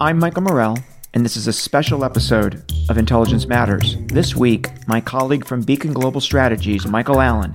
I'm 0.00 0.18
Michael 0.18 0.42
Morell, 0.42 0.76
and 1.14 1.24
this 1.24 1.36
is 1.36 1.46
a 1.46 1.52
special 1.52 2.04
episode 2.04 2.64
of 2.88 2.98
Intelligence 2.98 3.46
Matters. 3.46 3.96
This 4.06 4.34
week, 4.34 4.68
my 4.88 5.00
colleague 5.00 5.46
from 5.46 5.62
Beacon 5.62 5.92
Global 5.92 6.20
Strategies, 6.20 6.84
Michael 6.84 7.20
Allen, 7.20 7.54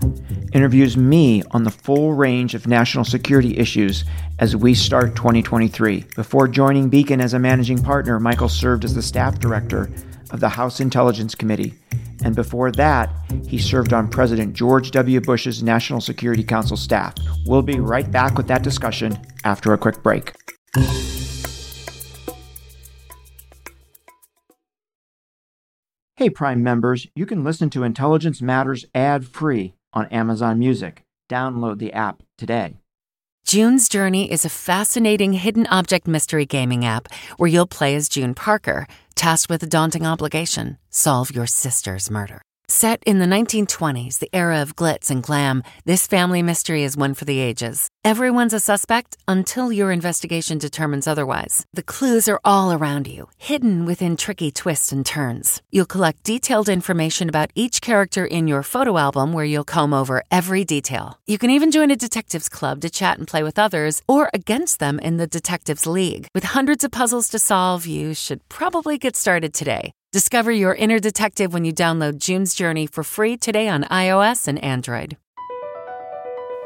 interviews 0.54 0.96
me 0.96 1.44
on 1.52 1.64
the 1.64 1.70
full 1.70 2.14
range 2.14 2.56
of 2.56 2.66
national 2.66 3.04
security 3.04 3.58
issues 3.58 4.06
as 4.40 4.56
we 4.56 4.74
start 4.74 5.18
2023. 5.18 6.06
Before 6.16 6.48
joining 6.48 6.88
Beacon 6.88 7.20
as 7.20 7.34
a 7.34 7.40
managing 7.40 7.84
partner, 7.84 8.22
Michael 8.22 8.50
served 8.50 8.86
as 8.86 8.96
the 8.96 9.02
staff 9.02 9.38
director 9.40 9.90
of 10.32 10.40
the 10.40 10.50
House 10.50 10.80
Intelligence 10.80 11.36
Committee. 11.36 11.74
And 12.24 12.38
before 12.38 12.72
that, 12.72 13.10
he 13.48 13.58
served 13.58 13.92
on 13.92 14.08
President 14.08 14.54
George 14.54 14.92
W. 14.92 15.20
Bush's 15.20 15.62
National 15.62 16.00
Security 16.00 16.46
Council 16.46 16.78
staff. 16.78 17.16
We'll 17.46 17.64
be 17.64 17.82
right 17.82 18.10
back 18.10 18.38
with 18.38 18.48
that 18.48 18.64
discussion 18.64 19.20
after 19.44 19.74
a 19.74 19.78
quick 19.78 20.02
break. 20.02 20.32
Hey, 26.20 26.30
Prime 26.30 26.62
members, 26.62 27.08
you 27.16 27.26
can 27.26 27.46
listen 27.46 27.70
to 27.70 27.84
Intelligence 27.84 28.42
Matters 28.42 28.84
ad 28.94 29.26
free 29.26 29.74
on 29.94 30.06
Amazon 30.08 30.60
Music. 30.60 31.06
Download 31.30 31.80
the 31.80 31.94
app 31.94 32.24
today. 32.38 32.76
June's 33.46 33.88
Journey 33.88 34.30
is 34.30 34.44
a 34.44 34.50
fascinating 34.50 35.32
hidden 35.32 35.66
object 35.68 36.10
mystery 36.10 36.46
gaming 36.46 36.84
app 36.84 37.08
where 37.38 37.48
you'll 37.48 37.66
play 37.66 37.96
as 37.96 38.10
June 38.10 38.36
Parker, 38.36 38.86
tasked 39.16 39.50
with 39.50 39.64
a 39.64 39.66
daunting 39.66 40.06
obligation 40.06 40.78
solve 40.90 41.34
your 41.34 41.48
sister's 41.48 42.12
murder. 42.12 42.42
Set 42.68 43.02
in 43.06 43.20
the 43.20 43.26
1920s, 43.26 44.20
the 44.20 44.30
era 44.34 44.62
of 44.62 44.76
glitz 44.76 45.10
and 45.10 45.24
glam, 45.24 45.64
this 45.86 46.06
family 46.06 46.44
mystery 46.44 46.84
is 46.84 46.98
one 46.98 47.14
for 47.14 47.24
the 47.24 47.40
ages. 47.40 47.89
Everyone's 48.06 48.54
a 48.54 48.62
suspect 48.62 49.18
until 49.28 49.74
your 49.74 49.92
investigation 49.92 50.58
determines 50.58 51.06
otherwise. 51.06 51.66
The 51.74 51.84
clues 51.84 52.30
are 52.30 52.40
all 52.46 52.72
around 52.72 53.08
you, 53.08 53.28
hidden 53.36 53.86
within 53.86 54.16
tricky 54.16 54.52
twists 54.52 54.94
and 54.94 55.06
turns. 55.06 55.62
You'll 55.70 55.86
collect 55.86 56.24
detailed 56.24 56.70
information 56.70 57.28
about 57.28 57.52
each 57.56 57.82
character 57.82 58.26
in 58.26 58.48
your 58.48 58.64
photo 58.64 58.98
album 58.98 59.34
where 59.34 59.44
you'll 59.44 59.66
comb 59.66 59.94
over 59.94 60.24
every 60.32 60.64
detail. 60.64 61.20
You 61.28 61.38
can 61.38 61.50
even 61.50 61.72
join 61.72 61.92
a 61.92 61.98
detectives 61.98 62.48
club 62.48 62.80
to 62.82 62.90
chat 62.90 63.18
and 63.18 63.28
play 63.28 63.44
with 63.44 63.60
others 63.60 64.02
or 64.08 64.30
against 64.34 64.80
them 64.80 65.00
in 65.00 65.18
the 65.18 65.28
Detectives 65.28 65.86
League. 65.86 66.28
With 66.34 66.46
hundreds 66.46 66.86
of 66.86 66.92
puzzles 66.92 67.28
to 67.30 67.38
solve, 67.40 67.86
you 67.86 68.14
should 68.14 68.48
probably 68.48 68.98
get 68.98 69.18
started 69.18 69.54
today. 69.54 69.92
Discover 70.14 70.54
your 70.54 70.74
inner 70.74 71.00
detective 71.00 71.54
when 71.54 71.66
you 71.66 71.74
download 71.74 72.18
June's 72.18 72.56
Journey 72.56 72.88
for 72.88 73.04
free 73.04 73.36
today 73.38 73.68
on 73.68 73.84
iOS 73.84 74.48
and 74.48 74.58
Android. 74.64 75.18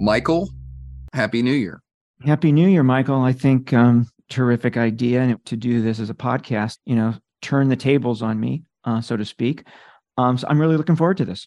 Michael, 0.00 0.48
Happy 1.12 1.42
New 1.42 1.52
Year. 1.52 1.82
Happy 2.24 2.52
New 2.52 2.68
Year, 2.68 2.82
Michael. 2.82 3.20
I 3.20 3.32
think 3.32 3.74
um, 3.74 4.08
terrific 4.30 4.78
idea 4.78 5.36
to 5.44 5.56
do 5.56 5.82
this 5.82 6.00
as 6.00 6.08
a 6.08 6.14
podcast, 6.14 6.78
you 6.86 6.96
know, 6.96 7.14
turn 7.42 7.68
the 7.68 7.76
tables 7.76 8.22
on 8.22 8.40
me, 8.40 8.62
uh, 8.84 9.02
so 9.02 9.16
to 9.16 9.26
speak. 9.26 9.64
Um, 10.16 10.38
so 10.38 10.46
I'm 10.48 10.58
really 10.58 10.78
looking 10.78 10.96
forward 10.96 11.18
to 11.18 11.26
this. 11.26 11.46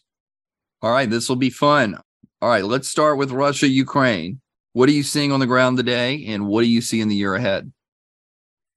All 0.82 0.92
right, 0.92 1.10
this 1.10 1.28
will 1.28 1.36
be 1.36 1.50
fun. 1.50 1.98
All 2.40 2.48
right, 2.48 2.64
let's 2.64 2.88
start 2.88 3.18
with 3.18 3.32
Russia, 3.32 3.66
Ukraine. 3.66 4.40
What 4.72 4.88
are 4.88 4.92
you 4.92 5.02
seeing 5.02 5.32
on 5.32 5.40
the 5.40 5.46
ground 5.46 5.76
today, 5.76 6.24
and 6.26 6.46
what 6.46 6.62
do 6.62 6.68
you 6.68 6.80
see 6.80 7.00
in 7.00 7.08
the 7.08 7.16
year 7.16 7.34
ahead? 7.34 7.72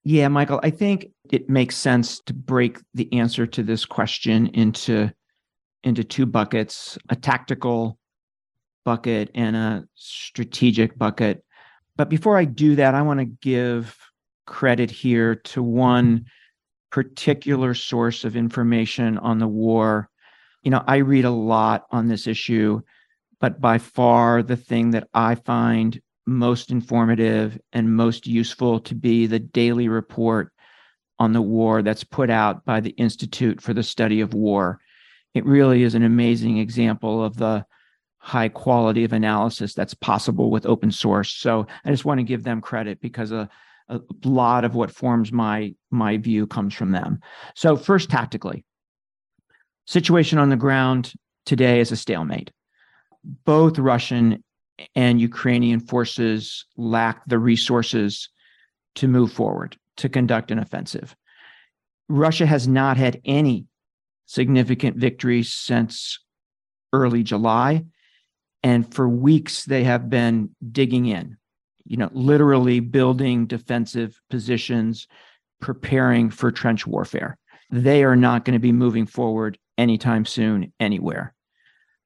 Yeah, 0.03 0.27
Michael, 0.27 0.59
I 0.63 0.71
think 0.71 1.07
it 1.29 1.49
makes 1.49 1.75
sense 1.75 2.19
to 2.21 2.33
break 2.33 2.79
the 2.95 3.11
answer 3.13 3.45
to 3.45 3.61
this 3.61 3.85
question 3.85 4.47
into 4.47 5.11
into 5.83 6.03
two 6.03 6.25
buckets: 6.25 6.97
a 7.09 7.15
tactical 7.15 7.99
bucket 8.87 9.29
and 9.35 9.55
a 9.57 9.85
strategic 9.95 10.97
bucket. 10.97 11.43
But 11.97 12.09
before 12.09 12.37
I 12.37 12.45
do 12.45 12.77
that, 12.77 12.95
I 12.95 13.01
want 13.01 13.19
to 13.19 13.25
give 13.25 13.93
credit 14.45 14.89
here 14.89 15.35
to 15.35 15.61
one 15.61 16.25
particular 16.89 17.73
source 17.73 18.23
of 18.23 18.37
information 18.37 19.17
on 19.17 19.39
the 19.39 19.47
war. 19.47 20.09
You 20.63 20.71
know, 20.71 20.83
I 20.87 20.97
read 20.97 21.25
a 21.25 21.31
lot 21.31 21.85
on 21.91 22.07
this 22.07 22.27
issue 22.27 22.81
but 23.39 23.61
by 23.61 23.77
far 23.77 24.41
the 24.41 24.55
thing 24.55 24.91
that 24.91 25.07
I 25.13 25.35
find 25.35 26.01
most 26.25 26.71
informative 26.71 27.59
and 27.71 27.95
most 27.95 28.27
useful 28.27 28.79
to 28.81 28.95
be 28.95 29.27
the 29.27 29.39
daily 29.39 29.87
report 29.87 30.51
on 31.19 31.33
the 31.33 31.41
war 31.41 31.81
that's 31.81 32.03
put 32.03 32.29
out 32.29 32.65
by 32.65 32.79
the 32.79 32.91
Institute 32.91 33.61
for 33.61 33.73
the 33.73 33.83
Study 33.83 34.21
of 34.21 34.33
War. 34.33 34.79
It 35.33 35.45
really 35.45 35.83
is 35.83 35.95
an 35.95 36.03
amazing 36.03 36.57
example 36.57 37.23
of 37.23 37.37
the 37.37 37.65
high 38.27 38.49
quality 38.49 39.03
of 39.03 39.13
analysis 39.13 39.73
that's 39.73 39.93
possible 39.93 40.51
with 40.51 40.65
open 40.65 40.91
source. 40.91 41.31
So 41.33 41.65
I 41.85 41.91
just 41.91 42.05
want 42.05 42.19
to 42.19 42.23
give 42.23 42.43
them 42.43 42.61
credit 42.61 42.99
because 42.99 43.31
a, 43.31 43.49
a 43.87 44.01
lot 44.25 44.65
of 44.65 44.75
what 44.75 44.91
forms 44.91 45.31
my 45.31 45.73
my 45.91 46.17
view 46.17 46.45
comes 46.45 46.73
from 46.73 46.91
them. 46.91 47.19
So 47.55 47.77
first 47.77 48.09
tactically, 48.09 48.65
situation 49.85 50.39
on 50.39 50.49
the 50.49 50.57
ground 50.57 51.13
today 51.45 51.79
is 51.79 51.91
a 51.91 51.95
stalemate 51.95 52.51
both 53.45 53.77
Russian 53.77 54.43
and 54.95 55.19
Ukrainian 55.19 55.79
forces 55.79 56.65
lack 56.77 57.25
the 57.27 57.39
resources 57.39 58.29
to 58.95 59.07
move 59.07 59.31
forward, 59.31 59.77
to 59.97 60.09
conduct 60.09 60.51
an 60.51 60.59
offensive. 60.59 61.15
Russia 62.09 62.45
has 62.45 62.67
not 62.67 62.97
had 62.97 63.19
any 63.25 63.65
significant 64.25 64.97
victories 64.97 65.53
since 65.53 66.19
early 66.93 67.23
July. 67.23 67.83
And 68.67 68.93
for 68.93 69.07
weeks, 69.07 69.65
they 69.65 69.83
have 69.85 70.09
been 70.09 70.49
digging 70.71 71.05
in, 71.05 71.37
you 71.85 71.97
know, 71.97 72.09
literally 72.11 72.79
building 72.79 73.47
defensive 73.47 74.19
positions, 74.29 75.07
preparing 75.61 76.29
for 76.29 76.51
trench 76.51 76.85
warfare. 76.85 77.37
They 77.71 78.03
are 78.03 78.15
not 78.15 78.43
going 78.45 78.53
to 78.53 78.59
be 78.59 78.71
moving 78.71 79.05
forward 79.05 79.57
anytime 79.77 80.25
soon, 80.25 80.73
anywhere 80.79 81.33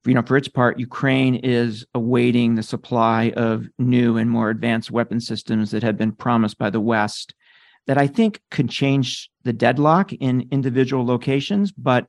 you 0.05 0.13
know, 0.15 0.23
for 0.23 0.37
its 0.37 0.47
part, 0.47 0.79
Ukraine 0.79 1.35
is 1.35 1.85
awaiting 1.93 2.55
the 2.55 2.63
supply 2.63 3.31
of 3.35 3.67
new 3.77 4.17
and 4.17 4.29
more 4.29 4.49
advanced 4.49 4.89
weapon 4.89 5.19
systems 5.19 5.71
that 5.71 5.83
have 5.83 5.97
been 5.97 6.11
promised 6.11 6.57
by 6.57 6.69
the 6.69 6.79
West 6.79 7.35
that 7.87 7.97
I 7.97 8.07
think 8.07 8.41
could 8.49 8.69
change 8.69 9.29
the 9.43 9.53
deadlock 9.53 10.11
in 10.13 10.47
individual 10.51 11.05
locations, 11.05 11.71
but 11.71 12.07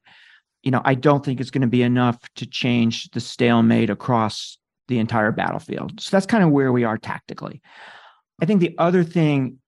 you 0.62 0.70
know, 0.70 0.82
I 0.84 0.94
don't 0.94 1.24
think 1.24 1.40
it's 1.40 1.50
going 1.50 1.62
to 1.62 1.68
be 1.68 1.82
enough 1.82 2.18
to 2.36 2.46
change 2.46 3.10
the 3.10 3.20
stalemate 3.20 3.90
across 3.90 4.58
the 4.88 4.98
entire 4.98 5.32
battlefield. 5.32 6.00
So 6.00 6.10
that's 6.10 6.26
kind 6.26 6.44
of 6.44 6.50
where 6.50 6.72
we 6.72 6.84
are 6.84 6.98
tactically. 6.98 7.60
I 8.40 8.46
think 8.46 8.60
the 8.60 8.74
other 8.78 9.04
thing 9.04 9.58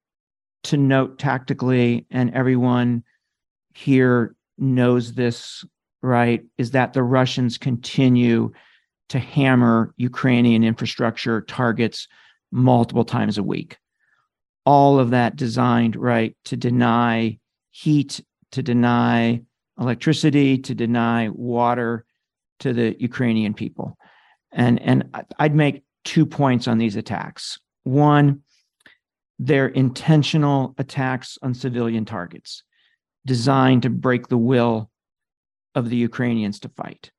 to 0.64 0.76
note 0.76 1.18
tactically, 1.18 2.06
and 2.10 2.32
everyone 2.34 3.04
here 3.74 4.34
knows 4.58 5.12
this 5.12 5.64
right, 6.02 6.44
is 6.58 6.72
that 6.72 6.92
the 6.92 7.02
Russians 7.02 7.58
continue 7.58 8.52
to 9.08 9.18
hammer 9.18 9.92
Ukrainian 9.96 10.64
infrastructure 10.64 11.40
targets 11.42 12.08
multiple 12.52 13.04
times 13.04 13.38
a 13.38 13.42
week. 13.42 13.78
All 14.66 14.98
of 14.98 15.10
that 15.10 15.36
designed, 15.36 15.96
right, 15.96 16.36
to 16.46 16.56
deny 16.56 17.38
heat, 17.70 18.20
to 18.52 18.62
deny 18.62 19.42
electricity, 19.78 20.58
to 20.58 20.74
deny 20.74 21.28
water 21.28 22.04
to 22.60 22.72
the 22.72 22.96
Ukrainian 22.98 23.54
people. 23.54 23.96
And, 24.52 24.80
and 24.80 25.10
I'd 25.38 25.54
make 25.54 25.82
two 26.04 26.26
points 26.26 26.68
on 26.68 26.78
these 26.78 26.96
attacks. 26.96 27.58
One, 27.82 28.42
they're 29.38 29.66
intentional 29.66 30.74
attacks 30.78 31.38
on 31.42 31.54
civilian 31.54 32.04
targets 32.04 32.62
designed 33.26 33.82
to 33.82 33.90
break 33.90 34.28
the 34.28 34.38
will 34.38 34.90
of 35.74 35.90
the 35.90 35.96
Ukrainians 35.96 36.60
to 36.60 36.68
fight. 36.68 37.10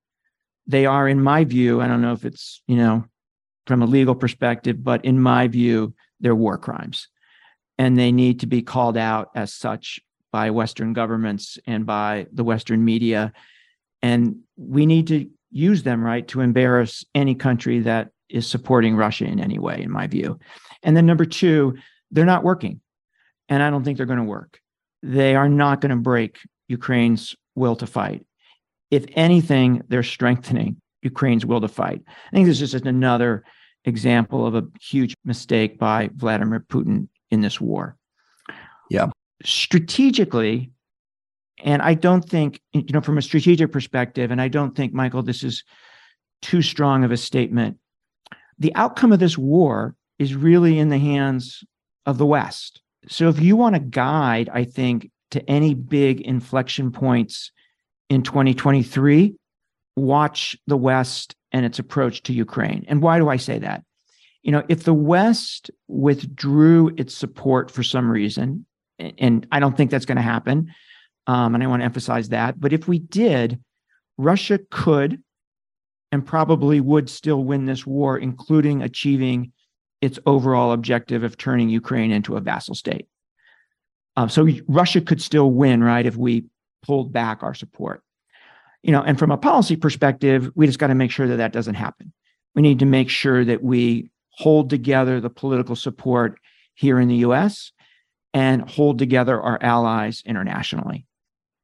They 0.66 0.86
are, 0.86 1.06
in 1.06 1.22
my 1.22 1.44
view, 1.44 1.80
I 1.80 1.88
don't 1.88 2.00
know 2.00 2.12
if 2.12 2.24
it's, 2.24 2.62
you 2.66 2.76
know, 2.76 3.04
from 3.66 3.82
a 3.82 3.86
legal 3.86 4.14
perspective, 4.14 4.82
but 4.82 5.04
in 5.04 5.20
my 5.20 5.48
view, 5.48 5.94
they're 6.20 6.34
war 6.34 6.56
crimes. 6.56 7.08
And 7.78 7.98
they 7.98 8.12
need 8.12 8.40
to 8.40 8.46
be 8.46 8.62
called 8.62 8.96
out 8.96 9.28
as 9.34 9.52
such 9.52 10.00
by 10.32 10.50
Western 10.50 10.92
governments 10.92 11.58
and 11.66 11.86
by 11.86 12.26
the 12.32 12.44
Western 12.44 12.84
media. 12.84 13.32
And 14.02 14.40
we 14.56 14.86
need 14.86 15.06
to 15.08 15.28
use 15.50 15.82
them, 15.82 16.02
right, 16.02 16.26
to 16.28 16.40
embarrass 16.40 17.04
any 17.14 17.34
country 17.34 17.80
that 17.80 18.10
is 18.28 18.46
supporting 18.46 18.96
Russia 18.96 19.24
in 19.24 19.40
any 19.40 19.58
way, 19.58 19.82
in 19.82 19.90
my 19.90 20.06
view. 20.06 20.38
And 20.82 20.96
then 20.96 21.06
number 21.06 21.24
two, 21.24 21.76
they're 22.10 22.24
not 22.24 22.44
working. 22.44 22.80
and 23.48 23.62
I 23.62 23.70
don't 23.70 23.84
think 23.84 23.96
they're 23.96 24.06
going 24.06 24.18
to 24.18 24.24
work. 24.24 24.60
They 25.02 25.36
are 25.36 25.48
not 25.48 25.80
going 25.80 25.90
to 25.90 25.96
break 25.96 26.38
Ukraine's 26.68 27.36
will 27.54 27.76
to 27.76 27.86
fight. 27.86 28.26
If 28.90 29.04
anything, 29.12 29.82
they're 29.88 30.02
strengthening 30.02 30.80
Ukraine's 31.02 31.46
will 31.46 31.60
to 31.60 31.68
fight. 31.68 32.02
I 32.08 32.30
think 32.32 32.46
this 32.46 32.60
is 32.60 32.72
just 32.72 32.86
another 32.86 33.44
example 33.84 34.46
of 34.46 34.54
a 34.54 34.64
huge 34.80 35.14
mistake 35.24 35.78
by 35.78 36.10
Vladimir 36.14 36.60
Putin 36.60 37.08
in 37.30 37.40
this 37.40 37.60
war. 37.60 37.96
Strategically, 39.46 40.72
and 41.62 41.80
I 41.80 41.94
don't 41.94 42.28
think, 42.28 42.60
you 42.72 42.84
know, 42.92 43.00
from 43.00 43.16
a 43.16 43.22
strategic 43.22 43.70
perspective, 43.70 44.32
and 44.32 44.42
I 44.42 44.48
don't 44.48 44.74
think, 44.74 44.92
Michael, 44.92 45.22
this 45.22 45.44
is 45.44 45.62
too 46.42 46.62
strong 46.62 47.04
of 47.04 47.12
a 47.12 47.16
statement. 47.16 47.78
The 48.58 48.74
outcome 48.74 49.12
of 49.12 49.20
this 49.20 49.38
war 49.38 49.94
is 50.18 50.34
really 50.34 50.80
in 50.80 50.88
the 50.88 50.98
hands 50.98 51.62
of 52.06 52.18
the 52.18 52.26
West. 52.26 52.82
So 53.08 53.28
if 53.28 53.38
you 53.38 53.54
want 53.54 53.76
to 53.76 53.80
guide, 53.80 54.50
I 54.52 54.64
think, 54.64 55.10
to 55.30 55.48
any 55.48 55.74
big 55.74 56.20
inflection 56.22 56.90
points 56.90 57.52
in 58.08 58.22
2023, 58.22 59.36
watch 59.94 60.56
the 60.66 60.76
West 60.76 61.36
and 61.52 61.64
its 61.64 61.78
approach 61.78 62.24
to 62.24 62.32
Ukraine. 62.32 62.84
And 62.88 63.00
why 63.00 63.18
do 63.18 63.28
I 63.28 63.36
say 63.36 63.60
that? 63.60 63.84
You 64.42 64.50
know, 64.50 64.64
if 64.68 64.82
the 64.82 64.94
West 64.94 65.70
withdrew 65.86 66.94
its 66.96 67.14
support 67.14 67.70
for 67.70 67.84
some 67.84 68.10
reason, 68.10 68.66
and 68.98 69.46
I 69.52 69.60
don't 69.60 69.76
think 69.76 69.90
that's 69.90 70.06
going 70.06 70.16
to 70.16 70.22
happen, 70.22 70.74
um, 71.26 71.54
and 71.54 71.62
I 71.62 71.66
want 71.66 71.80
to 71.80 71.84
emphasize 71.84 72.30
that, 72.30 72.60
but 72.60 72.72
if 72.72 72.86
we 72.86 72.98
did, 72.98 73.60
Russia 74.18 74.58
could 74.70 75.22
and 76.12 76.24
probably 76.24 76.80
would 76.80 77.10
still 77.10 77.42
win 77.42 77.66
this 77.66 77.86
war, 77.86 78.16
including 78.16 78.82
achieving 78.82 79.52
its 80.00 80.18
overall 80.26 80.72
objective 80.72 81.24
of 81.24 81.36
turning 81.36 81.68
Ukraine 81.68 82.12
into 82.12 82.36
a 82.36 82.40
vassal 82.40 82.74
state. 82.74 83.06
Um, 84.16 84.28
so 84.28 84.48
Russia 84.68 85.00
could 85.00 85.20
still 85.20 85.50
win, 85.50 85.82
right, 85.82 86.06
if 86.06 86.16
we 86.16 86.44
pulled 86.82 87.12
back 87.12 87.42
our 87.42 87.54
support. 87.54 88.02
You 88.82 88.92
know, 88.92 89.02
and 89.02 89.18
from 89.18 89.30
a 89.30 89.36
policy 89.36 89.76
perspective, 89.76 90.50
we 90.54 90.66
just 90.66 90.78
got 90.78 90.86
to 90.86 90.94
make 90.94 91.10
sure 91.10 91.26
that 91.26 91.36
that 91.36 91.52
doesn't 91.52 91.74
happen. 91.74 92.12
We 92.54 92.62
need 92.62 92.78
to 92.78 92.86
make 92.86 93.10
sure 93.10 93.44
that 93.44 93.62
we 93.62 94.10
hold 94.30 94.70
together 94.70 95.20
the 95.20 95.30
political 95.30 95.74
support 95.74 96.38
here 96.74 97.00
in 97.00 97.08
the 97.08 97.16
US 97.16 97.72
and 98.36 98.68
hold 98.68 98.98
together 98.98 99.40
our 99.40 99.58
allies 99.62 100.22
internationally. 100.26 101.06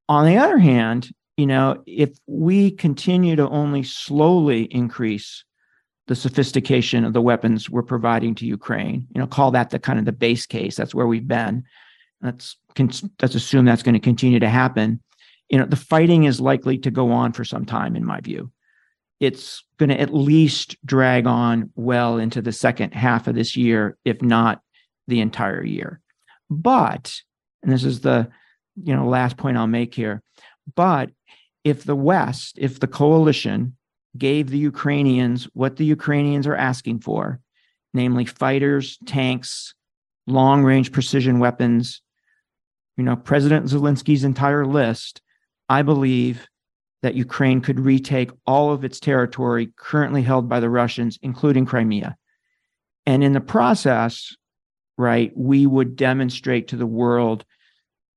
On 0.09 0.25
the 0.25 0.39
other 0.39 0.57
hand, 0.57 1.11
you 1.37 1.47
know, 1.47 1.83
if 1.87 2.17
we 2.27 2.71
continue 2.71 3.37
to 3.37 3.47
only 3.51 3.83
slowly 3.83 4.63
increase 4.63 5.45
the 6.07 6.15
sophistication 6.15 7.05
of 7.05 7.13
the 7.13 7.21
weapons 7.21 7.69
we're 7.69 7.83
providing 7.83 8.35
to 8.37 8.47
Ukraine, 8.47 9.07
you 9.15 9.21
know, 9.21 9.27
call 9.27 9.51
that 9.51 9.69
the 9.69 9.79
kind 9.79 9.99
of 9.99 10.07
the 10.07 10.13
base 10.13 10.47
case. 10.47 10.75
That's 10.75 10.95
where 10.95 11.07
we've 11.07 11.29
been. 11.29 11.63
Let's 12.23 12.57
let's 13.21 13.35
assume 13.35 13.67
that's 13.67 13.83
going 13.83 13.93
to 13.93 14.01
continue 14.01 14.41
to 14.41 14.49
happen. 14.49 15.03
You 15.51 15.59
know, 15.59 15.67
the 15.67 15.77
fighting 15.77 16.25
is 16.25 16.41
likely 16.41 16.79
to 16.79 16.91
go 16.91 17.13
on 17.13 17.35
for 17.35 17.45
some 17.45 17.67
time, 17.67 17.97
in 17.97 18.05
my 18.07 18.21
view. 18.23 18.51
It's 19.21 19.63
going 19.77 19.91
to 19.91 20.01
at 20.01 20.15
least 20.15 20.77
drag 20.87 21.27
on 21.27 21.71
well 21.75 22.17
into 22.17 22.41
the 22.41 22.51
second 22.53 22.95
half 22.95 23.29
of 23.29 23.35
this 23.35 23.59
year, 23.59 23.99
if 24.07 24.23
not 24.23 24.63
the 25.07 25.21
entire 25.21 25.63
year. 25.63 26.01
But, 26.61 27.21
and 27.63 27.73
this 27.73 27.85
is 27.85 28.01
the 28.01 28.29
you 28.77 28.95
know 28.95 29.07
last 29.07 29.37
point 29.37 29.57
I'll 29.57 29.67
make 29.67 29.95
here, 29.95 30.23
but 30.75 31.11
if 31.65 31.85
the 31.85 31.97
West, 31.97 32.59
if 32.59 32.81
the 32.81 32.87
coalition 32.87 33.77
gave 34.19 34.51
the 34.51 34.59
Ukrainians 34.59 35.45
what 35.55 35.77
the 35.77 35.85
Ukrainians 35.85 36.47
are 36.47 36.57
asking 36.57 37.01
for, 37.01 37.41
namely 37.95 38.25
fighters, 38.25 38.99
tanks, 39.07 39.75
long 40.27 40.65
range 40.65 40.93
precision 40.93 41.39
weapons, 41.39 42.03
you 42.97 43.05
know, 43.05 43.17
President 43.17 43.67
Zelensky's 43.67 44.25
entire 44.25 44.67
list, 44.67 45.23
I 45.69 45.83
believe 45.83 46.47
that 47.03 47.15
Ukraine 47.15 47.61
could 47.61 47.81
retake 47.81 48.31
all 48.47 48.73
of 48.73 48.85
its 48.85 49.01
territory 49.01 49.73
currently 49.77 50.23
held 50.23 50.49
by 50.49 50.61
the 50.61 50.71
Russians, 50.71 51.19
including 51.23 51.67
Crimea. 51.67 52.17
And 53.07 53.25
in 53.25 53.33
the 53.33 53.41
process, 53.41 54.37
right, 54.99 55.33
we 55.35 55.67
would 55.67 55.97
demonstrate 55.97 56.69
to 56.69 56.77
the 56.77 56.87
world 56.87 57.45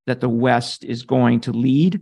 that 0.08 0.22
the 0.22 0.30
West 0.30 0.84
is 0.84 1.04
going 1.04 1.42
to 1.42 1.52
lead 1.52 2.02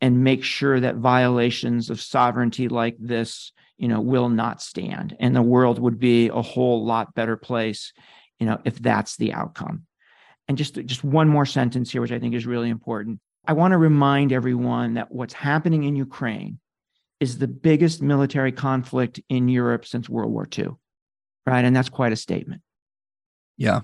and 0.00 0.24
make 0.24 0.44
sure 0.44 0.80
that 0.80 0.96
violations 0.96 1.90
of 1.90 2.00
sovereignty 2.00 2.68
like 2.68 2.96
this 2.98 3.52
you 3.78 3.88
know 3.88 4.00
will 4.00 4.28
not 4.28 4.62
stand. 4.62 5.16
And 5.20 5.34
the 5.34 5.42
world 5.42 5.78
would 5.78 5.98
be 5.98 6.28
a 6.28 6.42
whole 6.42 6.84
lot 6.84 7.14
better 7.14 7.36
place 7.36 7.92
you 8.38 8.46
know 8.46 8.60
if 8.64 8.78
that's 8.78 9.16
the 9.16 9.32
outcome. 9.32 9.86
And 10.48 10.56
just 10.56 10.74
just 10.86 11.04
one 11.04 11.28
more 11.28 11.46
sentence 11.46 11.90
here 11.90 12.00
which 12.00 12.12
i 12.12 12.18
think 12.18 12.34
is 12.34 12.46
really 12.46 12.70
important. 12.70 13.20
I 13.46 13.52
want 13.52 13.72
to 13.72 13.78
remind 13.78 14.32
everyone 14.32 14.94
that 14.94 15.12
what's 15.12 15.34
happening 15.34 15.84
in 15.84 15.96
ukraine 15.96 16.58
is 17.20 17.38
the 17.38 17.48
biggest 17.48 18.02
military 18.02 18.52
conflict 18.52 19.20
in 19.28 19.48
europe 19.48 19.86
since 19.86 20.08
world 20.08 20.32
war 20.32 20.48
ii 20.58 20.68
right? 21.46 21.64
And 21.64 21.76
that's 21.76 21.88
quite 21.88 22.12
a 22.12 22.16
statement 22.16 22.62
yeah 23.56 23.80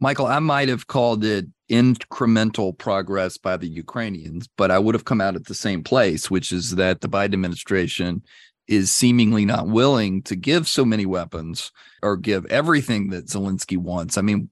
michael 0.00 0.26
i 0.26 0.38
might 0.38 0.68
have 0.68 0.86
called 0.86 1.24
it 1.24 1.46
incremental 1.72 2.76
progress 2.76 3.38
by 3.38 3.56
the 3.56 3.66
Ukrainians, 3.66 4.46
but 4.58 4.70
I 4.70 4.78
would 4.78 4.94
have 4.94 5.06
come 5.06 5.22
out 5.22 5.36
at 5.36 5.46
the 5.46 5.54
same 5.54 5.82
place, 5.82 6.30
which 6.30 6.52
is 6.52 6.74
that 6.76 7.00
the 7.00 7.08
Biden 7.08 7.32
administration 7.32 8.22
is 8.68 8.92
seemingly 8.92 9.44
not 9.46 9.66
willing 9.66 10.22
to 10.22 10.36
give 10.36 10.68
so 10.68 10.84
many 10.84 11.06
weapons 11.06 11.72
or 12.02 12.16
give 12.16 12.44
everything 12.46 13.08
that 13.10 13.26
Zelensky 13.26 13.78
wants. 13.78 14.18
I 14.18 14.20
mean, 14.20 14.50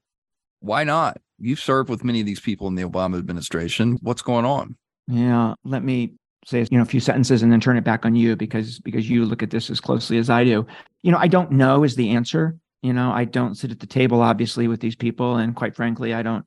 why 0.61 0.83
not? 0.83 1.19
You've 1.39 1.61
served 1.61 1.91
with 1.91 2.05
many 2.05 2.21
of 2.21 2.27
these 2.27 2.41
people 2.41 2.69
in 2.69 2.75
the 2.75 2.83
Obama 2.83 3.19
administration. 3.19 3.99
What's 4.01 4.23
going 4.23 4.47
on? 4.47 4.77
Yeah, 5.07 5.55
let 5.65 5.85
me 5.85 6.15
say 6.47 6.67
you 6.71 6.79
know 6.79 6.83
a 6.83 6.87
few 6.87 7.01
sentences 7.01 7.43
and 7.43 7.53
then 7.53 7.61
turn 7.61 7.77
it 7.77 7.85
back 7.85 8.07
on 8.07 8.17
you 8.17 8.35
because 8.35 8.79
because 8.79 9.11
you 9.11 9.27
look 9.27 9.43
at 9.43 9.51
this 9.51 9.69
as 9.69 9.81
closely 9.81 10.17
as 10.17 10.31
I 10.31 10.45
do. 10.45 10.67
You 11.03 11.13
know, 11.13 11.19
I 11.19 11.29
don't 11.29 11.53
know 11.53 11.85
is 11.85 11.97
the 11.97 12.11
answer. 12.11 12.57
You 12.83 12.93
know, 12.93 13.11
I 13.13 13.25
don't 13.25 13.57
sit 13.57 13.71
at 13.71 13.81
the 13.81 13.87
table 13.87 14.23
obviously 14.23 14.69
with 14.69 14.81
these 14.81 14.97
people 14.97 15.37
and 15.37 15.55
quite 15.55 15.77
frankly, 15.77 16.15
I 16.15 16.23
don't 16.23 16.47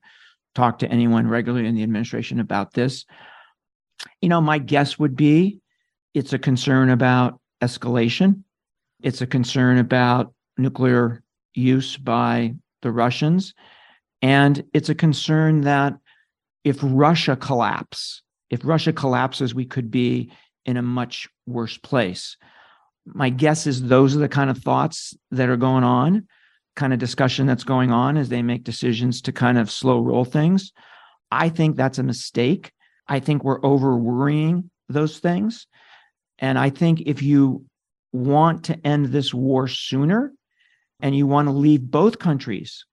talk 0.56 0.80
to 0.80 0.90
anyone 0.90 1.28
regularly 1.28 1.68
in 1.68 1.76
the 1.76 1.84
administration 1.84 2.40
about 2.40 2.74
this. 2.74 3.06
You 4.22 4.30
know, 4.30 4.42
my 4.42 4.58
guess 4.58 4.98
would 5.00 5.16
be 5.16 5.60
it's 6.14 6.34
a 6.34 6.40
concern 6.40 6.90
about 6.90 7.40
escalation. 7.62 8.44
It's 9.02 9.22
a 9.22 9.28
concern 9.28 9.78
about 9.78 10.34
nuclear 10.58 11.24
use 11.54 11.98
by 11.98 12.56
the 12.82 12.92
Russians. 12.92 13.54
And 14.22 14.64
it's 14.74 14.90
a 14.90 14.96
concern 14.96 15.62
that 15.62 15.94
if 16.64 16.80
Russia 16.82 17.36
collapse, 17.36 18.22
if 18.50 18.62
Russia 18.64 18.94
collapses, 18.94 19.54
we 19.54 19.66
could 19.66 19.92
be 19.92 20.32
in 20.66 20.78
a 20.78 20.82
much 20.82 21.28
worse 21.46 21.78
place. 21.78 22.38
My 23.06 23.30
guess 23.30 23.68
is 23.68 23.84
those 23.84 24.16
are 24.16 24.20
the 24.20 24.30
kind 24.30 24.50
of 24.50 24.58
thoughts 24.60 25.16
that 25.32 25.50
are 25.50 25.58
going 25.58 25.84
on 25.84 26.28
kind 26.76 26.94
of 26.94 27.00
discussion 27.00 27.46
that's 27.46 27.64
going 27.64 27.92
on 27.92 28.18
as 28.18 28.30
they 28.30 28.42
make 28.42 28.64
decisions 28.64 29.22
to 29.22 29.32
kind 29.32 29.58
of 29.58 29.70
slow 29.70 30.00
roll 30.00 30.26
things. 30.26 30.72
I 31.32 31.50
think 31.50 31.76
that's 31.76 32.00
a 32.00 32.04
mistake. 32.04 32.72
I 33.08 33.20
think 33.20 33.44
we're 33.44 33.64
over 33.64 33.96
worrying 33.98 34.70
those 34.90 35.20
things. 35.20 35.68
And 36.40 36.58
I 36.58 36.70
think 36.70 37.02
if 37.02 37.22
you 37.22 37.66
want 38.12 38.66
to 38.66 38.80
end 38.86 39.08
this 39.08 39.34
war 39.34 39.68
sooner 39.68 40.34
and 41.00 41.16
you 41.16 41.28
want 41.28 41.48
to 41.48 41.54
leave 41.54 41.82
both 41.82 42.20
countries 42.20 42.86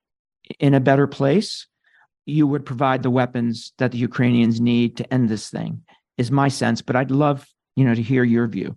in 0.58 0.74
a 0.74 0.80
better 0.80 1.06
place, 1.06 1.66
you 2.26 2.46
would 2.46 2.64
provide 2.66 3.02
the 3.02 3.10
weapons 3.10 3.72
that 3.78 3.92
the 3.92 3.98
Ukrainians 3.98 4.60
need 4.60 4.96
to 4.98 5.12
end 5.12 5.28
this 5.28 5.48
thing, 5.48 5.82
is 6.18 6.30
my 6.30 6.48
sense. 6.48 6.82
But 6.82 6.96
I'd 6.96 7.10
love, 7.10 7.46
you 7.76 7.84
know, 7.84 7.94
to 7.94 8.02
hear 8.02 8.24
your 8.24 8.46
view. 8.46 8.76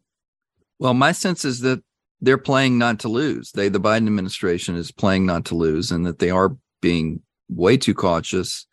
Well, 0.83 0.93
my 0.93 1.13
sense 1.13 1.45
is 1.45 1.61
that 1.61 1.81
they're 2.19 2.37
playing 2.37 2.77
not 2.77 2.99
to 2.99 3.07
lose. 3.07 3.53
They, 3.53 3.69
the 3.69 3.79
Biden 3.79 4.05
administration, 4.05 4.75
is 4.75 4.91
playing 4.91 5.25
not 5.25 5.45
to 5.45 5.55
lose, 5.55 5.91
and 5.91 6.05
that 6.05 6.19
they 6.19 6.29
are 6.29 6.57
being 6.81 7.21
way 7.47 7.77
too 7.77 7.93
cautious 7.93 8.67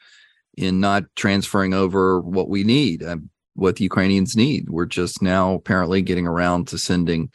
in 0.56 0.80
not 0.80 1.04
transferring 1.14 1.72
over 1.72 2.20
what 2.20 2.48
we 2.48 2.64
need, 2.64 3.04
uh, 3.04 3.18
what 3.54 3.76
the 3.76 3.84
Ukrainians 3.84 4.34
need. 4.34 4.70
We're 4.70 4.86
just 4.86 5.22
now 5.22 5.54
apparently 5.54 6.02
getting 6.02 6.26
around 6.26 6.66
to 6.68 6.78
sending 6.78 7.30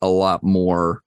a 0.00 0.08
lot 0.08 0.42
more 0.42 1.02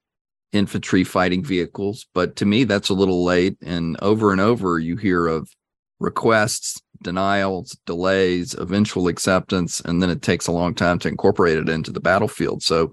infantry 0.54 1.04
fighting 1.04 1.44
vehicles, 1.44 2.06
but 2.14 2.36
to 2.36 2.46
me, 2.46 2.66
that's 2.66 2.90
a 2.90 2.94
little 2.94 3.24
late. 3.24 3.58
And 3.64 3.98
over 4.04 4.32
and 4.32 4.40
over, 4.40 4.78
you 4.78 4.96
hear 4.96 5.26
of 5.26 5.50
requests, 6.00 6.80
denials, 7.02 7.78
delays, 7.86 8.54
eventual 8.56 9.08
acceptance, 9.08 9.82
and 9.82 10.02
then 10.02 10.10
it 10.10 10.22
takes 10.22 10.48
a 10.48 10.52
long 10.52 10.74
time 10.74 11.00
to 11.00 11.08
incorporate 11.08 11.58
it 11.58 11.70
into 11.70 11.92
the 11.92 12.00
battlefield. 12.00 12.64
So 12.64 12.92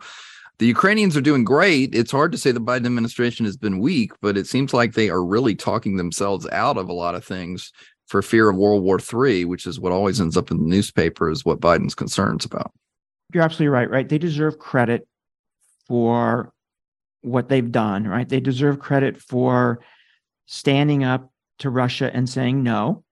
the 0.59 0.67
Ukrainians 0.67 1.17
are 1.17 1.21
doing 1.21 1.45
great. 1.45 1.95
It's 1.95 2.11
hard 2.11 2.33
to 2.33 2.39
say 2.39 2.51
the 2.51 2.61
Biden 2.61 2.87
administration 2.87 3.47
has 3.47 3.57
been 3.57 3.79
weak, 3.79 4.13
but 4.21 4.37
it 4.37 4.47
seems 4.47 4.75
like 4.75 4.95
they 4.95 5.09
are 5.09 5.25
really 5.25 5.55
talking 5.55 5.97
themselves 5.97 6.49
out 6.51 6.77
of 6.77 6.89
a 6.89 6.93
lot 6.93 7.15
of 7.15 7.25
things 7.25 7.73
for 8.07 8.23
fear 8.23 8.49
of 8.49 8.57
World 8.57 8.83
War 8.83 8.99
III, 8.99 9.45
which 9.45 9.67
is 9.67 9.79
what 9.79 9.93
always 9.93 10.21
ends 10.21 10.37
up 10.37 10.51
in 10.51 10.57
the 10.57 10.69
newspaper, 10.69 11.31
is 11.31 11.45
what 11.45 11.61
Biden's 11.61 11.95
concerns 11.95 12.45
about. 12.45 12.73
You're 13.33 13.45
absolutely 13.45 13.69
right, 13.69 13.91
right? 13.91 14.09
They 14.09 14.19
deserve 14.19 14.59
credit 14.59 15.07
for 15.87 16.53
what 17.21 17.49
they've 17.49 17.71
done, 17.71 18.07
right? 18.09 18.29
They 18.29 18.41
deserve 18.41 18.79
credit 18.79 19.21
for 19.21 19.81
standing 20.47 21.05
up 21.05 21.31
to 21.59 21.71
Russia 21.71 22.11
and 22.13 22.29
saying 22.29 22.63
no, 22.63 23.05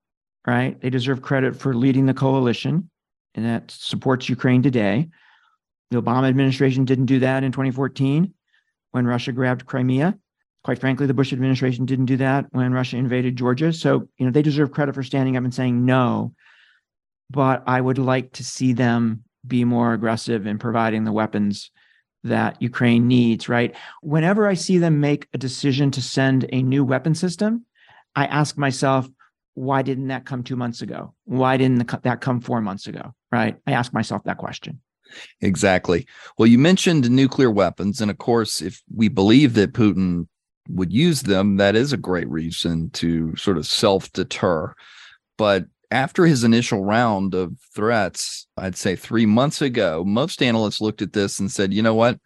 right? 0.46 0.80
They 0.80 0.90
deserve 0.90 1.22
credit 1.22 1.56
for 1.56 1.74
leading 1.74 2.06
the 2.06 2.14
coalition 2.14 2.90
and 3.34 3.44
that 3.44 3.70
supports 3.70 4.28
Ukraine 4.28 4.62
today. 4.62 5.08
The 5.90 6.00
Obama 6.00 6.28
administration 6.28 6.84
didn't 6.84 7.06
do 7.06 7.20
that 7.20 7.44
in 7.44 7.52
2014 7.52 8.32
when 8.92 9.06
Russia 9.06 9.32
grabbed 9.32 9.66
Crimea. 9.66 10.18
Quite 10.64 10.80
frankly, 10.80 11.06
the 11.06 11.14
Bush 11.14 11.32
administration 11.32 11.84
didn't 11.84 12.06
do 12.06 12.16
that 12.16 12.46
when 12.50 12.72
Russia 12.72 12.96
invaded 12.96 13.36
Georgia. 13.36 13.72
So, 13.72 14.08
you 14.18 14.26
know, 14.26 14.32
they 14.32 14.42
deserve 14.42 14.72
credit 14.72 14.94
for 14.94 15.02
standing 15.02 15.36
up 15.36 15.44
and 15.44 15.54
saying 15.54 15.84
no. 15.84 16.32
But 17.30 17.62
I 17.66 17.80
would 17.80 17.98
like 17.98 18.32
to 18.32 18.44
see 18.44 18.72
them 18.72 19.22
be 19.46 19.64
more 19.64 19.92
aggressive 19.92 20.46
in 20.46 20.58
providing 20.58 21.04
the 21.04 21.12
weapons 21.12 21.70
that 22.24 22.60
Ukraine 22.60 23.06
needs, 23.06 23.48
right? 23.48 23.76
Whenever 24.02 24.48
I 24.48 24.54
see 24.54 24.78
them 24.78 25.00
make 25.00 25.28
a 25.32 25.38
decision 25.38 25.92
to 25.92 26.02
send 26.02 26.46
a 26.50 26.62
new 26.62 26.84
weapon 26.84 27.14
system, 27.14 27.64
I 28.16 28.26
ask 28.26 28.56
myself, 28.58 29.08
why 29.56 29.80
didn't 29.80 30.08
that 30.08 30.26
come 30.26 30.44
two 30.44 30.54
months 30.54 30.82
ago? 30.82 31.14
Why 31.24 31.56
didn't 31.56 31.90
that 32.02 32.20
come 32.20 32.40
four 32.40 32.60
months 32.60 32.86
ago? 32.86 33.14
Right? 33.32 33.56
I 33.66 33.72
ask 33.72 33.92
myself 33.92 34.22
that 34.24 34.36
question. 34.36 34.80
Exactly. 35.40 36.06
Well, 36.36 36.46
you 36.46 36.58
mentioned 36.58 37.10
nuclear 37.10 37.50
weapons. 37.50 38.02
And 38.02 38.10
of 38.10 38.18
course, 38.18 38.60
if 38.60 38.82
we 38.94 39.08
believe 39.08 39.54
that 39.54 39.72
Putin 39.72 40.28
would 40.68 40.92
use 40.92 41.22
them, 41.22 41.56
that 41.56 41.74
is 41.74 41.94
a 41.94 41.96
great 41.96 42.28
reason 42.28 42.90
to 42.90 43.34
sort 43.36 43.56
of 43.56 43.66
self 43.66 44.12
deter. 44.12 44.74
But 45.38 45.64
after 45.90 46.26
his 46.26 46.44
initial 46.44 46.84
round 46.84 47.34
of 47.34 47.56
threats, 47.74 48.46
I'd 48.58 48.76
say 48.76 48.94
three 48.94 49.24
months 49.24 49.62
ago, 49.62 50.04
most 50.04 50.42
analysts 50.42 50.82
looked 50.82 51.00
at 51.00 51.14
this 51.14 51.40
and 51.40 51.50
said, 51.50 51.72
you 51.72 51.82
know 51.82 51.94
what? 51.94 52.20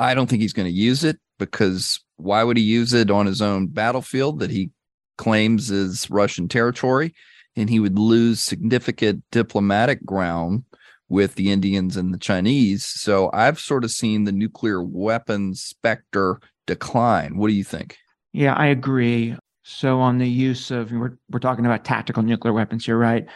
I 0.00 0.14
don't 0.14 0.28
think 0.28 0.42
he's 0.42 0.54
going 0.54 0.68
to 0.68 0.74
use 0.74 1.04
it 1.04 1.20
because 1.38 2.00
why 2.16 2.42
would 2.42 2.56
he 2.56 2.62
use 2.64 2.92
it 2.92 3.08
on 3.08 3.26
his 3.26 3.40
own 3.40 3.68
battlefield 3.68 4.40
that 4.40 4.50
he 4.50 4.70
claims 5.18 5.70
is 5.70 6.10
Russian 6.10 6.48
territory? 6.48 7.14
And 7.56 7.68
he 7.68 7.80
would 7.80 7.98
lose 7.98 8.40
significant 8.40 9.24
diplomatic 9.30 10.04
ground 10.04 10.64
with 11.08 11.34
the 11.34 11.52
Indians 11.52 11.96
and 11.96 12.12
the 12.12 12.18
Chinese. 12.18 12.86
So 12.86 13.30
I've 13.34 13.58
sort 13.58 13.84
of 13.84 13.90
seen 13.90 14.24
the 14.24 14.32
nuclear 14.32 14.82
weapons 14.82 15.62
specter 15.62 16.40
decline. 16.66 17.36
What 17.36 17.48
do 17.48 17.54
you 17.54 17.64
think? 17.64 17.98
Yeah, 18.32 18.54
I 18.54 18.66
agree. 18.66 19.36
So 19.62 20.00
on 20.00 20.18
the 20.18 20.28
use 20.28 20.70
of 20.70 20.90
we're 20.90 21.18
we're 21.30 21.38
talking 21.38 21.66
about 21.66 21.84
tactical 21.84 22.22
nuclear 22.22 22.54
weapons 22.54 22.86
here, 22.86 22.96
right? 22.96 23.26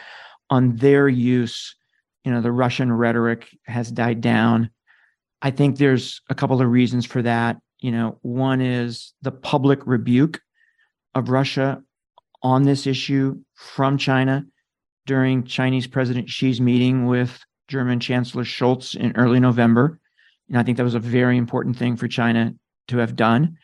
On 0.49 0.75
their 0.75 1.07
use, 1.07 1.75
you 2.25 2.31
know, 2.31 2.41
the 2.41 2.51
Russian 2.51 2.91
rhetoric 2.91 3.47
has 3.67 3.91
died 3.91 4.21
down. 4.21 4.71
I 5.41 5.51
think 5.51 5.77
there's 5.77 6.21
a 6.29 6.35
couple 6.35 6.59
of 6.59 6.67
reasons 6.67 7.05
for 7.05 7.21
that. 7.21 7.57
You 7.79 7.91
know, 7.91 8.17
one 8.23 8.59
is 8.59 9.13
the 9.21 9.31
public 9.31 9.85
rebuke 9.85 10.41
of 11.17 11.29
Russia 11.29 11.81
on 12.43 12.63
this 12.63 12.85
issue 12.85 13.39
from 13.55 13.97
China 13.97 14.45
during 15.05 15.43
Chinese 15.43 15.87
President 15.87 16.29
Xi's 16.29 16.61
meeting 16.61 17.07
with 17.07 17.39
German 17.67 17.99
Chancellor 17.99 18.43
Scholz 18.43 18.95
in 18.95 19.15
early 19.15 19.39
November. 19.39 19.99
And 20.47 20.57
I 20.57 20.63
think 20.63 20.77
that 20.77 20.83
was 20.83 20.95
a 20.95 20.99
very 20.99 21.37
important 21.37 21.75
thing 21.75 21.97
for 21.97 22.07
China 22.07 22.53
to 22.89 22.97
have 22.97 23.15
done. 23.15 23.57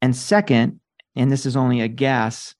And 0.00 0.16
second, 0.16 0.80
and 1.14 1.30
this 1.30 1.46
is 1.46 1.56
only 1.56 1.80
a 1.80 1.88
guess, 1.88 2.54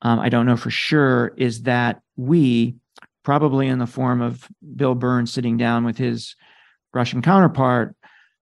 um, 0.00 0.18
I 0.18 0.28
don't 0.28 0.46
know 0.46 0.56
for 0.56 0.70
sure, 0.70 1.32
is 1.36 1.62
that 1.62 2.00
we, 2.16 2.76
probably 3.22 3.68
in 3.68 3.78
the 3.78 3.86
form 3.86 4.20
of 4.20 4.48
Bill 4.74 4.94
Burns 4.94 5.32
sitting 5.32 5.56
down 5.56 5.84
with 5.84 5.98
his 5.98 6.34
Russian 6.94 7.22
counterpart 7.22 7.94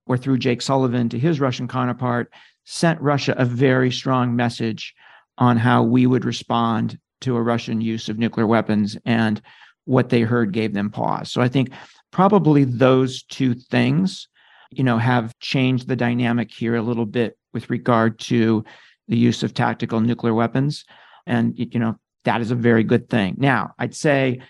or 0.06 0.16
through 0.16 0.38
Jake 0.38 0.62
Sullivan 0.62 1.08
to 1.08 1.18
his 1.18 1.40
Russian 1.40 1.68
counterpart, 1.68 2.32
sent 2.64 3.00
Russia 3.00 3.34
a 3.36 3.44
very 3.44 3.90
strong 3.90 4.34
message 4.36 4.94
on 5.40 5.56
how 5.56 5.82
we 5.82 6.06
would 6.06 6.24
respond 6.24 6.98
to 7.22 7.36
a 7.36 7.42
Russian 7.42 7.80
use 7.80 8.08
of 8.08 8.18
nuclear 8.18 8.46
weapons. 8.46 8.96
And 9.04 9.42
what 9.86 10.10
they 10.10 10.20
heard 10.20 10.52
gave 10.52 10.72
them 10.74 10.90
pause. 10.90 11.32
So 11.32 11.40
I 11.40 11.48
think 11.48 11.70
probably 12.12 12.64
those 12.64 13.24
two 13.24 13.54
things, 13.54 14.28
you 14.70 14.84
know, 14.84 14.98
have 14.98 15.36
changed 15.40 15.88
the 15.88 15.96
dynamic 15.96 16.52
here 16.52 16.76
a 16.76 16.82
little 16.82 17.06
bit 17.06 17.36
with 17.52 17.70
regard 17.70 18.18
to 18.20 18.64
the 19.08 19.16
use 19.16 19.42
of 19.42 19.52
tactical 19.52 20.00
nuclear 20.00 20.34
weapons. 20.34 20.84
And, 21.26 21.58
you 21.58 21.80
know, 21.80 21.96
that 22.24 22.40
is 22.40 22.50
a 22.50 22.56
very 22.56 22.84
good 22.84 23.08
thing. 23.08 23.34
Now, 23.38 23.74
I'd 23.78 23.94
say 23.94 24.40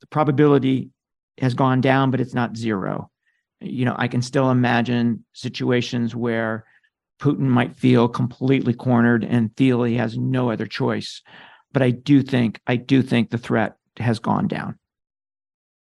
the 0.00 0.06
probability 0.06 0.90
has 1.38 1.54
gone 1.54 1.80
down, 1.80 2.10
but 2.10 2.20
it's 2.20 2.34
not 2.34 2.56
zero. 2.56 3.10
You 3.60 3.86
know, 3.86 3.96
I 3.98 4.08
can 4.08 4.22
still 4.22 4.50
imagine 4.50 5.24
situations 5.32 6.14
where 6.14 6.64
Putin 7.20 7.40
might 7.40 7.76
feel 7.76 8.08
completely 8.08 8.74
cornered 8.74 9.24
and 9.24 9.54
feel 9.56 9.82
he 9.82 9.96
has 9.96 10.18
no 10.18 10.50
other 10.50 10.66
choice. 10.66 11.22
But 11.72 11.82
I 11.82 11.90
do 11.90 12.22
think, 12.22 12.60
I 12.66 12.76
do 12.76 13.02
think 13.02 13.30
the 13.30 13.38
threat 13.38 13.76
has 13.98 14.18
gone 14.18 14.48
down. 14.48 14.78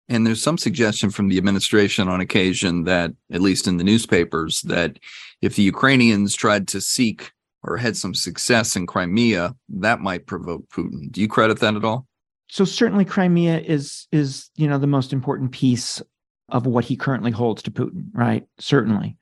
And 0.09 0.27
there's 0.27 0.43
some 0.43 0.59
suggestion 0.59 1.11
from 1.11 1.29
the 1.29 1.39
administration 1.39 2.09
on 2.09 2.21
occasion 2.21 2.83
that, 2.85 3.13
at 3.33 3.41
least 3.41 3.69
in 3.69 3.77
the 3.77 3.85
newspapers, 3.85 4.61
that 4.63 4.99
if 5.41 5.55
the 5.55 5.63
Ukrainians 5.63 6.35
tried 6.35 6.67
to 6.69 6.81
seek 6.81 7.31
or 7.63 7.77
had 7.77 7.97
some 7.97 8.15
success 8.15 8.75
in 8.75 8.87
Crimea, 8.87 9.55
that 9.69 10.01
might 10.01 10.27
provoke 10.27 10.69
Putin. 10.69 11.13
Do 11.13 11.21
you 11.21 11.29
credit 11.29 11.61
that 11.61 11.77
at 11.77 11.85
all? 11.85 12.09
So 12.49 12.65
certainly 12.65 13.05
Crimea 13.05 13.59
is 13.59 14.09
is, 14.11 14.51
you 14.57 14.67
know, 14.67 14.79
the 14.79 14.89
most 14.89 15.13
important 15.13 15.53
piece 15.53 16.03
of 16.49 16.67
what 16.67 16.85
he 16.85 16.97
currently 16.97 17.31
holds 17.31 17.63
to 17.63 17.71
Putin, 17.71 18.07
right? 18.13 18.45
Certainly. 18.59 19.17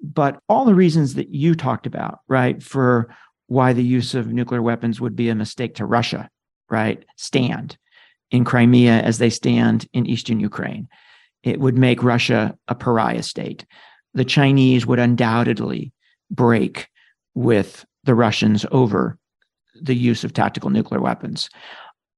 But 0.00 0.40
all 0.48 0.64
the 0.64 0.74
reasons 0.74 1.14
that 1.14 1.34
you 1.34 1.54
talked 1.54 1.86
about, 1.86 2.20
right, 2.28 2.62
for 2.62 3.14
why 3.46 3.72
the 3.72 3.84
use 3.84 4.14
of 4.14 4.32
nuclear 4.32 4.62
weapons 4.62 5.00
would 5.00 5.16
be 5.16 5.28
a 5.28 5.34
mistake 5.34 5.74
to 5.76 5.86
Russia, 5.86 6.28
right, 6.70 7.04
stand 7.16 7.76
in 8.30 8.44
Crimea 8.44 9.00
as 9.00 9.18
they 9.18 9.30
stand 9.30 9.88
in 9.92 10.06
eastern 10.06 10.38
Ukraine. 10.38 10.88
It 11.42 11.60
would 11.60 11.78
make 11.78 12.02
Russia 12.02 12.56
a 12.68 12.74
pariah 12.74 13.22
state. 13.22 13.64
The 14.14 14.24
Chinese 14.24 14.86
would 14.86 14.98
undoubtedly 14.98 15.92
break 16.30 16.88
with 17.34 17.86
the 18.04 18.14
Russians 18.14 18.66
over 18.70 19.18
the 19.80 19.94
use 19.94 20.24
of 20.24 20.32
tactical 20.32 20.70
nuclear 20.70 21.00
weapons. 21.00 21.48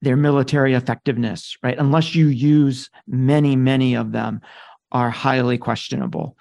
Their 0.02 0.16
military 0.16 0.74
effectiveness, 0.74 1.56
right? 1.62 1.78
Unless 1.78 2.14
you 2.14 2.28
use 2.28 2.90
many, 3.06 3.54
many 3.54 3.94
of 3.94 4.12
them, 4.12 4.40
are 4.92 5.10
highly 5.10 5.58
questionable, 5.58 6.36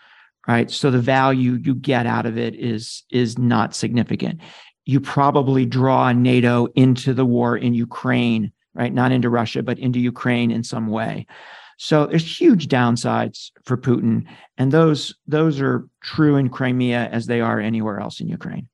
right? 0.50 0.70
So 0.70 0.92
the 0.92 1.00
value 1.00 1.54
you 1.64 1.74
get 1.76 2.06
out 2.06 2.26
of 2.26 2.38
it 2.38 2.56
is 2.56 3.04
is 3.10 3.38
not 3.38 3.74
significant. 3.74 4.42
You 4.86 5.00
probably 5.00 5.66
draw 5.66 6.12
NATO 6.12 6.68
into 6.76 7.14
the 7.14 7.26
war 7.26 7.56
in 7.56 7.74
Ukraine 7.74 8.52
right? 8.80 8.94
Not 8.94 9.12
into 9.12 9.30
Russia, 9.30 9.64
but 9.64 9.80
into 9.80 10.00
Ukraine 10.00 10.52
in 10.52 10.64
some 10.64 10.88
way. 10.88 11.26
So 11.78 12.08
there's 12.08 12.40
huge 12.40 12.68
downsides 12.68 13.52
for 13.64 13.78
Putin, 13.78 14.26
and 14.58 14.72
those 14.72 15.16
those 15.28 15.62
are 15.62 15.88
true 16.02 16.36
in 16.36 16.50
Crimea 16.50 17.10
as 17.12 17.28
they 17.28 17.42
are 17.42 17.60
anywhere 17.60 18.00
else 18.00 18.20
in 18.20 18.28
Ukraine. 18.28 18.68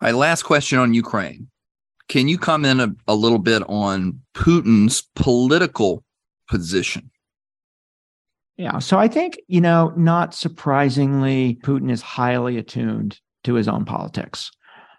All 0.00 0.06
right, 0.06 0.14
last 0.14 0.42
question 0.42 0.78
on 0.78 0.94
Ukraine. 0.94 1.48
Can 2.08 2.28
you 2.28 2.38
comment 2.38 2.80
a, 2.80 2.94
a 3.08 3.14
little 3.14 3.38
bit 3.38 3.62
on 3.68 4.20
Putin's 4.34 5.02
political 5.14 6.04
position? 6.48 7.10
Yeah, 8.56 8.78
so 8.78 8.98
I 8.98 9.08
think, 9.08 9.38
you 9.48 9.60
know, 9.60 9.92
not 9.96 10.34
surprisingly, 10.34 11.58
Putin 11.62 11.90
is 11.90 12.00
highly 12.00 12.56
attuned 12.56 13.20
to 13.44 13.54
his 13.54 13.68
own 13.68 13.84
politics. 13.84 14.50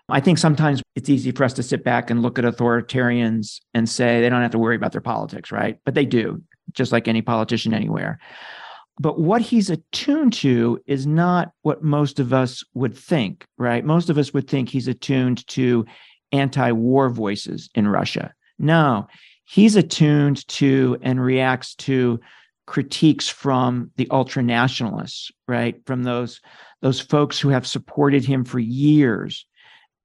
I 0.10 0.20
think 0.22 0.38
sometimes 0.38 0.82
it's 0.96 1.10
easy 1.10 1.32
for 1.32 1.44
us 1.44 1.54
to 1.54 1.64
sit 1.64 1.84
back 1.84 2.10
and 2.10 2.22
look 2.22 2.40
at 2.40 2.46
authoritarians 2.46 3.60
and 3.74 3.90
say 3.90 4.22
they 4.22 4.30
don't 4.30 4.42
have 4.42 4.52
to 4.52 4.60
worry 4.60 4.76
about 4.76 4.94
their 4.94 5.02
politics, 5.02 5.52
right? 5.52 5.80
But 5.84 5.96
they 5.96 6.06
do, 6.06 6.42
just 6.72 6.92
like 6.92 7.08
any 7.08 7.22
politician 7.22 7.74
anywhere. 7.74 8.20
But 9.00 9.20
what 9.20 9.42
he's 9.42 9.70
attuned 9.70 10.34
to 10.34 10.80
is 10.86 11.06
not 11.06 11.52
what 11.62 11.84
most 11.84 12.20
of 12.20 12.34
us 12.34 12.64
would 12.74 12.98
think, 12.98 13.46
right? 13.58 13.84
Most 13.84 14.10
of 14.10 14.18
us 14.18 14.34
would 14.34 14.48
think 14.48 14.70
he's 14.70 14.88
attuned 14.88 15.46
to 15.48 15.86
anti 16.32 16.72
war 16.72 17.10
voices 17.10 17.70
in 17.76 17.88
Russia. 17.88 18.34
No, 18.58 19.08
he's 19.46 19.76
attuned 19.76 20.48
to 20.48 20.98
and 21.02 21.22
reacts 21.22 21.76
to 21.76 22.20
critiques 22.68 23.28
from 23.28 23.90
the 23.96 24.08
ultra 24.12 24.44
nationalists, 24.44 25.32
right? 25.48 25.82
From 25.88 26.04
those, 26.04 26.42
those 26.82 27.00
folks 27.00 27.40
who 27.40 27.50
have 27.50 27.66
supported 27.66 28.24
him 28.24 28.44
for 28.44 28.60
years 28.60 29.48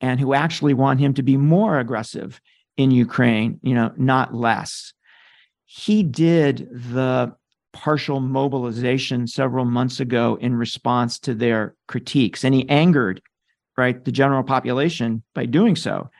and 0.01 0.19
who 0.19 0.33
actually 0.33 0.73
want 0.73 1.01
him 1.01 1.13
to 1.15 1.23
be 1.23 1.37
more 1.37 1.79
aggressive 1.79 2.41
in 2.77 2.91
Ukraine, 2.91 3.61
you 3.63 3.75
know, 3.75 3.93
not 3.97 4.33
less. 4.33 4.95
He 5.67 6.03
did 6.03 6.69
the 6.73 7.35
partial 7.73 8.21
mobilization 8.21 9.27
several 9.27 9.65
months 9.65 10.01
ago 10.01 10.39
in 10.41 10.55
response 10.55 11.19
to 11.19 11.35
their 11.35 11.75
critiques 11.89 12.45
and 12.45 12.55
he 12.55 12.69
angered 12.69 13.23
right 13.79 14.05
the 14.05 14.13
general 14.13 14.43
population 14.43 15.23
by 15.35 15.47
doing 15.47 15.75
so 15.75 16.11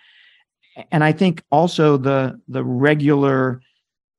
and 0.91 1.05
i 1.05 1.13
think 1.13 1.43
also 1.51 1.99
the 1.99 2.41
the 2.49 2.65
regular 2.65 3.61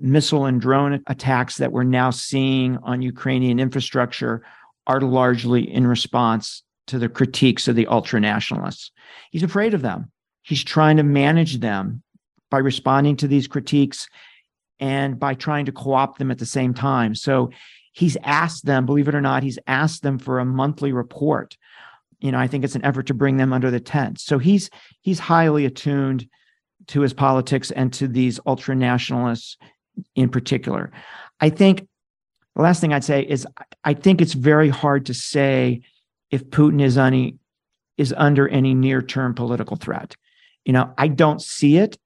missile 0.04 0.46
and 0.46 0.62
drone 0.62 1.02
attacks 1.08 1.58
that 1.58 1.72
we're 1.72 1.84
now 1.84 2.12
seeing 2.12 2.78
on 2.84 3.02
ukrainian 3.02 3.60
infrastructure 3.60 4.44
are 4.86 5.02
largely 5.02 5.62
in 5.62 5.88
response 5.88 6.62
to 6.88 7.00
the 7.00 7.10
critiques 7.10 7.68
of 7.68 7.76
the 7.76 7.88
ultra 7.88 8.20
nationalists. 8.20 8.92
He's 9.32 9.44
afraid 9.44 9.74
of 9.74 9.82
them. 9.82 10.12
He's 10.44 10.64
trying 10.64 10.98
to 10.98 11.04
manage 11.04 11.60
them 11.60 12.04
by 12.52 12.58
responding 12.58 13.16
to 13.18 13.28
these 13.28 13.48
critiques 13.48 14.08
and 14.80 15.18
by 15.18 15.34
trying 15.34 15.66
to 15.66 15.72
co 15.72 15.94
opt 15.94 16.20
them 16.20 16.32
at 16.32 16.40
the 16.40 16.46
same 16.46 16.74
time. 16.74 17.16
So 17.16 17.52
he's 17.94 18.18
asked 18.24 18.66
them, 18.66 18.86
believe 18.86 19.08
it 19.08 19.16
or 19.16 19.22
not, 19.22 19.44
he's 19.44 19.60
asked 19.68 20.04
them 20.04 20.20
for 20.20 20.40
a 20.40 20.46
monthly 20.46 20.92
report. 20.92 21.58
You 22.20 22.32
know, 22.32 22.40
I 22.40 22.48
think 22.48 22.64
it's 22.64 22.76
an 22.76 22.86
effort 22.86 23.08
to 23.08 23.14
bring 23.14 23.38
them 23.38 23.54
under 23.54 23.72
the 23.72 23.80
tent. 23.80 24.20
So 24.20 24.40
he's 24.40 24.70
he's 25.02 25.20
highly 25.20 25.66
attuned 25.66 26.28
to 26.88 27.02
his 27.02 27.14
politics 27.14 27.72
and 27.72 27.94
to 27.94 28.08
these 28.08 28.40
ultra 28.46 28.76
nationalists 28.76 29.58
in 30.16 30.30
particular. 30.30 30.92
I 31.40 31.50
think 31.50 31.88
the 32.56 32.62
last 32.62 32.82
thing 32.82 32.94
I'd 32.94 33.04
say 33.04 33.22
is 33.22 33.48
I 33.84 33.94
think 33.94 34.22
it's 34.22 34.34
very 34.34 34.70
hard 34.70 35.08
to 35.08 35.14
say 35.14 35.82
if 36.32 36.46
Putin 36.50 36.82
is 36.82 36.98
any 36.98 37.38
is 37.98 38.14
under 38.18 38.48
any 38.48 38.74
near-term 38.74 39.36
political 39.36 39.78
threat. 39.78 40.16
You 40.66 40.74
know, 40.74 40.92
I 40.98 41.08
don't 41.08 41.42
see 41.42 41.78
it, 41.78 41.98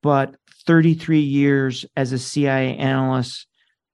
but 0.00 0.36
33 0.66 1.20
years 1.20 1.84
as 1.96 2.12
a 2.12 2.18
CIA 2.18 2.76
analyst 2.76 3.46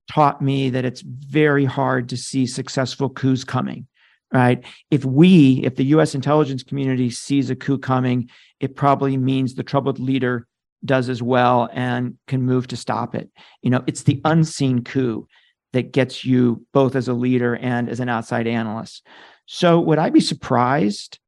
taught 0.09 0.43
me 0.43 0.71
that 0.71 0.85
it's 0.85 1.01
very 1.01 1.65
hard 1.65 2.09
to 2.11 2.17
see 2.17 2.47
successful 2.47 3.09
coups 3.09 3.45
coming, 3.45 3.87
right? 4.33 4.63
If 4.91 5.05
we, 5.05 5.63
if 5.65 5.77
the 5.77 5.85
US 5.85 6.15
intelligence 6.15 6.63
community 6.63 7.11
sees 7.11 7.49
a 7.49 7.57
coup 7.57 7.79
coming, 7.79 8.29
it 8.59 8.77
probably 8.77 9.17
means 9.17 9.55
the 9.55 9.63
troubled 9.63 9.99
leader 9.99 10.47
does 10.85 11.09
as 11.09 11.23
well 11.23 11.69
and 11.73 12.17
can 12.27 12.43
move 12.43 12.67
to 12.69 12.77
stop 12.77 13.15
it. 13.15 13.31
You 13.63 13.71
know, 13.71 13.83
it's 13.87 14.03
the 14.03 14.21
unseen 14.25 14.83
coup 14.83 15.27
that 15.73 15.93
gets 15.93 16.25
you 16.25 16.65
both 16.73 16.97
as 16.97 17.09
a 17.09 17.15
leader 17.15 17.57
and 17.57 17.89
as 17.89 18.01
an 18.01 18.09
outside 18.09 18.47
analyst. 18.47 19.07
So, 19.47 19.81
would 19.81 19.99
I 19.99 20.11
be 20.11 20.21
surprised 20.21 21.19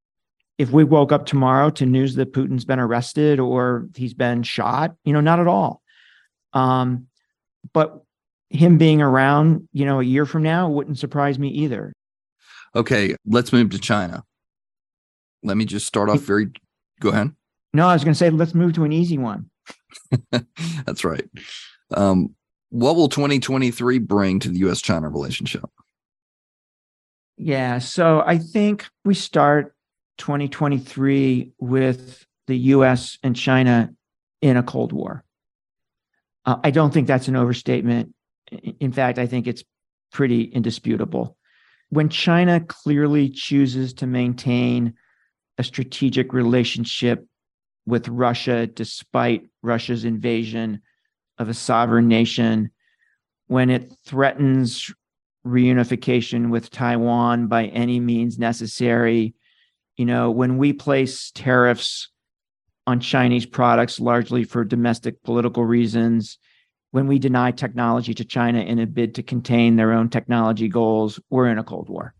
if 0.59 0.71
we 0.71 0.85
woke 0.85 1.13
up 1.13 1.27
tomorrow 1.27 1.71
to 1.71 1.87
news 1.87 2.15
that 2.17 2.33
Putin's 2.33 2.65
been 2.65 2.79
arrested 2.79 3.41
or 3.41 3.89
he's 3.95 4.15
been 4.15 4.43
shot? 4.43 4.95
You 5.05 5.13
know, 5.13 5.21
not 5.21 5.41
at 5.41 5.49
all. 5.49 5.83
Um, 6.53 7.07
but 7.73 8.03
him 8.51 8.79
being 8.79 9.01
around, 9.01 9.69
you 9.73 9.87
know, 9.87 10.01
a 10.01 10.05
year 10.05 10.27
from 10.27 10.43
now 10.43 10.69
wouldn't 10.69 10.99
surprise 10.99 11.39
me 11.39 11.49
either. 11.49 11.93
Okay, 12.75 13.17
let's 13.27 13.53
move 13.53 13.71
to 13.71 13.79
China. 13.79 14.25
Let 15.43 15.57
me 15.57 15.65
just 15.65 15.87
start 15.87 16.09
off 16.09 16.21
very. 16.21 16.51
Go 17.01 17.11
ahead. 17.11 17.33
No, 17.73 17.89
I 17.89 17.95
was 17.95 18.05
going 18.05 18.13
to 18.15 18.19
say 18.19 18.31
let's 18.31 18.55
move 18.55 18.75
to 18.75 18.85
an 18.85 18.93
easy 18.93 19.19
one. 19.19 19.51
That's 20.85 21.05
right. 21.05 21.29
Um, 21.95 22.35
what 22.71 22.97
will 22.97 23.09
2023 23.09 23.99
bring 23.99 24.41
to 24.41 24.49
the 24.49 24.59
US 24.61 24.81
China 24.81 25.09
relationship? 25.09 25.65
Yeah, 27.37 27.79
so 27.79 28.23
I 28.25 28.39
think 28.39 28.87
we 29.05 29.15
start 29.15 29.75
2023 30.19 31.53
with 31.59 32.27
the 32.47 32.57
US 32.57 33.19
and 33.23 33.35
China 33.35 33.93
in 34.41 34.57
a 34.57 34.63
Cold 34.63 34.93
War. 34.93 35.25
Uh, 36.45 36.57
I 36.63 36.71
don't 36.71 36.93
think 36.93 37.07
that's 37.07 37.29
an 37.29 37.37
overstatement. 37.37 38.15
In 38.81 38.93
fact, 38.93 39.19
I 39.19 39.27
think 39.27 39.47
it's 39.47 39.65
pretty 40.13 40.43
indisputable. 40.43 41.37
When 41.91 42.09
China 42.09 42.61
clearly 42.61 43.29
chooses 43.29 43.93
to 43.95 44.07
maintain 44.07 44.95
a 45.59 45.65
strategic 45.65 46.33
relationship 46.33 47.27
with 47.87 48.09
Russia 48.09 48.67
despite 48.67 49.49
Russia's 49.63 50.05
invasion 50.05 50.83
of 51.39 51.49
a 51.49 51.55
sovereign 51.55 52.09
nation, 52.09 52.71
when 53.47 53.71
it 53.71 53.93
threatens 54.07 54.93
reunification 55.47 56.51
with 56.51 56.71
Taiwan 56.71 57.49
by 57.49 57.67
any 57.67 57.99
means 58.01 58.39
necessary, 58.39 59.35
you 59.97 60.05
know, 60.05 60.31
when 60.31 60.57
we 60.57 60.73
place 60.73 61.31
tariffs 61.33 62.09
on 62.87 63.01
Chinese 63.01 63.47
products 63.47 64.01
largely 64.01 64.45
for 64.45 64.65
domestic 64.65 65.23
political 65.23 65.65
reasons, 65.65 66.39
when 66.93 67.07
we 67.07 67.19
deny 67.19 67.51
technology 67.51 68.15
to 68.15 68.25
China 68.25 68.61
in 68.61 68.79
a 68.79 68.87
bid 68.87 69.15
to 69.17 69.23
contain 69.23 69.77
their 69.77 69.93
own 69.93 70.09
technology 70.09 70.69
goals, 70.69 71.19
we're 71.31 71.49
in 71.49 71.59
a 71.59 71.65
Cold 71.65 71.89
War. 71.89 72.15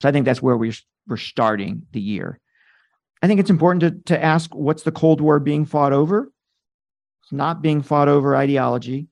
So 0.00 0.08
I 0.08 0.12
think 0.12 0.26
that's 0.26 0.42
where 0.42 0.56
we're, 0.56 0.74
we're 1.06 1.16
starting 1.16 1.86
the 1.92 2.00
year. 2.00 2.38
I 3.24 3.26
think 3.26 3.40
it's 3.40 3.48
important 3.48 3.80
to, 3.80 4.14
to 4.14 4.22
ask 4.22 4.54
what's 4.54 4.82
the 4.82 4.92
Cold 4.92 5.22
War 5.22 5.40
being 5.40 5.64
fought 5.64 5.94
over? 5.94 6.30
It's 7.22 7.32
not 7.32 7.62
being 7.62 7.80
fought 7.80 8.06
over 8.06 8.36
ideology. 8.36 9.06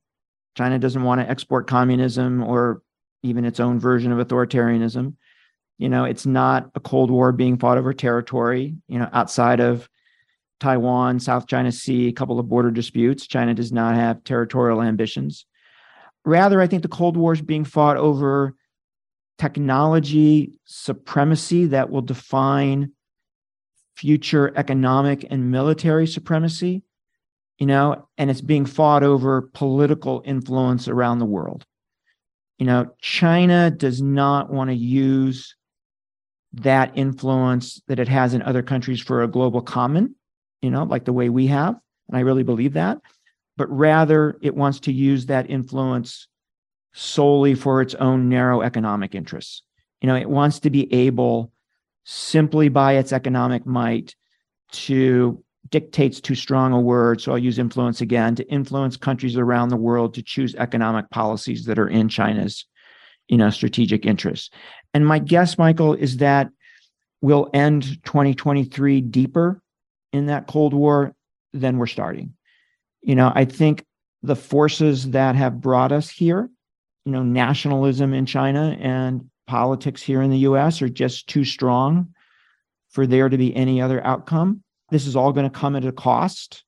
China 0.55 0.79
doesn't 0.79 1.03
want 1.03 1.23
to 1.23 1.31
export 1.31 1.67
communism 1.67 2.43
or 2.43 2.83
even 3.23 3.47
its 3.47 3.59
own 3.59 3.81
version 3.81 4.13
of 4.13 4.19
authoritarianism. 4.19 5.15
You 5.79 5.89
know, 5.89 6.05
it's 6.05 6.27
not 6.27 6.71
a 6.75 6.81
Cold 6.81 7.11
War 7.11 7.33
being 7.33 7.57
fought 7.57 7.79
over 7.79 7.95
territory, 7.95 8.77
you 8.87 8.99
know, 8.99 9.09
outside 9.15 9.61
of 9.61 9.89
Taiwan, 10.61 11.19
South 11.19 11.47
China 11.47 11.73
Sea, 11.73 12.09
a 12.09 12.13
couple 12.13 12.39
of 12.39 12.51
border 12.51 12.71
disputes. 12.71 13.27
China 13.27 13.55
does 13.55 13.73
not 13.73 13.95
have 13.95 14.25
territorial 14.25 14.83
ambitions. 14.83 15.47
Rather, 16.27 16.61
I 16.61 16.67
think 16.67 16.83
the 16.83 16.89
Cold 16.89 17.17
War 17.17 17.33
is 17.33 17.41
being 17.41 17.65
fought 17.65 17.97
over 17.97 18.57
technology 19.39 20.53
supremacy 20.67 21.65
that 21.65 21.89
will 21.89 22.03
define 22.03 22.93
future 24.03 24.53
economic 24.57 25.25
and 25.31 25.53
military 25.53 26.09
supremacy, 26.09 26.83
you 27.61 27.67
know, 27.69 28.09
and 28.19 28.33
it's 28.33 28.41
being 28.41 28.67
fought 28.67 29.05
over 29.05 29.43
political 29.55 30.25
influence 30.25 30.89
around 30.89 31.21
the 31.21 31.25
world. 31.25 31.65
You 32.59 32.67
know, 32.67 32.93
China 33.01 33.71
does 33.71 34.03
not 34.03 34.51
want 34.53 34.71
to 34.71 34.75
use 34.75 35.55
that 36.55 36.91
influence 36.99 37.81
that 37.87 38.01
it 38.01 38.09
has 38.09 38.35
in 38.35 38.43
other 38.43 38.61
countries 38.65 39.01
for 39.01 39.23
a 39.23 39.29
global 39.29 39.63
common, 39.63 40.17
you 40.63 40.71
know, 40.73 40.83
like 40.83 41.05
the 41.05 41.13
way 41.13 41.29
we 41.29 41.47
have. 41.47 41.77
And 42.09 42.17
I 42.17 42.23
really 42.23 42.43
believe 42.43 42.73
that. 42.73 42.99
But 43.57 43.71
rather, 43.71 44.37
it 44.43 44.57
wants 44.57 44.81
to 44.81 44.93
use 44.93 45.27
that 45.27 45.49
influence 45.49 46.27
solely 46.93 47.55
for 47.55 47.81
its 47.81 47.95
own 47.95 48.29
narrow 48.29 48.63
economic 48.63 49.15
interests. 49.15 49.63
You 50.01 50.09
know, 50.09 50.17
it 50.17 50.29
wants 50.29 50.59
to 50.61 50.71
be 50.71 50.93
able 50.93 51.52
simply 52.05 52.69
by 52.69 52.95
its 52.95 53.13
economic 53.13 53.67
might 53.67 54.15
to 54.73 55.43
dictates 55.71 56.21
too 56.21 56.35
strong 56.35 56.73
a 56.73 56.81
word. 56.81 57.21
So 57.21 57.33
i'll 57.33 57.39
use 57.39 57.59
influence 57.59 58.01
again 58.01 58.35
to 58.37 58.49
influence 58.49 58.97
countries 58.97 59.37
around 59.37 59.69
the 59.69 59.77
world 59.77 60.15
to 60.15 60.23
choose 60.23 60.55
economic 60.57 61.09
policies 61.11 61.65
that 61.67 61.79
are 61.79 61.89
in 61.89 62.09
china's 62.09 62.67
you 63.29 63.37
know 63.37 63.51
strategic 63.51 64.05
interests. 64.05 64.51
And 64.95 65.07
my 65.07 65.19
guess 65.19 65.59
michael 65.59 65.95
is 65.95 66.19
that 66.19 66.51
we'll 67.21 67.49
end 67.55 68.03
2023 68.05 69.01
deeper 69.01 69.63
in 70.13 70.27
that 70.27 70.47
cold 70.47 70.75
war 70.75 71.15
than 71.53 71.79
we're 71.79 71.87
starting. 71.87 72.35
You 73.03 73.15
know 73.15 73.33
i 73.35 73.45
think 73.45 73.85
the 74.23 74.37
forces 74.37 75.11
that 75.11 75.35
have 75.35 75.61
brought 75.61 75.93
us 75.93 76.09
here 76.09 76.49
you 77.05 77.13
know 77.13 77.23
nationalism 77.23 78.15
in 78.15 78.27
china 78.27 78.77
and 78.81 79.29
politics 79.47 80.03
here 80.03 80.23
in 80.23 80.31
the 80.31 80.39
US 80.39 80.83
are 80.83 80.89
just 80.89 81.29
too 81.29 81.45
strong 81.45 82.15
for 82.91 83.07
there 83.07 83.29
to 83.29 83.39
be 83.39 83.55
any 83.57 83.81
other 83.81 84.05
outcome. 84.05 84.63
This 84.91 85.07
is 85.07 85.17
all 85.17 85.33
going 85.33 85.51
to 85.51 85.59
come 85.59 85.77
at 85.77 85.85
a 85.85 85.93
cost. 85.93 86.65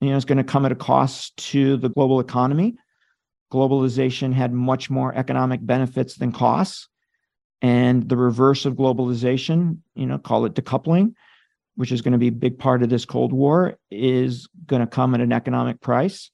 You 0.00 0.10
know, 0.10 0.16
it's 0.16 0.24
going 0.24 0.38
to 0.38 0.44
come 0.44 0.66
at 0.66 0.72
a 0.72 0.76
cost 0.76 1.36
to 1.50 1.76
the 1.76 1.88
global 1.88 2.20
economy. 2.20 2.76
Globalization 3.52 4.32
had 4.32 4.52
much 4.52 4.90
more 4.90 5.14
economic 5.14 5.64
benefits 5.64 6.16
than 6.16 6.32
costs. 6.32 6.88
And 7.62 8.08
the 8.08 8.16
reverse 8.16 8.66
of 8.66 8.74
globalization, 8.74 9.78
you 9.94 10.06
know, 10.06 10.18
call 10.18 10.44
it 10.44 10.54
decoupling, 10.54 11.14
which 11.74 11.90
is 11.90 12.02
going 12.02 12.12
to 12.12 12.18
be 12.18 12.28
a 12.28 12.32
big 12.32 12.58
part 12.58 12.82
of 12.82 12.88
this 12.88 13.04
Cold 13.04 13.32
War, 13.32 13.78
is 13.90 14.48
going 14.66 14.80
to 14.80 14.86
come 14.86 15.14
at 15.14 15.20
an 15.20 15.32
economic 15.32 15.80
price. 15.80 16.30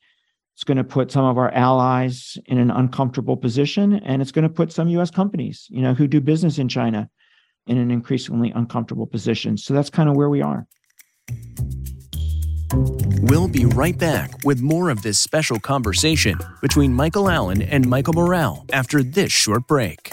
It's 0.55 0.64
going 0.64 0.77
to 0.79 0.85
put 0.85 1.11
some 1.11 1.25
of 1.25 1.37
our 1.37 1.51
allies 1.51 2.38
in 2.47 2.59
an 2.59 2.71
uncomfortable 2.71 3.37
position, 3.37 3.95
and 3.95 4.23
it's 4.23 4.31
going 4.31 4.45
to 4.45 4.49
put 4.49 4.73
some 4.73 4.88
U.S. 4.88 5.11
companies, 5.11 5.67
you 5.69 5.83
know, 5.83 5.95
who 5.95 6.07
do 6.07 6.21
business 6.21 6.59
in 6.59 6.69
China, 6.69 7.11
in 7.67 7.77
an 7.77 7.90
increasingly 7.90 8.53
uncomfortable 8.55 9.07
position. 9.07 9.57
So 9.57 9.75
that's 9.75 9.90
kind 9.90 10.09
of 10.09 10.14
where 10.14 10.29
we 10.29 10.43
are. 10.43 10.67
We'll 13.23 13.49
be 13.49 13.64
right 13.67 13.97
back 13.97 14.31
with 14.45 14.61
more 14.61 14.90
of 14.90 15.03
this 15.03 15.19
special 15.19 15.59
conversation 15.59 16.38
between 16.61 16.93
Michael 16.93 17.29
Allen 17.29 17.62
and 17.62 17.88
Michael 17.88 18.14
Morell 18.14 18.64
after 18.73 19.03
this 19.03 19.33
short 19.33 19.67
break. 19.67 20.12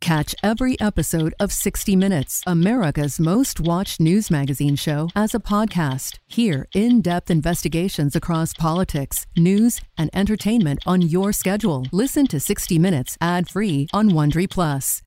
Catch 0.00 0.34
every 0.42 0.80
episode 0.80 1.34
of 1.38 1.52
60 1.52 1.94
Minutes, 1.94 2.42
America's 2.46 3.20
most 3.20 3.60
watched 3.60 4.00
news 4.00 4.30
magazine 4.30 4.74
show, 4.74 5.10
as 5.14 5.34
a 5.34 5.38
podcast. 5.38 6.18
Hear 6.26 6.66
in 6.74 7.02
depth 7.02 7.30
investigations 7.30 8.16
across 8.16 8.54
politics, 8.54 9.26
news, 9.36 9.82
and 9.98 10.08
entertainment 10.14 10.80
on 10.86 11.02
your 11.02 11.34
schedule. 11.34 11.86
Listen 11.92 12.26
to 12.28 12.40
60 12.40 12.78
Minutes 12.78 13.18
ad 13.20 13.48
free 13.50 13.88
on 13.92 14.10
Wondery 14.10 14.48
Plus. 14.48 15.02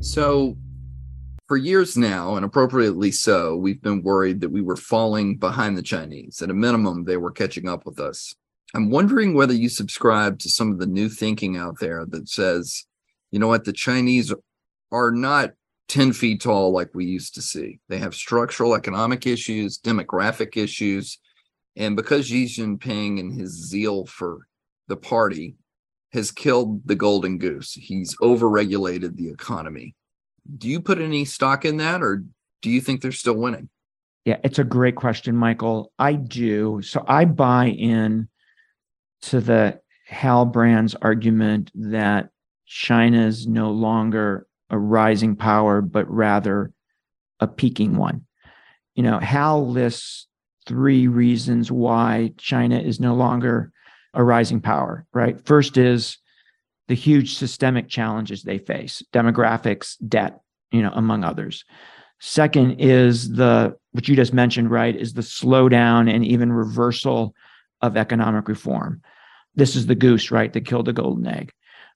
So, 0.00 0.56
for 1.46 1.58
years 1.58 1.98
now, 1.98 2.36
and 2.36 2.46
appropriately 2.46 3.12
so, 3.12 3.56
we've 3.56 3.82
been 3.82 4.02
worried 4.02 4.40
that 4.40 4.50
we 4.50 4.62
were 4.62 4.76
falling 4.76 5.36
behind 5.36 5.76
the 5.76 5.82
Chinese. 5.82 6.40
At 6.40 6.48
a 6.48 6.54
minimum, 6.54 7.04
they 7.04 7.18
were 7.18 7.30
catching 7.30 7.68
up 7.68 7.84
with 7.84 8.00
us. 8.00 8.34
I'm 8.74 8.90
wondering 8.90 9.34
whether 9.34 9.52
you 9.52 9.68
subscribe 9.68 10.38
to 10.40 10.48
some 10.48 10.72
of 10.72 10.78
the 10.78 10.86
new 10.86 11.08
thinking 11.08 11.56
out 11.56 11.78
there 11.78 12.06
that 12.06 12.28
says, 12.28 12.86
you 13.30 13.38
know 13.38 13.48
what, 13.48 13.64
the 13.64 13.72
Chinese 13.72 14.32
are 14.90 15.10
not 15.10 15.50
10 15.88 16.12
feet 16.14 16.40
tall 16.40 16.72
like 16.72 16.90
we 16.94 17.04
used 17.04 17.34
to 17.34 17.42
see. 17.42 17.80
They 17.88 17.98
have 17.98 18.14
structural 18.14 18.74
economic 18.74 19.26
issues, 19.26 19.78
demographic 19.78 20.56
issues. 20.56 21.18
And 21.76 21.96
because 21.96 22.26
Xi 22.26 22.46
Jinping 22.46 23.20
and 23.20 23.38
his 23.38 23.50
zeal 23.50 24.06
for 24.06 24.46
the 24.88 24.96
party 24.96 25.56
has 26.12 26.30
killed 26.30 26.86
the 26.86 26.94
golden 26.94 27.38
goose, 27.38 27.72
he's 27.72 28.16
overregulated 28.16 29.16
the 29.16 29.28
economy. 29.28 29.94
Do 30.58 30.68
you 30.68 30.80
put 30.80 30.98
any 30.98 31.24
stock 31.24 31.64
in 31.64 31.76
that, 31.76 32.02
or 32.02 32.24
do 32.62 32.70
you 32.70 32.80
think 32.80 33.00
they're 33.00 33.12
still 33.12 33.36
winning? 33.36 33.68
Yeah, 34.24 34.38
it's 34.44 34.58
a 34.58 34.64
great 34.64 34.96
question, 34.96 35.36
Michael. 35.36 35.92
I 35.98 36.14
do. 36.14 36.80
So 36.82 37.04
I 37.06 37.24
buy 37.24 37.68
in 37.68 38.28
to 39.22 39.40
the 39.40 39.80
Hal 40.06 40.44
Brands' 40.44 40.94
argument 41.00 41.70
that 41.74 42.30
China 42.66 43.26
is 43.26 43.46
no 43.46 43.70
longer 43.70 44.46
a 44.70 44.78
rising 44.78 45.36
power, 45.36 45.80
but 45.80 46.10
rather 46.10 46.72
a 47.40 47.46
peaking 47.46 47.96
one. 47.96 48.26
You 48.94 49.02
know, 49.02 49.18
Hal 49.18 49.68
lists 49.68 50.26
three 50.66 51.08
reasons 51.08 51.70
why 51.72 52.32
China 52.38 52.78
is 52.78 53.00
no 53.00 53.14
longer 53.14 53.72
a 54.14 54.22
rising 54.22 54.60
power, 54.60 55.06
right? 55.12 55.44
First 55.46 55.76
is 55.76 56.18
the 56.88 56.94
huge 56.94 57.36
systemic 57.36 57.88
challenges 57.88 58.42
they 58.42 58.58
face, 58.58 59.02
demographics, 59.12 59.96
debt, 60.08 60.40
you 60.70 60.82
know, 60.82 60.92
among 60.94 61.24
others. 61.24 61.64
Second 62.20 62.80
is 62.80 63.32
the, 63.32 63.74
what 63.92 64.08
you 64.08 64.14
just 64.14 64.32
mentioned, 64.32 64.70
right, 64.70 64.94
is 64.94 65.14
the 65.14 65.22
slowdown 65.22 66.12
and 66.12 66.24
even 66.24 66.52
reversal 66.52 67.34
of 67.82 67.96
economic 67.96 68.48
reform. 68.48 69.02
This 69.54 69.76
is 69.76 69.86
the 69.86 69.94
goose, 69.94 70.30
right, 70.30 70.52
that 70.52 70.66
killed 70.66 70.86
the 70.86 70.92
golden 70.92 71.26
egg, 71.26 71.52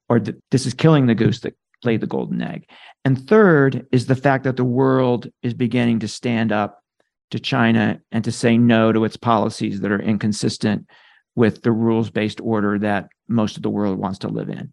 or 0.08 0.20
this 0.50 0.66
is 0.66 0.74
killing 0.74 1.06
the 1.06 1.14
goose 1.14 1.40
that 1.40 1.56
laid 1.84 2.00
the 2.00 2.06
golden 2.06 2.42
egg. 2.42 2.68
And 3.04 3.18
third 3.28 3.86
is 3.92 4.06
the 4.06 4.16
fact 4.16 4.44
that 4.44 4.56
the 4.56 4.64
world 4.64 5.28
is 5.42 5.54
beginning 5.54 6.00
to 6.00 6.08
stand 6.08 6.52
up 6.52 6.82
to 7.30 7.38
China 7.38 8.00
and 8.12 8.24
to 8.24 8.32
say 8.32 8.56
no 8.58 8.92
to 8.92 9.04
its 9.04 9.16
policies 9.16 9.80
that 9.80 9.90
are 9.90 10.00
inconsistent 10.00 10.86
with 11.34 11.62
the 11.62 11.72
rules 11.72 12.10
based 12.10 12.40
order 12.40 12.78
that 12.78 13.08
most 13.28 13.56
of 13.56 13.62
the 13.62 13.70
world 13.70 13.98
wants 13.98 14.18
to 14.20 14.28
live 14.28 14.48
in. 14.48 14.72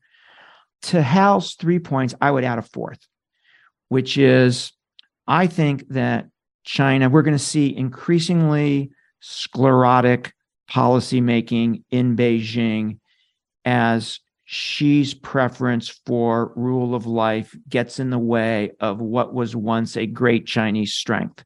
To 0.83 1.01
Hal's 1.01 1.55
three 1.55 1.79
points, 1.79 2.13
I 2.21 2.31
would 2.31 2.43
add 2.43 2.59
a 2.59 2.61
fourth, 2.61 2.99
which 3.89 4.17
is 4.17 4.71
I 5.27 5.47
think 5.47 5.87
that 5.89 6.27
China, 6.65 7.09
we're 7.09 7.21
going 7.21 7.37
to 7.37 7.39
see 7.39 7.75
increasingly 7.75 8.91
sclerotic 9.19 10.33
policymaking 10.73 11.83
in 11.91 12.15
Beijing 12.15 12.99
as 13.65 14.19
Xi's 14.45 15.13
preference 15.13 16.01
for 16.05 16.51
rule 16.55 16.95
of 16.95 17.05
life 17.05 17.55
gets 17.69 17.99
in 17.99 18.09
the 18.09 18.19
way 18.19 18.71
of 18.79 18.99
what 18.99 19.33
was 19.33 19.55
once 19.55 19.95
a 19.95 20.05
great 20.05 20.45
Chinese 20.45 20.93
strength, 20.93 21.43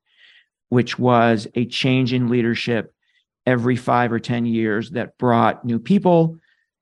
which 0.70 0.98
was 0.98 1.48
a 1.56 1.66
change 1.66 2.14
in 2.14 2.30
leadership 2.30 2.94
every 3.46 3.76
five 3.76 4.12
or 4.12 4.20
10 4.20 4.46
years 4.46 4.92
that 4.92 5.18
brought 5.18 5.64
new 5.64 5.80
people, 5.80 6.38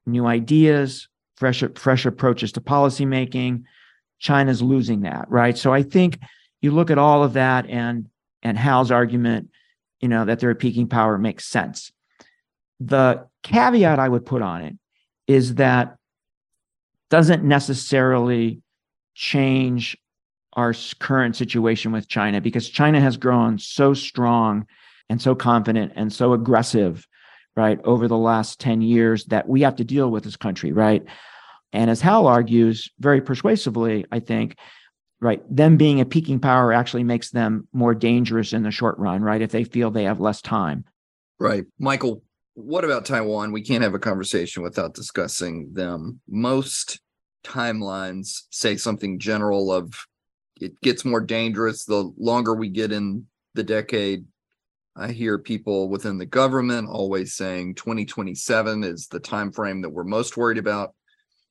new 0.06 0.26
ideas, 0.26 1.08
fresh, 1.36 1.64
fresh 1.76 2.06
approaches 2.06 2.52
to 2.54 2.62
policymaking. 2.62 3.64
China's 4.20 4.62
losing 4.62 5.02
that, 5.02 5.30
right? 5.30 5.58
So 5.58 5.74
I 5.74 5.84
think 5.84 6.20
you 6.62 6.72
look 6.72 6.90
at 6.90 6.98
all 6.98 7.24
of 7.24 7.34
that 7.34 7.70
and 7.70 8.08
and 8.42 8.58
Hal's 8.58 8.92
argument, 8.92 9.50
you 10.00 10.08
know, 10.08 10.26
that 10.26 10.40
they're 10.40 10.52
a 10.52 10.56
peaking 10.56 10.88
power 10.88 11.18
makes 11.18 11.46
sense. 11.46 11.92
The 12.80 13.28
caveat 13.44 14.00
I 14.00 14.10
would 14.10 14.26
put 14.26 14.42
on 14.42 14.64
it 14.64 14.76
is 15.28 15.56
that 15.56 15.98
doesn't 17.10 17.44
necessarily 17.44 18.62
change 19.14 19.98
our 20.54 20.74
current 21.00 21.36
situation 21.36 21.92
with 21.92 22.08
China 22.08 22.42
because 22.42 22.70
China 22.70 23.00
has 23.00 23.18
grown 23.18 23.60
so 23.60 23.94
strong 23.94 24.66
and 25.10 25.22
so 25.22 25.36
confident 25.36 25.94
and 25.96 26.12
so 26.12 26.34
aggressive, 26.34 27.08
right, 27.56 27.80
over 27.84 28.08
the 28.08 28.18
last 28.18 28.60
10 28.60 28.82
years 28.82 29.26
that 29.26 29.48
we 29.48 29.62
have 29.62 29.76
to 29.76 29.84
deal 29.84 30.10
with 30.10 30.24
this 30.24 30.38
country, 30.38 30.72
right? 30.72 31.04
And 31.74 31.90
as 31.90 32.02
Hal 32.02 32.28
argues 32.28 32.90
very 33.00 33.22
persuasively, 33.22 34.06
I 34.12 34.20
think, 34.20 34.58
right, 35.20 35.42
them 35.54 35.78
being 35.78 36.00
a 36.00 36.06
peaking 36.06 36.40
power 36.40 36.72
actually 36.72 37.04
makes 37.04 37.32
them 37.32 37.68
more 37.74 37.94
dangerous 37.94 38.54
in 38.54 38.64
the 38.64 38.72
short 38.72 38.98
run, 38.98 39.22
right, 39.22 39.42
if 39.42 39.52
they 39.52 39.64
feel 39.64 39.92
they 39.92 40.06
have 40.06 40.20
less 40.20 40.42
time. 40.42 40.86
Right. 41.38 41.66
Michael, 41.78 42.24
what 42.56 42.86
about 42.86 43.06
Taiwan? 43.06 43.52
We 43.52 43.62
can't 43.62 43.84
have 43.84 43.94
a 43.94 44.00
conversation 44.00 44.64
without 44.64 44.94
discussing 44.94 45.74
them. 45.74 46.22
Most 46.28 47.02
timelines 47.44 48.44
say 48.50 48.78
something 48.78 49.20
general 49.20 49.72
of 49.72 49.94
it 50.60 50.80
gets 50.82 51.04
more 51.04 51.20
dangerous 51.20 51.84
the 51.84 52.12
longer 52.18 52.56
we 52.56 52.70
get 52.70 52.94
in 52.94 53.26
the 53.54 53.64
decade. 53.64 54.26
I 54.96 55.12
hear 55.12 55.38
people 55.38 55.90
within 55.90 56.18
the 56.18 56.26
government 56.26 56.88
always 56.88 57.36
saying 57.36 57.76
2027 57.76 58.86
is 58.86 59.08
the 59.08 59.20
time 59.20 59.52
frame 59.52 59.82
that 59.82 59.90
we're 59.90 60.06
most 60.06 60.38
worried 60.38 60.58
about. 60.58 60.96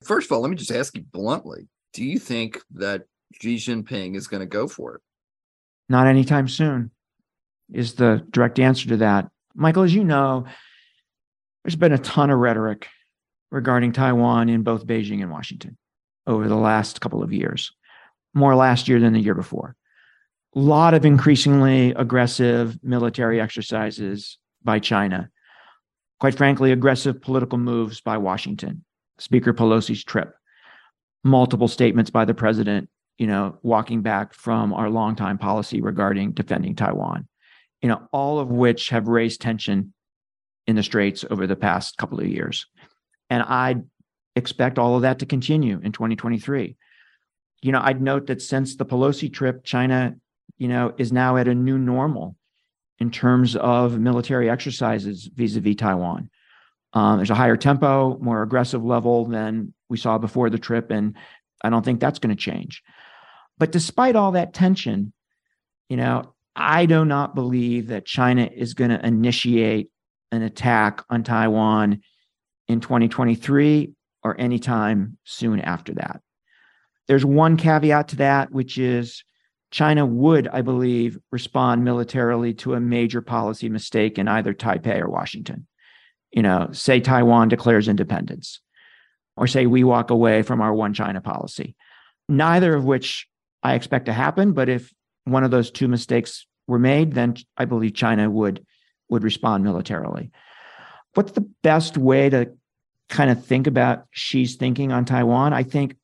First 0.03 0.25
of 0.25 0.31
all, 0.31 0.41
let 0.41 0.49
me 0.49 0.57
just 0.57 0.71
ask 0.71 0.97
you 0.97 1.03
bluntly, 1.03 1.67
do 1.93 2.03
you 2.03 2.17
think 2.17 2.59
that 2.73 3.03
Xi 3.39 3.57
Jinping 3.57 4.15
is 4.15 4.27
going 4.27 4.41
to 4.41 4.47
go 4.47 4.67
for 4.67 4.95
it? 4.95 5.01
Not 5.87 6.07
anytime 6.07 6.47
soon 6.47 6.89
is 7.71 7.93
the 7.93 8.25
direct 8.31 8.57
answer 8.57 8.89
to 8.89 8.97
that. 8.97 9.29
Michael, 9.53 9.83
as 9.83 9.93
you 9.93 10.03
know, 10.03 10.45
there's 11.65 11.75
been 11.75 11.93
a 11.93 11.97
ton 11.97 12.29
of 12.29 12.37
rhetoric 12.37 12.87
regarding 13.49 13.91
Taiwan 13.91 14.49
in 14.49 14.61
both 14.61 14.85
Beijing 14.85 15.23
and 15.23 15.31
Washington 15.31 15.75
over 16.27 16.47
the 16.47 16.55
last 16.55 17.01
couple 17.01 17.23
of 17.23 17.33
years, 17.33 17.71
more 18.35 18.55
last 18.55 18.87
year 18.87 18.99
than 18.99 19.13
the 19.13 19.19
year 19.19 19.33
before. 19.33 19.75
A 20.55 20.59
lot 20.59 20.93
of 20.93 21.05
increasingly 21.05 21.89
aggressive 21.93 22.77
military 22.83 23.41
exercises 23.41 24.37
by 24.63 24.77
China. 24.77 25.31
Quite 26.19 26.35
frankly, 26.35 26.71
aggressive 26.71 27.19
political 27.19 27.57
moves 27.57 27.99
by 27.99 28.19
Washington, 28.19 28.85
Speaker 29.17 29.51
Pelosi's 29.51 30.03
trip, 30.03 30.35
multiple 31.23 31.67
statements 31.67 32.11
by 32.11 32.25
the 32.25 32.35
president, 32.35 32.89
you 33.17 33.25
know, 33.25 33.57
walking 33.63 34.03
back 34.03 34.35
from 34.35 34.71
our 34.71 34.91
longtime 34.91 35.39
policy 35.39 35.81
regarding 35.81 36.33
defending 36.33 36.75
Taiwan, 36.75 37.27
you 37.81 37.89
know, 37.89 38.07
all 38.11 38.37
of 38.37 38.51
which 38.51 38.89
have 38.89 39.07
raised 39.07 39.41
tension 39.41 39.94
in 40.67 40.75
the 40.75 40.83
Straits 40.83 41.25
over 41.29 41.47
the 41.47 41.55
past 41.55 41.97
couple 41.97 42.19
of 42.19 42.27
years. 42.27 42.65
And 43.29 43.43
I 43.43 43.77
expect 44.35 44.79
all 44.79 44.95
of 44.95 45.03
that 45.03 45.19
to 45.19 45.25
continue 45.25 45.79
in 45.83 45.91
2023. 45.91 46.75
You 47.61 47.71
know, 47.71 47.81
I'd 47.81 48.01
note 48.01 48.27
that 48.27 48.41
since 48.41 48.75
the 48.75 48.85
Pelosi 48.85 49.31
trip, 49.31 49.63
China, 49.63 50.15
you 50.57 50.67
know, 50.67 50.93
is 50.97 51.11
now 51.11 51.37
at 51.37 51.47
a 51.47 51.55
new 51.55 51.77
normal 51.77 52.35
in 52.99 53.11
terms 53.11 53.55
of 53.55 53.99
military 53.99 54.49
exercises 54.49 55.29
vis-a-vis 55.33 55.75
Taiwan. 55.75 56.29
Um, 56.93 57.17
there's 57.17 57.29
a 57.29 57.35
higher 57.35 57.57
tempo, 57.57 58.17
more 58.19 58.41
aggressive 58.41 58.83
level 58.83 59.25
than 59.25 59.73
we 59.89 59.97
saw 59.97 60.17
before 60.17 60.49
the 60.49 60.57
trip, 60.57 60.91
and 60.91 61.15
I 61.61 61.69
don't 61.69 61.83
think 61.83 61.99
that's 61.99 62.19
going 62.19 62.35
to 62.35 62.41
change. 62.41 62.83
But 63.57 63.71
despite 63.71 64.15
all 64.15 64.31
that 64.31 64.53
tension, 64.53 65.11
you 65.89 65.97
know, 65.97 66.33
I 66.55 66.85
do 66.85 67.03
not 67.03 67.35
believe 67.35 67.87
that 67.87 68.05
China 68.05 68.49
is 68.53 68.73
going 68.73 68.91
to 68.91 69.05
initiate 69.05 69.89
an 70.35 70.43
attack 70.43 71.03
on 71.09 71.23
Taiwan 71.23 72.01
in 72.67 72.79
2023 72.79 73.93
or 74.23 74.39
anytime 74.39 75.17
soon 75.23 75.59
after 75.59 75.93
that. 75.95 76.21
There's 77.07 77.25
one 77.25 77.57
caveat 77.57 78.09
to 78.09 78.15
that, 78.17 78.51
which 78.51 78.77
is 78.77 79.23
China 79.71 80.05
would, 80.05 80.47
I 80.47 80.61
believe, 80.61 81.19
respond 81.31 81.83
militarily 81.83 82.53
to 82.55 82.73
a 82.73 82.79
major 82.79 83.21
policy 83.21 83.69
mistake 83.69 84.17
in 84.17 84.27
either 84.27 84.53
Taipei 84.53 84.99
or 84.99 85.09
Washington. 85.09 85.67
You 86.31 86.41
know, 86.41 86.69
say 86.71 86.99
Taiwan 86.99 87.49
declares 87.49 87.87
independence, 87.87 88.61
or 89.37 89.47
say 89.47 89.65
we 89.65 89.83
walk 89.83 90.09
away 90.09 90.41
from 90.41 90.61
our 90.61 90.73
one 90.73 90.93
China 90.93 91.21
policy. 91.21 91.75
Neither 92.27 92.75
of 92.75 92.83
which 92.83 93.27
I 93.63 93.75
expect 93.75 94.05
to 94.07 94.13
happen, 94.13 94.53
but 94.53 94.69
if 94.69 94.91
one 95.25 95.43
of 95.43 95.51
those 95.51 95.71
two 95.71 95.87
mistakes 95.87 96.45
were 96.67 96.79
made, 96.79 97.13
then 97.13 97.35
I 97.57 97.65
believe 97.65 97.93
China 97.93 98.29
would 98.29 98.65
would 99.09 99.23
respond 99.23 99.63
militarily. 99.63 100.31
What's 101.13 101.33
the 101.33 101.49
best 101.63 101.97
way 101.97 102.29
to 102.29 102.51
kind 103.09 103.29
of 103.29 103.45
think 103.45 103.67
about 103.67 104.05
Xi's 104.13 104.55
thinking 104.55 104.91
on 104.91 105.05
Taiwan? 105.05 105.53
I 105.53 105.63
think, 105.63 105.95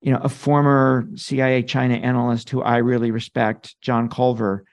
you 0.00 0.12
know, 0.12 0.20
a 0.22 0.28
former 0.28 1.08
CIA 1.14 1.62
China 1.62 1.94
analyst 1.94 2.50
who 2.50 2.62
I 2.62 2.78
really 2.78 3.10
respect, 3.10 3.76
John 3.80 4.08
Culver, 4.08 4.64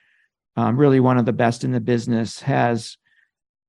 um, 0.56 0.76
really 0.76 1.00
one 1.00 1.18
of 1.18 1.26
the 1.26 1.32
best 1.32 1.64
in 1.64 1.72
the 1.72 1.80
business, 1.80 2.40
has 2.40 2.96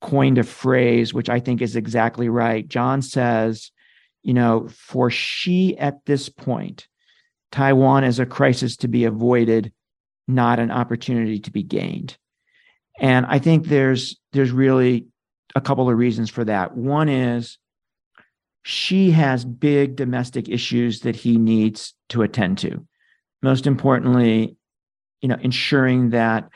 coined 0.02 0.38
a 0.38 0.44
phrase 0.44 1.14
which 1.14 1.30
I 1.30 1.40
think 1.40 1.62
is 1.62 1.76
exactly 1.76 2.30
right. 2.30 2.68
John 2.68 3.02
says, 3.02 3.72
you 4.24 4.34
know, 4.34 4.68
for 4.70 5.10
Xi 5.10 5.78
at 5.78 6.06
this 6.06 6.30
point, 6.30 6.88
Taiwan 7.52 8.04
is 8.04 8.20
a 8.20 8.26
crisis 8.26 8.76
to 8.78 8.88
be 8.88 9.06
avoided, 9.06 9.72
not 10.28 10.60
an 10.60 10.72
opportunity 10.72 11.40
to 11.40 11.52
be 11.52 11.64
gained. 11.64 12.18
And 13.00 13.26
I 13.26 13.40
think 13.40 13.68
there's 13.68 14.20
there's 14.34 14.52
really 14.52 15.08
a 15.56 15.62
couple 15.62 15.90
of 15.90 15.98
reasons 15.98 16.30
for 16.30 16.44
that. 16.46 16.76
One 16.76 17.10
is 17.10 17.58
Xi 18.64 19.12
has 19.12 19.46
big 19.46 19.96
domestic 19.96 20.50
issues 20.50 21.02
that 21.02 21.16
he 21.16 21.38
needs 21.38 21.94
to 22.10 22.22
attend 22.22 22.58
to. 22.60 22.86
Most 23.42 23.68
importantly, 23.68 24.58
you 25.22 25.30
know, 25.30 25.38
ensuring 25.42 26.10
that 26.10 26.50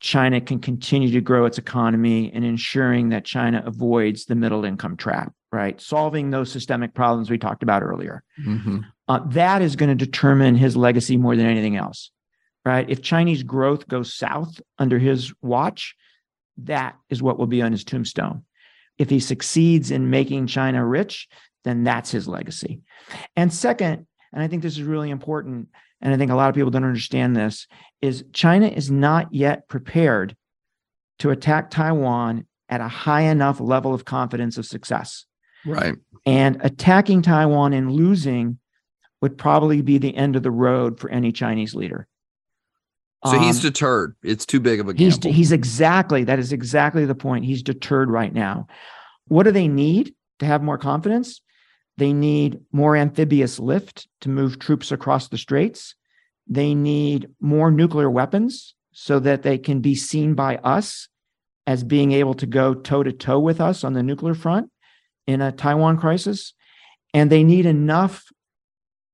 China 0.00 0.40
can 0.40 0.60
continue 0.60 1.10
to 1.10 1.20
grow 1.20 1.44
its 1.44 1.58
economy 1.58 2.30
and 2.32 2.44
ensuring 2.44 3.08
that 3.08 3.24
China 3.24 3.62
avoids 3.64 4.26
the 4.26 4.34
middle 4.34 4.64
income 4.64 4.96
trap, 4.96 5.32
right? 5.50 5.80
Solving 5.80 6.30
those 6.30 6.52
systemic 6.52 6.94
problems 6.94 7.30
we 7.30 7.38
talked 7.38 7.62
about 7.62 7.82
earlier. 7.82 8.22
Mm-hmm. 8.40 8.80
Uh, 9.08 9.20
that 9.28 9.62
is 9.62 9.74
going 9.74 9.88
to 9.88 10.06
determine 10.06 10.54
his 10.54 10.76
legacy 10.76 11.16
more 11.16 11.34
than 11.34 11.46
anything 11.46 11.76
else, 11.76 12.10
right? 12.68 12.88
If 12.90 13.00
Chinese 13.00 13.42
growth 13.42 13.88
goes 13.88 14.12
south 14.14 14.60
under 14.78 14.98
his 14.98 15.32
watch, 15.40 15.96
that 16.58 16.96
is 17.08 17.22
what 17.22 17.38
will 17.38 17.46
be 17.46 17.62
on 17.62 17.72
his 17.72 17.82
tombstone. 17.82 18.44
If 18.98 19.08
he 19.08 19.20
succeeds 19.20 19.90
in 19.90 20.10
making 20.10 20.48
China 20.48 20.84
rich, 20.84 21.28
then 21.64 21.82
that's 21.82 22.10
his 22.10 22.28
legacy. 22.28 22.82
And 23.36 23.50
second, 23.50 24.06
and 24.34 24.42
I 24.42 24.48
think 24.48 24.62
this 24.62 24.74
is 24.74 24.82
really 24.82 25.08
important, 25.08 25.68
and 26.02 26.12
I 26.12 26.18
think 26.18 26.30
a 26.30 26.34
lot 26.34 26.50
of 26.50 26.54
people 26.54 26.70
don't 26.70 26.84
understand 26.84 27.34
this, 27.34 27.66
is 28.02 28.24
China 28.34 28.66
is 28.66 28.90
not 28.90 29.32
yet 29.32 29.66
prepared 29.68 30.36
to 31.20 31.30
attack 31.30 31.70
Taiwan 31.70 32.46
at 32.68 32.82
a 32.82 32.88
high 32.88 33.22
enough 33.22 33.60
level 33.60 33.94
of 33.94 34.04
confidence 34.04 34.58
of 34.58 34.66
success. 34.66 35.24
Right. 35.64 35.94
And 36.26 36.58
attacking 36.60 37.22
Taiwan 37.22 37.72
and 37.72 37.90
losing 37.90 38.58
would 39.22 39.38
probably 39.38 39.80
be 39.80 39.96
the 39.96 40.14
end 40.14 40.36
of 40.36 40.42
the 40.42 40.50
road 40.50 41.00
for 41.00 41.08
any 41.08 41.32
Chinese 41.32 41.74
leader. 41.74 42.06
So 43.26 43.32
um, 43.32 43.42
he's 43.42 43.60
deterred. 43.60 44.14
It's 44.22 44.46
too 44.46 44.60
big 44.60 44.78
of 44.80 44.88
a 44.88 44.94
gamble. 44.94 45.28
He's, 45.28 45.36
he's 45.36 45.52
exactly, 45.52 46.24
that 46.24 46.38
is 46.38 46.52
exactly 46.52 47.04
the 47.04 47.14
point. 47.14 47.44
He's 47.44 47.62
deterred 47.62 48.10
right 48.10 48.32
now. 48.32 48.68
What 49.26 49.42
do 49.42 49.50
they 49.50 49.68
need 49.68 50.14
to 50.38 50.46
have 50.46 50.62
more 50.62 50.78
confidence? 50.78 51.40
They 51.96 52.12
need 52.12 52.60
more 52.70 52.96
amphibious 52.96 53.58
lift 53.58 54.06
to 54.20 54.28
move 54.28 54.60
troops 54.60 54.92
across 54.92 55.28
the 55.28 55.38
straits. 55.38 55.96
They 56.46 56.74
need 56.74 57.28
more 57.40 57.72
nuclear 57.72 58.08
weapons 58.08 58.74
so 58.92 59.18
that 59.18 59.42
they 59.42 59.58
can 59.58 59.80
be 59.80 59.96
seen 59.96 60.34
by 60.34 60.56
us 60.58 61.08
as 61.66 61.82
being 61.82 62.12
able 62.12 62.34
to 62.34 62.46
go 62.46 62.72
toe 62.72 63.02
to 63.02 63.12
toe 63.12 63.40
with 63.40 63.60
us 63.60 63.82
on 63.82 63.94
the 63.94 64.02
nuclear 64.02 64.34
front 64.34 64.70
in 65.26 65.42
a 65.42 65.52
Taiwan 65.52 65.98
crisis. 65.98 66.54
And 67.12 67.30
they 67.30 67.42
need 67.42 67.66
enough 67.66 68.24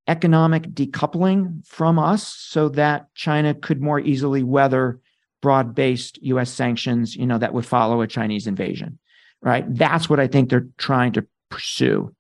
economic 0.07 0.65
decoupling 0.71 1.67
from 1.67 1.99
us 1.99 2.27
so 2.27 2.69
that 2.71 3.13
China 3.15 3.55
could 3.55 3.81
more 3.81 4.01
easily 4.01 4.43
weather 4.43 5.01
broad-based 5.41 6.19
US 6.23 6.51
sanctions, 6.51 7.17
you 7.17 7.27
know, 7.27 7.39
that 7.39 7.55
would 7.55 7.67
follow 7.67 8.01
a 8.01 8.07
Chinese 8.07 8.47
invasion. 8.47 8.99
Right? 9.43 9.65
That's 9.69 10.09
what 10.09 10.21
I 10.21 10.27
think 10.27 10.49
they're 10.49 10.69
trying 10.79 11.13
to 11.13 11.27
pursue. 11.51 12.15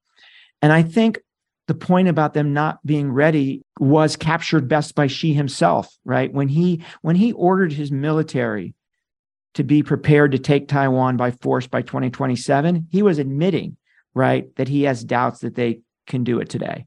And 0.60 0.72
I 0.72 0.82
think 0.82 1.18
the 1.66 1.74
point 1.74 2.08
about 2.08 2.34
them 2.34 2.52
not 2.52 2.84
being 2.84 3.10
ready 3.10 3.62
was 3.80 4.16
captured 4.16 4.68
best 4.68 4.94
by 4.94 5.06
Xi 5.06 5.32
himself, 5.32 5.94
right? 6.04 6.32
When 6.32 6.48
he 6.48 6.82
when 7.02 7.16
he 7.16 7.32
ordered 7.32 7.72
his 7.72 7.90
military 7.90 8.74
to 9.54 9.64
be 9.64 9.82
prepared 9.82 10.32
to 10.32 10.38
take 10.38 10.68
Taiwan 10.68 11.16
by 11.16 11.30
force 11.30 11.66
by 11.66 11.80
2027, 11.82 12.88
he 12.90 13.02
was 13.02 13.18
admitting, 13.18 13.76
right, 14.12 14.54
that 14.56 14.68
he 14.68 14.82
has 14.82 15.04
doubts 15.04 15.40
that 15.40 15.54
they 15.54 15.80
can 16.06 16.24
do 16.24 16.40
it 16.40 16.50
today. 16.50 16.86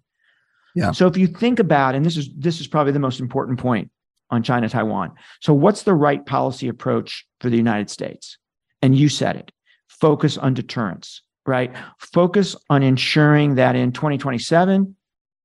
Yeah. 0.77 0.91
So 0.91 1.07
if 1.07 1.17
you 1.17 1.27
think 1.27 1.59
about, 1.59 1.95
and 1.95 2.05
this 2.05 2.17
is 2.17 2.29
this 2.37 2.61
is 2.61 2.67
probably 2.67 2.93
the 2.93 2.99
most 2.99 3.19
important 3.19 3.59
point 3.59 3.89
on 4.29 4.43
China 4.43 4.69
Taiwan. 4.69 5.11
So 5.41 5.53
what's 5.53 5.83
the 5.83 5.93
right 5.93 6.25
policy 6.25 6.67
approach 6.67 7.25
for 7.39 7.49
the 7.49 7.57
United 7.57 7.89
States? 7.89 8.37
And 8.81 8.95
you 8.95 9.09
said 9.09 9.35
it. 9.35 9.51
Focus 9.87 10.37
on 10.37 10.53
deterrence 10.53 11.21
right? 11.47 11.73
Focus 11.97 12.55
on 12.69 12.83
ensuring 12.83 13.55
that 13.55 13.75
in 13.75 13.91
2027, 13.91 14.95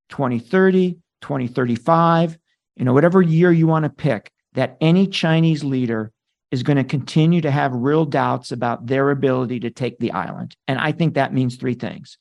2030, 0.08 0.98
2035, 1.22 2.38
you 2.76 2.84
know, 2.84 2.92
whatever 2.92 3.22
year 3.22 3.52
you 3.52 3.66
want 3.66 3.84
to 3.84 3.88
pick, 3.88 4.30
that 4.54 4.76
any 4.80 5.06
Chinese 5.06 5.64
leader 5.64 6.12
is 6.50 6.62
going 6.62 6.76
to 6.76 6.84
continue 6.84 7.40
to 7.40 7.50
have 7.50 7.72
real 7.72 8.04
doubts 8.04 8.52
about 8.52 8.86
their 8.86 9.10
ability 9.10 9.60
to 9.60 9.70
take 9.70 9.98
the 9.98 10.12
island. 10.12 10.54
And 10.68 10.78
I 10.78 10.92
think 10.92 11.14
that 11.14 11.32
means 11.32 11.56
three 11.56 11.74
things. 11.74 12.18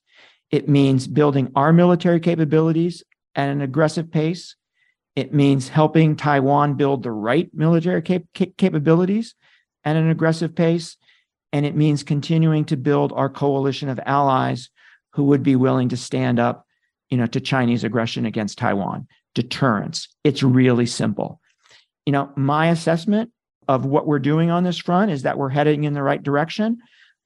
It 0.52 0.68
means 0.68 1.08
building 1.08 1.52
our 1.56 1.72
military 1.72 2.20
capabilities 2.20 3.04
at 3.36 3.50
an 3.50 3.62
aggressive 3.62 4.12
pace. 4.12 4.56
It 5.16 5.34
means 5.34 5.70
helping 5.70 6.16
Taiwan 6.16 6.76
build 6.76 7.04
the 7.04 7.12
right 7.12 7.50
military 7.54 8.02
cap- 8.02 8.24
capabilities 8.58 9.36
at 9.84 9.96
an 9.96 10.10
aggressive 10.10 10.56
pace. 10.56 10.98
And 11.54 11.66
it 11.66 11.76
means 11.76 12.04
continuing 12.04 12.66
to 12.66 12.78
build 12.78 13.12
our 13.14 13.30
coalition 13.30 13.90
of 13.90 14.00
allies 14.06 14.70
who 15.14 15.26
would 15.26 15.44
be 15.44 15.56
willing 15.56 15.90
to 15.90 15.98
stand 15.98 16.40
up 16.40 16.66
you 17.12 17.18
know 17.18 17.28
to 17.28 17.40
chinese 17.40 17.84
aggression 17.84 18.26
against 18.26 18.58
taiwan. 18.58 19.08
Deterrence. 19.36 20.10
It's 20.24 20.42
really 20.42 20.88
simple. 20.88 21.40
You 22.06 22.14
know 22.14 22.32
my 22.36 22.70
assessment 22.70 23.32
of 23.68 23.86
what 23.86 24.08
we're 24.08 24.20
doing 24.20 24.50
on 24.50 24.64
this 24.64 24.80
front 24.80 25.12
is 25.12 25.22
that 25.22 25.38
we're 25.38 25.50
heading 25.50 25.84
in 25.84 25.94
the 25.94 26.02
right 26.02 26.24
direction 26.24 26.80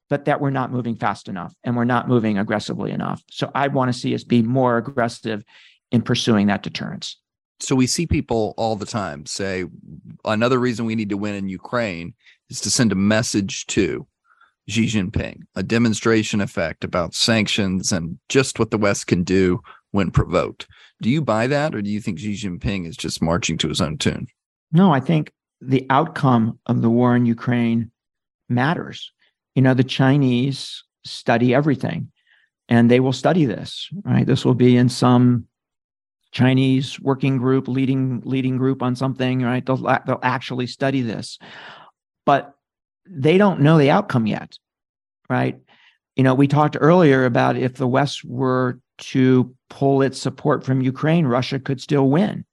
but 0.10 0.26
that 0.26 0.40
we're 0.40 0.50
not 0.50 0.72
moving 0.72 0.96
fast 0.96 1.28
enough 1.28 1.54
and 1.64 1.76
we're 1.76 1.84
not 1.84 2.08
moving 2.08 2.38
aggressively 2.38 2.92
enough 2.92 3.24
so 3.30 3.52
i 3.56 3.68
want 3.68 3.92
to 3.92 3.98
see 3.98 4.14
us 4.14 4.24
be 4.24 4.42
more 4.42 4.78
aggressive 4.78 5.44
in 5.92 6.02
pursuing 6.02 6.48
that 6.48 6.64
deterrence 6.64 7.18
so 7.60 7.76
we 7.76 7.88
see 7.88 8.06
people 8.06 8.54
all 8.58 8.76
the 8.76 8.86
time 8.86 9.26
say 9.26 9.66
another 10.26 10.60
reason 10.60 10.86
we 10.86 10.96
need 10.96 11.10
to 11.10 11.18
win 11.18 11.36
in 11.36 11.50
ukraine 11.50 12.14
is 12.50 12.62
to 12.62 12.70
send 12.70 12.92
a 12.92 12.96
message 12.96 13.66
to 13.68 14.06
Xi 14.68 14.88
Jinping, 14.88 15.42
a 15.56 15.62
demonstration 15.62 16.42
effect 16.42 16.84
about 16.84 17.14
sanctions 17.14 17.92
and 17.92 18.18
just 18.30 18.58
what 18.58 18.72
the 18.72 18.78
West 18.78 19.08
can 19.08 19.24
do 19.24 19.62
when 19.92 20.12
provoked. 20.12 20.68
Do 21.02 21.10
you 21.10 21.22
buy 21.22 21.48
that, 21.48 21.76
or 21.76 21.82
do 21.82 21.90
you 21.90 22.02
think 22.02 22.20
Xi 22.20 22.34
Jinping 22.34 22.88
is 22.88 22.98
just 22.98 23.22
marching 23.22 23.58
to 23.60 23.70
his 23.70 23.82
own 23.82 23.98
tune? 23.98 24.28
No, 24.72 24.92
I 24.92 25.00
think 25.00 25.32
the 25.62 25.86
outcome 25.90 26.60
of 26.66 26.82
the 26.82 26.90
war 26.90 27.16
in 27.16 27.26
Ukraine 27.26 27.92
matters. 28.50 29.12
You 29.56 29.62
know, 29.62 29.74
the 29.74 29.84
Chinese 29.84 30.84
study 31.06 31.54
everything 31.54 32.12
and 32.68 32.90
they 32.90 33.00
will 33.00 33.14
study 33.14 33.46
this, 33.46 33.90
right? 34.04 34.26
This 34.26 34.44
will 34.44 34.56
be 34.56 34.76
in 34.78 34.90
some 34.90 35.48
Chinese 36.32 37.00
working 37.00 37.38
group, 37.38 37.68
leading 37.68 38.22
leading 38.26 38.58
group 38.58 38.82
on 38.82 38.96
something, 38.96 39.42
right? 39.42 39.66
They'll 39.66 39.78
they'll 39.78 40.20
actually 40.22 40.68
study 40.68 41.02
this. 41.02 41.40
But 42.26 42.54
they 43.08 43.38
don't 43.38 43.62
know 43.62 43.78
the 43.78 43.92
outcome 43.92 44.28
yet, 44.28 44.58
right? 45.30 45.60
You 46.16 46.24
know, 46.24 46.34
we 46.34 46.48
talked 46.48 46.78
earlier 46.80 47.26
about 47.26 47.56
if 47.56 47.76
the 47.76 47.88
West 47.88 48.26
were 48.26 48.80
to 48.98 49.54
pull 49.70 50.02
its 50.02 50.20
support 50.20 50.64
from 50.64 50.82
Ukraine, 50.82 51.26
Russia 51.26 51.60
could 51.60 51.82
still 51.82 52.10
win, 52.10 52.46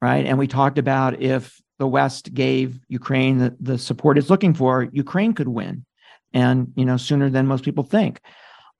right? 0.00 0.24
And 0.24 0.38
we 0.38 0.46
talked 0.46 0.78
about 0.78 1.20
if 1.20 1.60
the 1.78 1.86
West 1.86 2.32
gave 2.32 2.78
Ukraine 2.88 3.38
the, 3.38 3.56
the 3.58 3.78
support 3.78 4.18
it's 4.18 4.30
looking 4.30 4.54
for, 4.54 4.88
Ukraine 4.92 5.32
could 5.32 5.48
win, 5.48 5.84
and 6.34 6.72
you 6.76 6.84
know 6.84 6.96
sooner 6.96 7.30
than 7.30 7.46
most 7.46 7.64
people 7.64 7.84
think. 7.84 8.20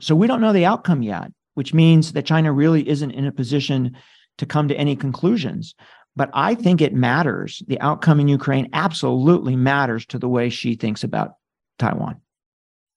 So 0.01 0.15
we 0.15 0.27
don't 0.27 0.41
know 0.41 0.53
the 0.53 0.65
outcome 0.65 1.03
yet, 1.03 1.31
which 1.55 1.75
means 1.75 2.12
that 2.12 2.27
China 2.27 2.53
really 2.53 2.88
isn't 2.88 3.11
in 3.12 3.27
a 3.27 3.33
position 3.33 3.97
to 4.38 4.47
come 4.47 4.69
to 4.69 4.77
any 4.77 4.97
conclusions. 4.97 5.75
But 6.15 6.31
I 6.35 6.55
think 6.55 6.81
it 6.81 6.93
matters. 6.93 7.62
The 7.69 7.81
outcome 7.81 8.21
in 8.21 8.29
Ukraine 8.29 8.69
absolutely 8.73 9.57
matters 9.57 10.05
to 10.07 10.19
the 10.19 10.29
way 10.29 10.51
Xi 10.51 10.75
thinks 10.75 11.05
about 11.05 11.35
Taiwan. 11.79 12.21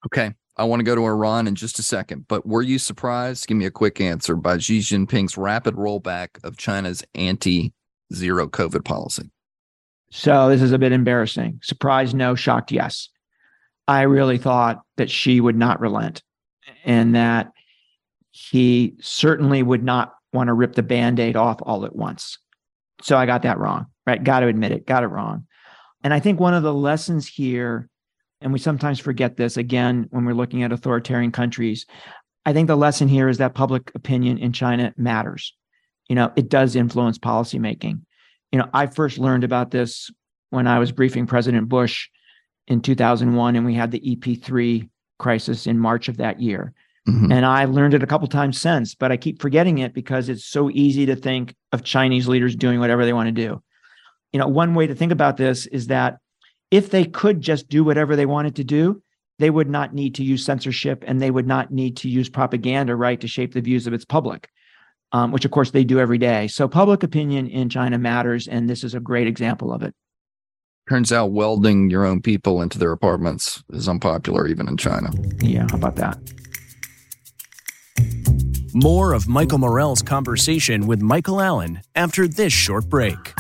Okay. 0.06 0.34
I 0.58 0.64
want 0.64 0.80
to 0.80 0.86
go 0.86 0.96
to 0.96 1.06
Iran 1.06 1.48
in 1.48 1.56
just 1.56 1.80
a 1.80 1.84
second, 1.84 2.28
but 2.30 2.46
were 2.46 2.62
you 2.62 2.80
surprised? 2.80 3.48
Give 3.48 3.58
me 3.58 3.66
a 3.66 3.72
quick 3.72 4.00
answer 4.00 4.38
by 4.38 4.58
Xi 4.58 4.80
Jinping's 4.80 5.38
rapid 5.38 5.76
rollback 5.76 6.42
of 6.46 6.56
China's 6.56 7.04
anti 7.14 7.74
zero 8.14 8.48
COVID 8.48 8.86
policy. 8.86 9.32
So 10.12 10.48
this 10.48 10.62
is 10.62 10.72
a 10.72 10.78
bit 10.78 10.94
embarrassing. 10.94 11.60
Surprised, 11.62 12.16
no. 12.16 12.36
Shocked, 12.36 12.72
yes. 12.72 13.10
I 13.88 14.04
really 14.04 14.38
thought 14.38 14.82
that 14.98 15.10
Xi 15.10 15.40
would 15.42 15.58
not 15.58 15.80
relent 15.80 16.24
and 16.84 17.16
that 17.16 17.52
he 18.32 18.96
certainly 19.00 19.64
would 19.64 19.84
not 19.84 20.14
want 20.34 20.48
to 20.48 20.54
rip 20.54 20.74
the 20.74 20.84
band 20.84 21.20
aid 21.20 21.36
off 21.36 21.60
all 21.62 21.86
at 21.86 21.96
once. 21.96 22.38
So 23.02 23.18
I 23.18 23.26
got 23.26 23.44
that 23.44 23.60
wrong, 23.60 23.88
right? 24.06 24.24
Got 24.24 24.42
to 24.42 24.48
admit 24.48 24.72
it, 24.72 24.86
got 24.86 25.04
it 25.04 25.08
wrong. 25.08 25.48
And 26.04 26.14
I 26.14 26.20
think 26.20 26.40
one 26.40 26.54
of 26.54 26.64
the 26.64 26.74
lessons 26.74 27.28
here, 27.28 27.90
and 28.42 28.52
we 28.52 28.60
sometimes 28.60 29.00
forget 29.00 29.38
this 29.38 29.58
again 29.58 30.08
when 30.10 30.26
we're 30.26 30.34
looking 30.34 30.64
at 30.64 30.72
authoritarian 30.72 31.32
countries, 31.32 31.86
I 32.46 32.54
think 32.54 32.68
the 32.68 32.76
lesson 32.76 33.08
here 33.08 33.28
is 33.28 33.38
that 33.40 33.56
public 33.56 33.92
opinion 33.96 34.38
in 34.38 34.54
China 34.54 34.94
matters. 34.98 35.54
You 36.10 36.16
know, 36.16 36.32
it 36.36 36.50
does 36.50 36.76
influence 36.76 37.18
policymaking. 37.18 38.02
You 38.52 38.60
know, 38.60 38.70
I 38.74 38.86
first 38.88 39.18
learned 39.18 39.44
about 39.44 39.72
this 39.72 40.12
when 40.52 40.68
I 40.68 40.78
was 40.80 40.92
briefing 40.92 41.26
President 41.26 41.68
Bush 41.68 42.08
in 42.68 42.82
2001, 42.82 43.56
and 43.56 43.66
we 43.66 43.74
had 43.74 43.92
the 43.92 44.00
EP3 44.00 44.90
crisis 45.20 45.68
in 45.68 45.80
March 45.80 46.08
of 46.08 46.18
that 46.18 46.42
year, 46.42 46.74
Mm-hmm. 47.08 47.32
And 47.32 47.46
I 47.46 47.66
learned 47.66 47.94
it 47.94 48.02
a 48.02 48.08
couple 48.08 48.28
times 48.28 48.60
since, 48.60 48.96
but 48.96 49.12
I 49.12 49.18
keep 49.18 49.40
forgetting 49.40 49.78
it 49.78 49.94
because 49.94 50.28
it's 50.28 50.46
so 50.46 50.72
easy 50.72 51.06
to 51.06 51.16
think 51.16 51.56
of 51.72 51.84
Chinese 51.84 52.28
leaders 52.28 52.56
doing 52.56 52.80
whatever 52.80 53.06
they 53.06 53.14
want 53.14 53.28
to 53.28 53.32
do. 53.32 53.62
You 54.34 54.40
know, 54.40 54.48
one 54.48 54.74
way 54.74 54.88
to 54.88 54.96
think 54.96 55.12
about 55.12 55.38
this 55.38 55.68
is 55.68 55.88
that 55.88 56.18
if 56.72 56.90
they 56.90 57.06
could 57.06 57.42
just 57.42 57.70
do 57.70 57.84
whatever 57.84 58.16
they 58.16 58.26
wanted 58.26 58.56
to 58.56 58.64
do, 58.64 59.04
they 59.38 59.50
would 59.50 59.70
not 59.70 59.94
need 59.94 60.16
to 60.16 60.24
use 60.24 60.44
censorship 60.44 61.04
and 61.06 61.22
they 61.22 61.30
would 61.30 61.46
not 61.46 61.72
need 61.72 61.98
to 61.98 62.10
use 62.10 62.28
propaganda, 62.28 62.96
right, 62.96 63.22
to 63.22 63.28
shape 63.28 63.54
the 63.54 63.62
views 63.62 63.86
of 63.86 63.94
its 63.94 64.06
public, 64.06 64.50
um, 65.12 65.32
which 65.32 65.46
of 65.46 65.52
course 65.52 65.72
they 65.72 65.84
do 65.84 66.00
every 66.00 66.18
day. 66.18 66.48
So 66.48 66.68
public 66.68 67.04
opinion 67.04 67.48
in 67.48 67.70
China 67.70 68.00
matters, 68.00 68.48
and 68.48 68.68
this 68.68 68.84
is 68.84 68.96
a 68.96 69.00
great 69.00 69.28
example 69.28 69.72
of 69.72 69.84
it. 69.84 69.94
Turns 70.88 71.12
out 71.12 71.32
welding 71.32 71.90
your 71.90 72.06
own 72.06 72.22
people 72.22 72.62
into 72.62 72.78
their 72.78 72.92
apartments 72.92 73.64
is 73.72 73.90
unpopular 73.90 74.48
even 74.48 74.68
in 74.68 74.78
China. 74.78 75.10
Yeah, 75.42 75.66
how 75.70 75.78
about 75.78 75.96
that? 75.96 76.20
More 78.74 79.14
of 79.14 79.28
Michael 79.28 79.58
Morell's 79.58 80.02
conversation 80.02 80.86
with 80.86 81.02
Michael 81.02 81.42
Allen 81.42 81.82
after 81.96 82.28
this 82.28 82.54
short 82.54 82.88
break. 82.88 83.34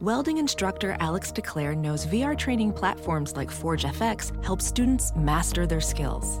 Welding 0.00 0.38
instructor 0.38 0.96
Alex 0.98 1.30
DeClaire 1.30 1.76
knows 1.76 2.06
VR 2.06 2.36
training 2.36 2.72
platforms 2.72 3.36
like 3.36 3.50
Forge 3.50 3.84
FX 3.84 4.42
help 4.42 4.62
students 4.62 5.12
master 5.14 5.66
their 5.66 5.82
skills. 5.82 6.40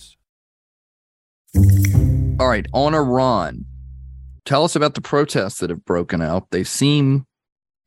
All 2.41 2.47
right, 2.47 2.65
on 2.73 2.95
Iran, 2.95 3.65
tell 4.45 4.63
us 4.63 4.75
about 4.75 4.95
the 4.95 5.01
protests 5.01 5.59
that 5.59 5.69
have 5.69 5.85
broken 5.85 6.23
out. 6.23 6.49
They 6.49 6.63
seem 6.63 7.27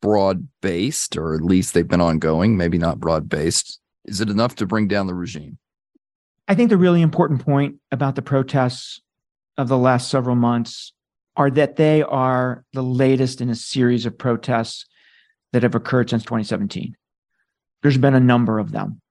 broad 0.01 0.47
based, 0.61 1.17
or 1.17 1.35
at 1.35 1.41
least 1.41 1.73
they've 1.73 1.85
been 1.85 1.99
ongoing, 1.99 2.55
maybe 2.55 2.77
not 2.77 3.01
broad 3.01 3.27
based. 3.27 3.81
Is 4.05 4.21
it 4.21 4.29
enough 4.29 4.55
to 4.55 4.65
bring 4.65 4.87
down 4.87 5.07
the 5.07 5.13
regime? 5.13 5.57
I 6.47 6.55
think 6.55 6.69
the 6.69 6.77
really 6.77 7.01
important 7.01 7.43
point 7.43 7.81
about 7.91 8.15
the 8.15 8.21
protests 8.21 9.01
of 9.57 9.67
the 9.67 9.77
last 9.77 10.09
several 10.09 10.37
months 10.37 10.93
are 11.35 11.51
that 11.51 11.75
they 11.75 12.01
are 12.01 12.63
the 12.71 12.81
latest 12.81 13.41
in 13.41 13.49
a 13.49 13.55
series 13.55 14.05
of 14.05 14.17
protests 14.17 14.85
that 15.51 15.63
have 15.63 15.75
occurred 15.75 16.09
since 16.09 16.23
2017. 16.23 16.95
There's 17.83 17.97
been 17.97 18.15
a 18.15 18.21
number 18.21 18.59
of 18.59 18.71
them. 18.71 19.01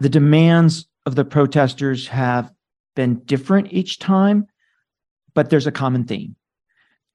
The 0.00 0.10
demands 0.10 0.86
of 1.06 1.14
the 1.14 1.24
protesters 1.24 2.08
have 2.08 2.52
been 2.94 3.20
different 3.24 3.72
each 3.72 3.98
time, 3.98 4.48
but 5.36 5.50
there's 5.50 5.66
a 5.66 5.72
common 5.72 6.02
theme. 6.02 6.34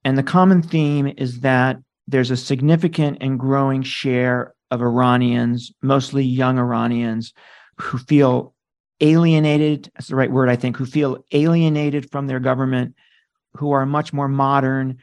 And 0.05 0.17
the 0.17 0.23
common 0.23 0.61
theme 0.61 1.11
is 1.17 1.41
that 1.41 1.77
there's 2.07 2.31
a 2.31 2.37
significant 2.37 3.17
and 3.19 3.39
growing 3.39 3.81
share 3.81 4.53
of 4.69 4.81
Iranians, 4.81 5.73
mostly 5.81 6.23
young 6.23 6.59
Iranians, 6.59 7.33
who 7.77 7.97
feel 7.97 8.53
alienated. 9.01 9.91
That's 9.95 10.07
the 10.07 10.15
right 10.15 10.31
word, 10.31 10.49
I 10.49 10.55
think, 10.55 10.77
who 10.77 10.85
feel 10.85 11.25
alienated 11.31 12.11
from 12.11 12.27
their 12.27 12.39
government, 12.39 12.95
who 13.55 13.71
are 13.71 13.85
much 13.87 14.13
more 14.13 14.27
modern, 14.27 14.99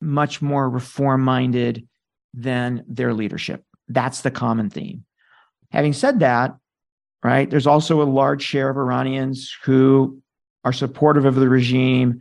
much 0.00 0.40
more 0.40 0.68
reform 0.68 1.20
minded 1.20 1.86
than 2.32 2.84
their 2.88 3.12
leadership. 3.12 3.64
That's 3.88 4.22
the 4.22 4.30
common 4.30 4.70
theme. 4.70 5.04
Having 5.70 5.92
said 5.92 6.20
that, 6.20 6.56
right, 7.22 7.50
there's 7.50 7.66
also 7.66 8.00
a 8.00 8.04
large 8.04 8.42
share 8.42 8.70
of 8.70 8.78
Iranians 8.78 9.54
who 9.62 10.22
are 10.64 10.72
supportive 10.72 11.26
of 11.26 11.34
the 11.34 11.50
regime 11.50 12.20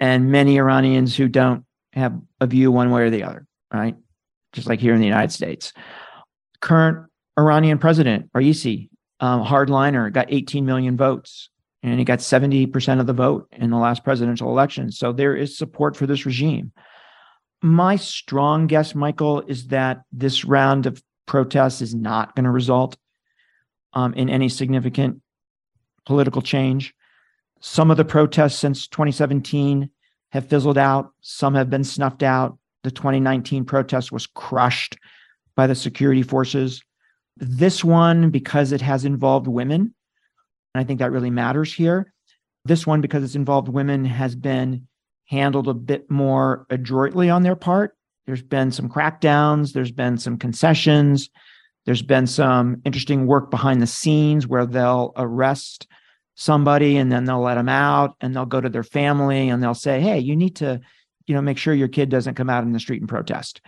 and 0.00 0.30
many 0.30 0.58
Iranians 0.58 1.16
who 1.16 1.28
don't 1.28 1.64
have 1.92 2.18
a 2.40 2.46
view 2.46 2.72
one 2.72 2.90
way 2.90 3.02
or 3.02 3.10
the 3.10 3.22
other, 3.22 3.46
right? 3.72 3.96
Just 4.52 4.66
like 4.66 4.80
here 4.80 4.94
in 4.94 5.00
the 5.00 5.06
United 5.06 5.32
States. 5.32 5.72
Current 6.60 7.06
Iranian 7.38 7.78
president, 7.78 8.32
Raisi, 8.32 8.88
um, 9.20 9.44
hardliner, 9.44 10.12
got 10.12 10.32
18 10.32 10.64
million 10.64 10.96
votes 10.96 11.50
and 11.82 11.98
he 11.98 12.04
got 12.04 12.20
70% 12.20 13.00
of 13.00 13.06
the 13.06 13.12
vote 13.12 13.46
in 13.52 13.70
the 13.70 13.76
last 13.76 14.04
presidential 14.04 14.48
election. 14.48 14.90
So 14.90 15.12
there 15.12 15.36
is 15.36 15.58
support 15.58 15.96
for 15.96 16.06
this 16.06 16.24
regime. 16.24 16.72
My 17.62 17.96
strong 17.96 18.66
guess, 18.66 18.94
Michael, 18.94 19.42
is 19.42 19.68
that 19.68 20.02
this 20.10 20.44
round 20.44 20.86
of 20.86 21.02
protests 21.26 21.82
is 21.82 21.94
not 21.94 22.34
going 22.34 22.44
to 22.44 22.50
result 22.50 22.96
um, 23.92 24.14
in 24.14 24.28
any 24.30 24.48
significant 24.48 25.20
political 26.06 26.42
change. 26.42 26.94
Some 27.66 27.90
of 27.90 27.96
the 27.96 28.04
protests 28.04 28.58
since 28.58 28.86
2017 28.88 29.88
have 30.32 30.48
fizzled 30.50 30.76
out, 30.76 31.12
some 31.22 31.54
have 31.54 31.70
been 31.70 31.82
snuffed 31.82 32.22
out. 32.22 32.58
The 32.82 32.90
2019 32.90 33.64
protest 33.64 34.12
was 34.12 34.26
crushed 34.26 34.98
by 35.56 35.66
the 35.66 35.74
security 35.74 36.22
forces. 36.22 36.82
This 37.38 37.82
one, 37.82 38.28
because 38.28 38.70
it 38.70 38.82
has 38.82 39.06
involved 39.06 39.46
women, 39.46 39.80
and 39.80 39.94
I 40.74 40.84
think 40.84 40.98
that 40.98 41.10
really 41.10 41.30
matters 41.30 41.72
here. 41.72 42.12
This 42.66 42.86
one, 42.86 43.00
because 43.00 43.24
it's 43.24 43.34
involved 43.34 43.68
women, 43.68 44.04
has 44.04 44.36
been 44.36 44.86
handled 45.24 45.66
a 45.66 45.74
bit 45.74 46.10
more 46.10 46.66
adroitly 46.68 47.30
on 47.30 47.44
their 47.44 47.56
part. 47.56 47.96
There's 48.26 48.42
been 48.42 48.72
some 48.72 48.90
crackdowns, 48.90 49.72
there's 49.72 49.90
been 49.90 50.18
some 50.18 50.36
concessions, 50.36 51.30
there's 51.86 52.02
been 52.02 52.26
some 52.26 52.82
interesting 52.84 53.26
work 53.26 53.50
behind 53.50 53.80
the 53.80 53.86
scenes 53.86 54.46
where 54.46 54.66
they'll 54.66 55.14
arrest 55.16 55.86
somebody 56.34 56.96
and 56.96 57.12
then 57.12 57.24
they'll 57.24 57.42
let 57.42 57.54
them 57.54 57.68
out 57.68 58.16
and 58.20 58.34
they'll 58.34 58.46
go 58.46 58.60
to 58.60 58.68
their 58.68 58.82
family 58.82 59.48
and 59.48 59.62
they'll 59.62 59.74
say 59.74 60.00
hey 60.00 60.18
you 60.18 60.34
need 60.34 60.56
to 60.56 60.80
you 61.26 61.34
know 61.34 61.42
make 61.42 61.58
sure 61.58 61.74
your 61.74 61.88
kid 61.88 62.08
doesn't 62.08 62.34
come 62.34 62.50
out 62.50 62.64
in 62.64 62.72
the 62.72 62.80
street 62.80 63.00
and 63.00 63.08
protest. 63.08 63.60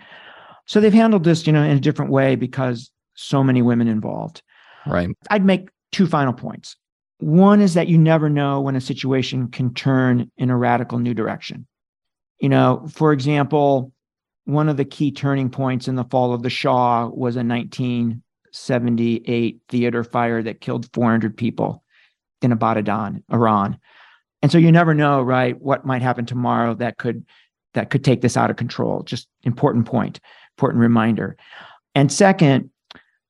So 0.66 0.80
they've 0.80 0.92
handled 0.92 1.24
this 1.24 1.46
you 1.46 1.52
know 1.52 1.62
in 1.62 1.76
a 1.76 1.80
different 1.80 2.10
way 2.10 2.36
because 2.36 2.90
so 3.14 3.42
many 3.42 3.62
women 3.62 3.88
involved. 3.88 4.42
Right. 4.86 5.08
I'd 5.30 5.44
make 5.44 5.70
two 5.92 6.06
final 6.06 6.32
points. 6.32 6.76
One 7.18 7.60
is 7.60 7.74
that 7.74 7.88
you 7.88 7.98
never 7.98 8.28
know 8.28 8.60
when 8.60 8.76
a 8.76 8.80
situation 8.80 9.48
can 9.48 9.72
turn 9.72 10.30
in 10.36 10.50
a 10.50 10.56
radical 10.56 10.98
new 10.98 11.14
direction. 11.14 11.66
You 12.40 12.48
know 12.48 12.86
for 12.90 13.12
example 13.12 13.92
one 14.44 14.68
of 14.68 14.76
the 14.76 14.84
key 14.84 15.10
turning 15.10 15.50
points 15.50 15.88
in 15.88 15.96
the 15.96 16.04
fall 16.04 16.32
of 16.32 16.42
the 16.42 16.50
shah 16.50 17.06
was 17.06 17.34
a 17.34 17.42
1978 17.42 19.60
theater 19.68 20.04
fire 20.04 20.40
that 20.40 20.60
killed 20.60 20.88
400 20.92 21.36
people 21.36 21.82
in 22.42 22.52
Abadan, 22.52 23.22
Iran. 23.32 23.78
And 24.42 24.52
so 24.52 24.58
you 24.58 24.70
never 24.70 24.94
know, 24.94 25.22
right, 25.22 25.60
what 25.60 25.86
might 25.86 26.02
happen 26.02 26.26
tomorrow 26.26 26.74
that 26.74 26.98
could 26.98 27.24
that 27.74 27.90
could 27.90 28.04
take 28.04 28.22
this 28.22 28.36
out 28.36 28.50
of 28.50 28.56
control. 28.56 29.02
Just 29.02 29.28
important 29.42 29.86
point, 29.86 30.18
important 30.56 30.80
reminder. 30.80 31.36
And 31.94 32.10
second, 32.10 32.70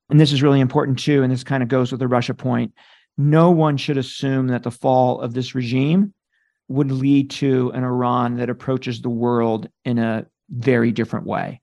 and 0.09 0.19
this 0.19 0.31
is 0.31 0.41
really 0.41 0.61
important 0.61 0.99
too, 0.99 1.21
and 1.21 1.31
this 1.31 1.43
kind 1.43 1.61
of 1.61 1.69
goes 1.69 1.91
with 1.91 1.99
the 1.99 2.07
Russia 2.07 2.33
point, 2.33 2.73
no 3.17 3.51
one 3.51 3.77
should 3.77 3.97
assume 3.97 4.47
that 4.47 4.63
the 4.63 4.71
fall 4.71 5.19
of 5.21 5.33
this 5.33 5.53
regime 5.53 6.13
would 6.69 6.91
lead 6.91 7.29
to 7.31 7.71
an 7.71 7.83
Iran 7.83 8.37
that 8.37 8.49
approaches 8.49 9.01
the 9.01 9.09
world 9.09 9.69
in 9.85 9.99
a 9.99 10.25
very 10.49 10.91
different 10.91 11.25
way. 11.25 11.61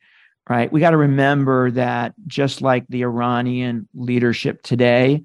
Right? 0.49 0.71
We 0.71 0.81
got 0.81 0.91
to 0.91 0.99
remember 0.99 1.71
that 1.71 2.13
just 2.27 2.61
like 2.61 2.87
the 2.89 3.03
Iranian 3.03 3.89
leadership 3.95 4.63
today, 4.63 5.25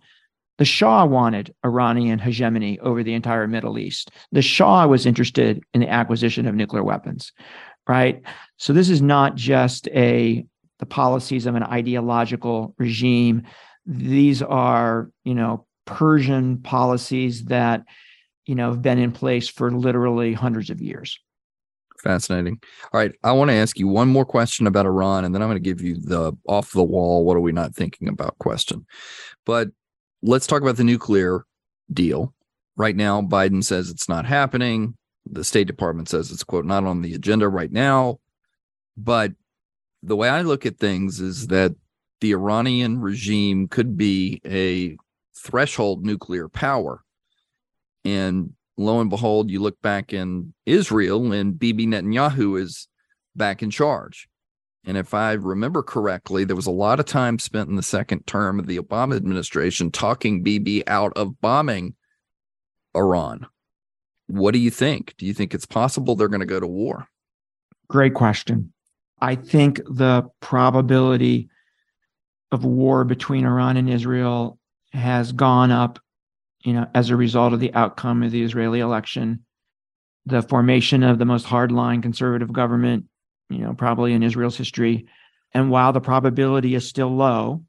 the 0.59 0.65
Shah 0.65 1.05
wanted 1.05 1.55
Iranian 1.65 2.19
hegemony 2.19 2.79
over 2.81 3.01
the 3.01 3.13
entire 3.13 3.47
Middle 3.47 3.79
East. 3.79 4.11
The 4.33 4.41
Shah 4.41 4.85
was 4.85 5.05
interested 5.05 5.63
in 5.73 5.79
the 5.79 5.89
acquisition 5.89 6.45
of 6.45 6.53
nuclear 6.53 6.83
weapons, 6.83 7.31
right? 7.87 8.21
So 8.57 8.73
this 8.73 8.89
is 8.89 9.01
not 9.01 9.35
just 9.35 9.87
a 9.87 10.45
the 10.79 10.85
policies 10.85 11.45
of 11.45 11.55
an 11.55 11.63
ideological 11.63 12.75
regime. 12.77 13.43
These 13.85 14.41
are, 14.41 15.09
you 15.23 15.33
know, 15.33 15.65
Persian 15.85 16.57
policies 16.59 17.45
that, 17.45 17.83
you 18.45 18.55
know, 18.55 18.71
have 18.71 18.81
been 18.81 18.99
in 18.99 19.11
place 19.11 19.47
for 19.47 19.71
literally 19.71 20.33
hundreds 20.33 20.69
of 20.69 20.81
years. 20.81 21.19
Fascinating. 22.03 22.61
All 22.93 22.99
right. 22.99 23.11
I 23.23 23.33
want 23.33 23.49
to 23.49 23.55
ask 23.55 23.77
you 23.77 23.87
one 23.87 24.07
more 24.07 24.25
question 24.25 24.67
about 24.67 24.85
Iran, 24.85 25.25
and 25.25 25.33
then 25.33 25.41
I'm 25.41 25.49
going 25.49 25.61
to 25.61 25.69
give 25.69 25.81
you 25.81 25.95
the 25.95 26.33
off 26.47 26.71
the 26.71 26.83
wall, 26.83 27.25
what 27.25 27.35
are 27.35 27.41
we 27.41 27.51
not 27.51 27.75
thinking 27.75 28.07
about 28.07 28.37
question. 28.39 28.85
But 29.45 29.69
let's 30.21 30.47
talk 30.47 30.61
about 30.61 30.77
the 30.77 30.83
nuclear 30.83 31.45
deal, 31.91 32.33
Right 32.79 32.95
now, 32.95 33.21
Biden 33.21 33.61
says 33.61 33.89
it's 33.89 34.07
not 34.07 34.25
happening. 34.25 34.95
The 35.29 35.43
State 35.43 35.67
Department 35.67 36.07
says 36.07 36.31
it's, 36.31 36.45
quote, 36.45 36.63
not 36.63 36.85
on 36.85 37.01
the 37.01 37.13
agenda 37.13 37.49
right 37.49 37.69
now. 37.69 38.21
But 38.95 39.33
the 40.01 40.15
way 40.15 40.29
I 40.29 40.43
look 40.43 40.65
at 40.65 40.77
things 40.77 41.19
is 41.19 41.47
that 41.47 41.75
the 42.21 42.31
Iranian 42.31 43.01
regime 43.01 43.67
could 43.67 43.97
be 43.97 44.41
a 44.45 44.95
threshold 45.35 46.05
nuclear 46.05 46.47
power. 46.47 47.03
And 48.05 48.53
lo 48.77 49.01
and 49.01 49.09
behold, 49.09 49.51
you 49.51 49.59
look 49.59 49.81
back 49.81 50.13
in 50.13 50.53
Israel 50.65 51.33
and 51.33 51.59
Bibi 51.59 51.85
Netanyahu 51.85 52.61
is 52.61 52.87
back 53.35 53.61
in 53.61 53.71
charge. 53.71 54.29
And 54.85 54.97
if 54.97 55.13
I 55.13 55.33
remember 55.33 55.83
correctly, 55.83 56.45
there 56.45 56.55
was 56.55 56.65
a 56.65 56.71
lot 56.71 56.99
of 56.99 57.05
time 57.05 57.37
spent 57.37 57.69
in 57.69 57.75
the 57.75 57.83
second 57.83 58.25
term 58.25 58.59
of 58.59 58.67
the 58.67 58.79
Obama 58.79 59.15
administration 59.15 59.91
talking 59.91 60.41
Bibi 60.41 60.87
out 60.87 61.13
of 61.15 61.39
bombing 61.41 61.95
Iran. 62.95 63.45
What 64.27 64.53
do 64.53 64.59
you 64.59 64.69
think? 64.69 65.15
Do 65.17 65.25
you 65.25 65.33
think 65.33 65.53
it's 65.53 65.65
possible 65.65 66.15
they're 66.15 66.27
going 66.27 66.39
to 66.39 66.45
go 66.45 66.59
to 66.59 66.67
war? 66.67 67.07
Great 67.87 68.13
question. 68.13 68.71
I 69.19 69.35
think 69.35 69.81
the 69.89 70.29
probability 70.39 71.49
of 72.51 72.63
war 72.63 73.03
between 73.03 73.45
Iran 73.45 73.77
and 73.77 73.89
Israel 73.89 74.59
has 74.93 75.31
gone 75.31 75.71
up, 75.71 75.99
you 76.63 76.73
know, 76.73 76.87
as 76.95 77.09
a 77.09 77.15
result 77.15 77.53
of 77.53 77.59
the 77.59 77.73
outcome 77.73 78.23
of 78.23 78.31
the 78.31 78.43
Israeli 78.43 78.79
election, 78.79 79.45
the 80.25 80.41
formation 80.41 81.03
of 81.03 81.19
the 81.19 81.25
most 81.25 81.45
hardline 81.45 82.01
conservative 82.01 82.53
government, 82.53 83.05
you 83.49 83.59
know, 83.59 83.73
probably 83.73 84.13
in 84.13 84.23
Israel's 84.23 84.57
history. 84.57 85.07
And 85.53 85.71
while 85.71 85.93
the 85.93 86.01
probability 86.01 86.75
is 86.75 86.87
still 86.87 87.15
low, 87.15 87.63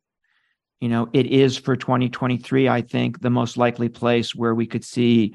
you 0.81 0.89
know, 0.89 1.09
it 1.13 1.27
is 1.27 1.57
for 1.57 1.77
2023, 1.77 2.69
I 2.69 2.83
think, 2.83 3.21
the 3.21 3.31
most 3.31 3.57
likely 3.57 3.89
place 3.89 4.35
where 4.35 4.55
we 4.55 4.67
could 4.67 4.85
see, 4.85 5.35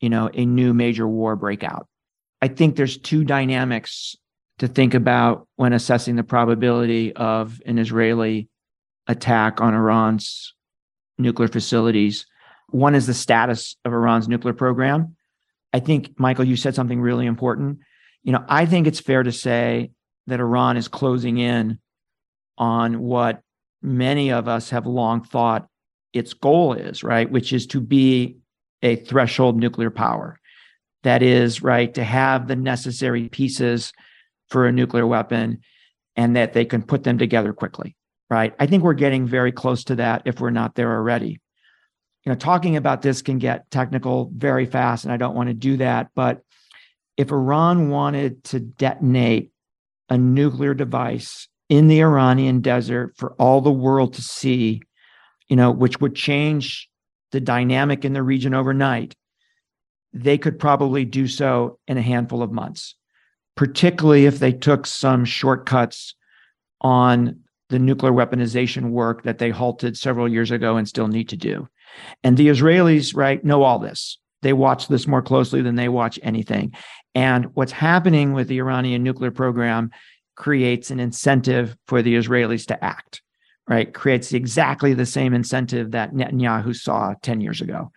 you 0.00 0.08
know, 0.08 0.30
a 0.32 0.46
new 0.46 0.72
major 0.72 1.06
war 1.06 1.36
breakout. 1.36 1.86
I 2.40 2.48
think 2.48 2.76
there's 2.76 2.98
two 2.98 3.24
dynamics 3.24 4.16
to 4.58 4.68
think 4.68 4.94
about 4.94 5.48
when 5.56 5.72
assessing 5.72 6.16
the 6.16 6.24
probability 6.24 7.14
of 7.14 7.60
an 7.66 7.78
Israeli 7.78 8.48
attack 9.06 9.60
on 9.60 9.74
Iran's 9.74 10.54
nuclear 11.18 11.48
facilities. 11.48 12.26
One 12.70 12.94
is 12.94 13.06
the 13.06 13.14
status 13.14 13.76
of 13.84 13.92
Iran's 13.92 14.28
nuclear 14.28 14.54
program. 14.54 15.16
I 15.72 15.80
think, 15.80 16.18
Michael, 16.18 16.44
you 16.44 16.56
said 16.56 16.74
something 16.74 17.00
really 17.00 17.26
important. 17.26 17.80
You 18.26 18.32
know, 18.32 18.44
I 18.46 18.66
think 18.66 18.86
it's 18.86 19.00
fair 19.00 19.22
to 19.22 19.32
say 19.32 19.92
that 20.26 20.40
Iran 20.40 20.76
is 20.76 20.88
closing 20.88 21.38
in 21.38 21.78
on 22.58 23.00
what 23.00 23.40
many 23.80 24.30
of 24.30 24.48
us 24.48 24.68
have 24.70 24.86
long 24.86 25.24
thought 25.24 25.66
its 26.12 26.34
goal 26.34 26.74
is, 26.74 27.02
right? 27.02 27.30
Which 27.30 27.54
is 27.54 27.66
to 27.68 27.80
be 27.80 28.36
a 28.82 28.96
threshold 28.96 29.56
nuclear 29.56 29.90
power. 29.90 30.38
That 31.04 31.22
is, 31.22 31.62
right, 31.62 31.94
to 31.94 32.04
have 32.04 32.46
the 32.48 32.56
necessary 32.56 33.30
pieces 33.30 33.94
for 34.50 34.66
a 34.66 34.72
nuclear 34.72 35.06
weapon 35.06 35.60
and 36.16 36.36
that 36.36 36.52
they 36.52 36.66
can 36.66 36.82
put 36.82 37.04
them 37.04 37.16
together 37.16 37.54
quickly 37.54 37.96
right? 38.28 38.54
I 38.58 38.66
think 38.66 38.82
we're 38.82 38.94
getting 38.94 39.26
very 39.26 39.52
close 39.52 39.84
to 39.84 39.96
that 39.96 40.22
if 40.24 40.40
we're 40.40 40.50
not 40.50 40.74
there 40.74 40.92
already. 40.92 41.40
You 42.24 42.32
know, 42.32 42.34
talking 42.34 42.76
about 42.76 43.02
this 43.02 43.22
can 43.22 43.38
get 43.38 43.70
technical 43.70 44.30
very 44.34 44.66
fast, 44.66 45.04
and 45.04 45.12
I 45.12 45.16
don't 45.16 45.36
want 45.36 45.48
to 45.48 45.54
do 45.54 45.76
that. 45.76 46.08
But 46.14 46.40
if 47.16 47.30
Iran 47.30 47.90
wanted 47.90 48.44
to 48.44 48.60
detonate 48.60 49.50
a 50.08 50.18
nuclear 50.18 50.74
device 50.74 51.48
in 51.68 51.88
the 51.88 52.00
Iranian 52.00 52.60
desert 52.60 53.14
for 53.16 53.32
all 53.34 53.60
the 53.60 53.70
world 53.70 54.14
to 54.14 54.22
see, 54.22 54.82
you 55.48 55.56
know, 55.56 55.70
which 55.70 56.00
would 56.00 56.14
change 56.14 56.88
the 57.32 57.40
dynamic 57.40 58.04
in 58.04 58.12
the 58.12 58.22
region 58.22 58.54
overnight, 58.54 59.14
they 60.12 60.38
could 60.38 60.58
probably 60.58 61.04
do 61.04 61.26
so 61.26 61.78
in 61.88 61.98
a 61.98 62.02
handful 62.02 62.42
of 62.42 62.52
months, 62.52 62.94
particularly 63.56 64.26
if 64.26 64.38
they 64.38 64.52
took 64.52 64.86
some 64.86 65.24
shortcuts 65.24 66.14
on 66.80 67.40
the 67.68 67.78
nuclear 67.78 68.12
weaponization 68.12 68.90
work 68.90 69.24
that 69.24 69.38
they 69.38 69.50
halted 69.50 69.96
several 69.96 70.28
years 70.28 70.50
ago 70.50 70.76
and 70.76 70.86
still 70.86 71.08
need 71.08 71.28
to 71.28 71.36
do. 71.36 71.68
And 72.22 72.36
the 72.36 72.48
Israelis, 72.48 73.16
right, 73.16 73.44
know 73.44 73.62
all 73.62 73.78
this. 73.78 74.18
They 74.42 74.52
watch 74.52 74.86
this 74.88 75.06
more 75.06 75.22
closely 75.22 75.62
than 75.62 75.74
they 75.74 75.88
watch 75.88 76.20
anything. 76.22 76.72
And 77.16 77.46
what's 77.54 77.72
happening 77.72 78.34
with 78.34 78.46
the 78.46 78.58
Iranian 78.58 79.02
nuclear 79.02 79.30
program 79.30 79.90
creates 80.34 80.90
an 80.90 81.00
incentive 81.00 81.74
for 81.88 82.02
the 82.02 82.14
Israelis 82.14 82.66
to 82.66 82.84
act, 82.84 83.22
right? 83.66 83.92
Creates 83.92 84.34
exactly 84.34 84.92
the 84.92 85.06
same 85.06 85.32
incentive 85.32 85.92
that 85.92 86.12
Netanyahu 86.12 86.76
saw 86.76 87.14
10 87.22 87.40
years 87.40 87.62
ago. 87.62 87.90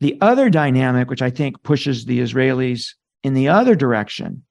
The 0.00 0.16
other 0.22 0.48
dynamic, 0.48 1.10
which 1.10 1.20
I 1.20 1.28
think 1.28 1.62
pushes 1.62 2.06
the 2.06 2.20
Israelis 2.20 2.94
in 3.22 3.34
the 3.34 3.48
other 3.48 3.74
direction, 3.74 4.44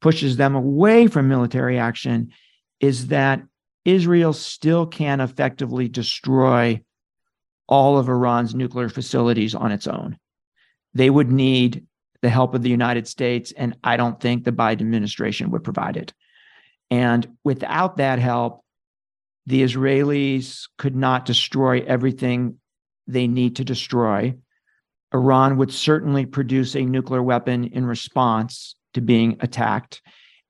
pushes 0.00 0.36
them 0.36 0.56
away 0.56 1.06
from 1.06 1.28
military 1.28 1.78
action, 1.78 2.32
is 2.80 3.06
that 3.06 3.42
Israel 3.84 4.32
still 4.32 4.86
can 4.86 5.20
effectively 5.20 5.86
destroy 5.86 6.82
all 7.68 7.96
of 7.96 8.08
Iran's 8.08 8.56
nuclear 8.56 8.88
facilities 8.88 9.54
on 9.54 9.70
its 9.70 9.86
own. 9.86 10.18
They 10.94 11.10
would 11.10 11.30
need 11.30 11.86
the 12.22 12.30
help 12.30 12.54
of 12.54 12.62
the 12.62 12.70
United 12.70 13.08
States, 13.08 13.52
and 13.56 13.76
I 13.82 13.96
don't 13.96 14.20
think 14.20 14.44
the 14.44 14.52
Biden 14.52 14.80
administration 14.80 15.50
would 15.50 15.64
provide 15.64 15.96
it. 15.96 16.12
And 16.90 17.36
without 17.44 17.96
that 17.96 18.18
help, 18.18 18.64
the 19.46 19.62
Israelis 19.62 20.68
could 20.76 20.94
not 20.94 21.24
destroy 21.24 21.80
everything 21.80 22.58
they 23.06 23.26
need 23.26 23.56
to 23.56 23.64
destroy. 23.64 24.34
Iran 25.12 25.56
would 25.56 25.72
certainly 25.72 26.26
produce 26.26 26.76
a 26.76 26.82
nuclear 26.82 27.22
weapon 27.22 27.64
in 27.64 27.86
response 27.86 28.76
to 28.94 29.00
being 29.00 29.38
attacked, 29.40 30.02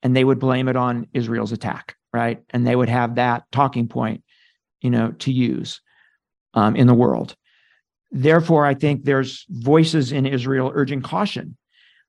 and 0.02 0.16
they 0.16 0.24
would 0.24 0.38
blame 0.38 0.68
it 0.68 0.76
on 0.76 1.06
Israel's 1.12 1.52
attack 1.52 1.96
right? 2.12 2.42
And 2.50 2.66
they 2.66 2.76
would 2.76 2.88
have 2.88 3.16
that 3.16 3.44
talking 3.52 3.88
point, 3.88 4.22
you 4.80 4.90
know, 4.90 5.12
to 5.12 5.32
use 5.32 5.80
um, 6.54 6.76
in 6.76 6.86
the 6.86 6.94
world. 6.94 7.36
Therefore, 8.10 8.66
I 8.66 8.74
think 8.74 9.04
there's 9.04 9.46
voices 9.48 10.10
in 10.10 10.26
Israel 10.26 10.72
urging 10.74 11.02
caution, 11.02 11.56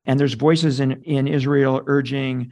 and 0.06 0.20
there's 0.20 0.34
voices 0.34 0.80
in 0.80 1.04
in 1.04 1.28
Israel 1.28 1.82
urging 1.86 2.52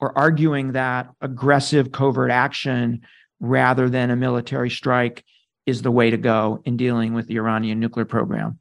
or 0.00 0.16
arguing 0.16 0.72
that 0.72 1.10
aggressive 1.20 1.92
covert 1.92 2.30
action 2.30 3.02
rather 3.40 3.88
than 3.88 4.10
a 4.10 4.16
military 4.16 4.70
strike 4.70 5.24
is 5.66 5.82
the 5.82 5.90
way 5.90 6.10
to 6.10 6.16
go 6.16 6.62
in 6.64 6.76
dealing 6.76 7.14
with 7.14 7.26
the 7.26 7.36
Iranian 7.36 7.78
nuclear 7.78 8.04
program. 8.04 8.58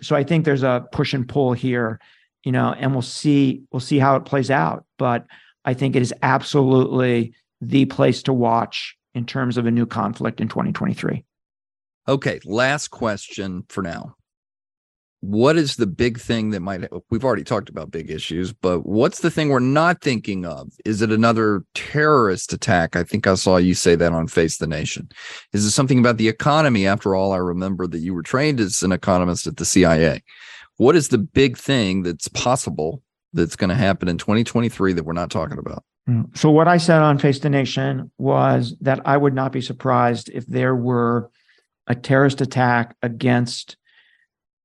So 0.00 0.16
I 0.16 0.24
think 0.24 0.44
there's 0.44 0.64
a 0.64 0.86
push 0.92 1.14
and 1.14 1.28
pull 1.28 1.52
here, 1.52 2.00
you 2.44 2.50
know, 2.50 2.74
and 2.76 2.92
we'll 2.92 3.02
see 3.02 3.62
we'll 3.70 3.80
see 3.80 3.98
how 3.98 4.16
it 4.16 4.24
plays 4.24 4.50
out. 4.50 4.84
But 4.98 5.26
I 5.64 5.74
think 5.74 5.94
it 5.94 6.02
is 6.02 6.12
absolutely 6.22 7.34
the 7.60 7.84
place 7.86 8.22
to 8.24 8.32
watch 8.32 8.96
in 9.14 9.24
terms 9.26 9.56
of 9.56 9.66
a 9.66 9.70
new 9.70 9.86
conflict 9.86 10.40
in 10.40 10.48
2023. 10.48 11.24
Okay, 12.08 12.40
last 12.44 12.88
question 12.88 13.64
for 13.68 13.82
now. 13.82 14.16
What 15.22 15.56
is 15.56 15.76
the 15.76 15.86
big 15.86 16.18
thing 16.18 16.50
that 16.50 16.60
might 16.60 16.90
we've 17.10 17.24
already 17.24 17.44
talked 17.44 17.68
about 17.68 17.92
big 17.92 18.10
issues, 18.10 18.52
but 18.52 18.84
what's 18.84 19.20
the 19.20 19.30
thing 19.30 19.48
we're 19.50 19.60
not 19.60 20.00
thinking 20.00 20.44
of? 20.44 20.72
Is 20.84 21.00
it 21.00 21.12
another 21.12 21.64
terrorist 21.74 22.52
attack? 22.52 22.96
I 22.96 23.04
think 23.04 23.28
I 23.28 23.36
saw 23.36 23.56
you 23.56 23.74
say 23.74 23.94
that 23.94 24.12
on 24.12 24.26
Face 24.26 24.58
the 24.58 24.66
Nation. 24.66 25.08
Is 25.52 25.64
it 25.64 25.70
something 25.70 26.00
about 26.00 26.16
the 26.16 26.28
economy? 26.28 26.88
After 26.88 27.14
all, 27.14 27.32
I 27.32 27.36
remember 27.36 27.86
that 27.86 28.00
you 28.00 28.14
were 28.14 28.22
trained 28.22 28.58
as 28.58 28.82
an 28.82 28.90
economist 28.90 29.46
at 29.46 29.58
the 29.58 29.64
CIA. 29.64 30.24
What 30.78 30.96
is 30.96 31.08
the 31.08 31.18
big 31.18 31.56
thing 31.56 32.02
that's 32.02 32.26
possible 32.26 33.00
that's 33.32 33.54
going 33.54 33.70
to 33.70 33.76
happen 33.76 34.08
in 34.08 34.18
2023 34.18 34.92
that 34.94 35.04
we're 35.04 35.12
not 35.12 35.30
talking 35.30 35.58
about? 35.58 35.84
Mm. 36.08 36.36
So 36.36 36.50
what 36.50 36.66
I 36.66 36.78
said 36.78 37.00
on 37.00 37.18
Face 37.18 37.38
the 37.38 37.48
Nation 37.48 38.10
was 38.18 38.74
that 38.80 39.00
I 39.06 39.16
would 39.16 39.34
not 39.34 39.52
be 39.52 39.60
surprised 39.60 40.30
if 40.30 40.46
there 40.46 40.74
were 40.74 41.30
a 41.86 41.94
terrorist 41.94 42.40
attack 42.40 42.96
against 43.02 43.76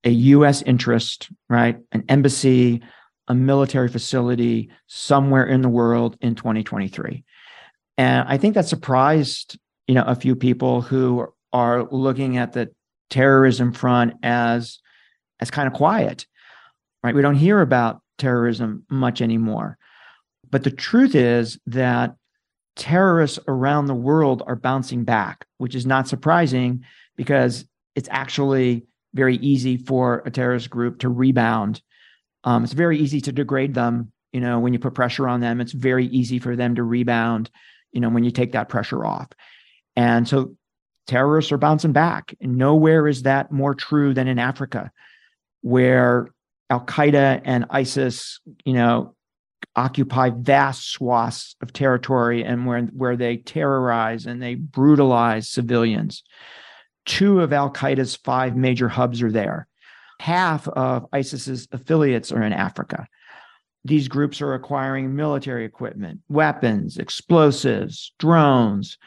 a 0.08 0.10
US 0.10 0.62
interest, 0.62 1.30
right? 1.49 1.78
An 1.91 2.05
embassy, 2.08 2.82
a 3.28 3.36
military 3.36 3.89
facility 3.89 4.70
somewhere 4.88 5.45
in 5.45 5.62
the 5.62 5.70
world 5.70 6.18
in 6.22 6.34
2023. 6.34 7.26
And 7.97 8.26
I 8.28 8.38
think 8.38 8.55
that 8.55 8.68
surprised, 8.68 9.60
you 9.86 9.95
know, 9.95 10.03
a 10.03 10.16
few 10.16 10.36
people 10.36 10.82
who 10.82 11.28
are 11.51 11.84
looking 11.91 12.38
at 12.38 12.53
the 12.53 12.70
terrorism 13.10 13.74
front 13.74 14.14
as 14.24 14.80
as 15.41 15.51
kind 15.51 15.68
of 15.68 15.74
quiet. 15.74 16.26
Right? 17.03 17.14
We 17.14 17.22
don't 17.22 17.36
hear 17.36 17.60
about 17.62 18.01
terrorism 18.18 18.86
much 18.89 19.22
anymore. 19.22 19.78
But 20.49 20.64
the 20.64 20.72
truth 20.72 21.16
is 21.16 21.60
that 21.66 22.16
terrorists 22.78 23.39
around 23.47 23.88
the 23.88 23.93
world 23.93 24.41
are 24.47 24.55
bouncing 24.55 25.03
back, 25.03 25.45
which 25.58 25.76
is 25.76 25.86
not 25.86 26.08
surprising 26.08 26.86
because 27.18 27.66
it's 27.95 28.10
actually 28.10 28.86
very 29.14 29.38
easy 29.38 29.78
for 29.78 30.24
a 30.26 30.32
terrorist 30.32 30.70
group 30.70 30.99
to 30.99 31.10
rebound. 31.10 31.82
Um, 32.43 32.64
it's 32.64 32.74
very 32.74 32.99
easy 32.99 33.22
to 33.22 33.32
degrade 33.32 33.74
them. 33.74 34.12
You 34.32 34.41
know, 34.41 34.60
when 34.60 34.74
you 34.74 34.80
put 34.80 34.93
pressure 34.93 35.28
on 35.28 35.39
them, 35.39 35.62
it's 35.62 35.72
very 35.72 36.05
easy 36.08 36.39
for 36.39 36.55
them 36.55 36.76
to 36.76 36.84
rebound. 36.84 37.49
You 37.91 38.01
know, 38.01 38.10
when 38.10 38.24
you 38.24 38.32
take 38.32 38.51
that 38.51 38.70
pressure 38.70 39.05
off, 39.05 39.30
and 39.95 40.28
so 40.28 40.55
terrorists 41.08 41.51
are 41.51 41.58
bouncing 41.58 41.93
back. 41.93 42.36
And 42.39 42.58
nowhere 42.58 43.08
is 43.08 43.24
that 43.24 43.51
more 43.51 43.74
true 43.74 44.14
than 44.14 44.28
in 44.28 44.38
Africa, 44.38 44.91
where 45.62 46.30
Al 46.70 46.86
Qaeda 46.86 47.41
and 47.45 47.66
ISIS, 47.70 48.39
you 48.66 48.74
know, 48.74 49.16
occupy 49.76 50.30
vast 50.30 50.89
swaths 50.89 51.55
of 51.62 51.72
territory 51.72 52.43
and 52.43 52.66
where, 52.66 52.82
where 52.82 53.16
they 53.16 53.38
terrorize 53.38 54.26
and 54.26 54.41
they 54.41 54.55
brutalize 54.55 55.49
civilians. 55.49 56.24
Two 57.08 57.41
of 57.41 57.53
Al 57.53 57.72
Qaeda's 57.72 58.18
five 58.18 58.55
major 58.55 58.88
hubs 58.89 59.24
are 59.24 59.32
there. 59.32 59.68
Half 60.20 60.68
of 60.68 61.08
ISIS's 61.14 61.68
affiliates 61.72 62.32
are 62.32 62.43
in 62.43 62.53
Africa. 62.53 63.08
These 63.86 64.10
groups 64.10 64.41
are 64.41 64.53
acquiring 64.53 65.16
military 65.16 65.64
equipment, 65.64 66.20
weapons, 66.28 66.97
explosives, 66.97 68.14
drones. 68.20 68.97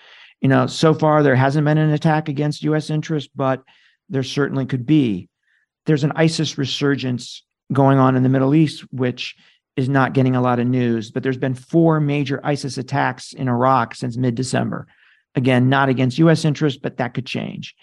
You 0.41 0.49
know, 0.49 0.67
so 0.67 0.95
far 0.95 1.23
there 1.23 1.37
hasn't 1.37 1.67
been 1.67 1.77
an 1.77 1.91
attack 1.91 2.29
against 2.29 2.63
US 2.65 2.89
interests, 2.89 3.31
but 3.35 3.63
there 4.09 4.23
certainly 4.23 4.65
could 4.65 4.87
be. 4.87 5.29
There's 5.85 6.05
an 6.05 6.13
ISIS 6.17 6.57
resurgence 6.57 7.45
going 7.73 7.99
on 7.99 8.17
in 8.17 8.23
the 8.23 8.29
Middle 8.31 8.55
East, 8.55 8.83
which 8.93 9.37
is 9.77 9.89
not 9.89 10.15
getting 10.15 10.37
a 10.37 10.43
lot 10.43 10.59
of 10.59 10.67
news, 10.67 11.11
but 11.11 11.23
there's 11.23 11.37
been 11.37 11.55
four 11.55 12.01
major 12.01 12.41
ISIS 12.43 12.79
attacks 12.79 13.33
in 13.33 13.49
Iraq 13.49 13.95
since 13.95 14.17
mid 14.17 14.35
December. 14.35 14.87
Again, 15.35 15.69
not 15.69 15.89
against 15.89 16.19
US 16.19 16.45
interests, 16.45 16.79
but 16.83 16.97
that 16.97 17.15
could 17.15 17.27
change. 17.27 17.75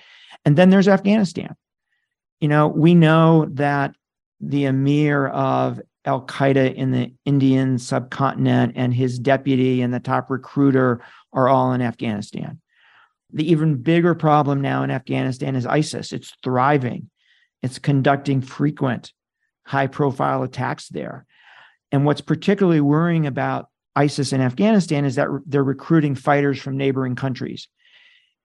And 0.45 0.55
then 0.55 0.69
there's 0.69 0.87
Afghanistan. 0.87 1.55
You 2.39 2.47
know, 2.47 2.67
we 2.67 2.93
know 2.93 3.45
that 3.53 3.95
the 4.39 4.65
emir 4.65 5.27
of 5.27 5.81
Al 6.05 6.25
Qaeda 6.25 6.73
in 6.75 6.91
the 6.91 7.13
Indian 7.25 7.77
subcontinent 7.77 8.73
and 8.75 8.93
his 8.93 9.19
deputy 9.19 9.81
and 9.81 9.93
the 9.93 9.99
top 9.99 10.29
recruiter 10.29 11.01
are 11.33 11.49
all 11.49 11.73
in 11.73 11.81
Afghanistan. 11.81 12.61
The 13.33 13.49
even 13.51 13.81
bigger 13.81 14.15
problem 14.15 14.61
now 14.61 14.83
in 14.83 14.91
Afghanistan 14.91 15.55
is 15.55 15.65
ISIS. 15.65 16.13
It's 16.13 16.33
thriving, 16.43 17.09
it's 17.61 17.79
conducting 17.79 18.41
frequent 18.41 19.11
high 19.65 19.87
profile 19.87 20.43
attacks 20.43 20.87
there. 20.87 21.25
And 21.91 22.05
what's 22.05 22.21
particularly 22.21 22.81
worrying 22.81 23.27
about 23.27 23.67
ISIS 23.97 24.31
in 24.31 24.41
Afghanistan 24.41 25.05
is 25.05 25.15
that 25.15 25.27
they're 25.45 25.63
recruiting 25.63 26.13
fighters 26.13 26.61
from 26.61 26.77
neighboring 26.77 27.15
countries. 27.15 27.67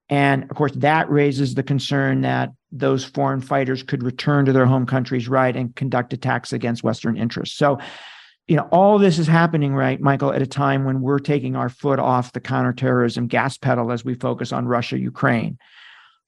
And 0.08 0.44
of 0.44 0.56
course, 0.56 0.72
that 0.76 1.10
raises 1.10 1.54
the 1.54 1.62
concern 1.62 2.22
that 2.22 2.50
those 2.70 3.04
foreign 3.04 3.40
fighters 3.40 3.82
could 3.82 4.02
return 4.02 4.46
to 4.46 4.52
their 4.52 4.66
home 4.66 4.86
countries, 4.86 5.28
right, 5.28 5.54
and 5.54 5.74
conduct 5.76 6.12
attacks 6.12 6.52
against 6.52 6.82
Western 6.82 7.16
interests. 7.16 7.56
So, 7.56 7.78
you 8.48 8.56
know, 8.56 8.68
all 8.72 8.98
this 8.98 9.18
is 9.18 9.26
happening, 9.26 9.74
right, 9.74 10.00
Michael, 10.00 10.32
at 10.32 10.42
a 10.42 10.46
time 10.46 10.84
when 10.84 11.00
we're 11.00 11.18
taking 11.18 11.54
our 11.54 11.68
foot 11.68 11.98
off 11.98 12.32
the 12.32 12.40
counterterrorism 12.40 13.26
gas 13.26 13.56
pedal 13.56 13.92
as 13.92 14.04
we 14.04 14.14
focus 14.14 14.52
on 14.52 14.66
Russia, 14.66 14.98
Ukraine. 14.98 15.58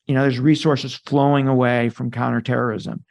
You 0.07 0.15
know, 0.15 0.23
there's 0.23 0.39
resources 0.39 0.95
flowing 0.95 1.49
away 1.49 1.89
from 1.89 2.11
counterterrorism. 2.11 3.05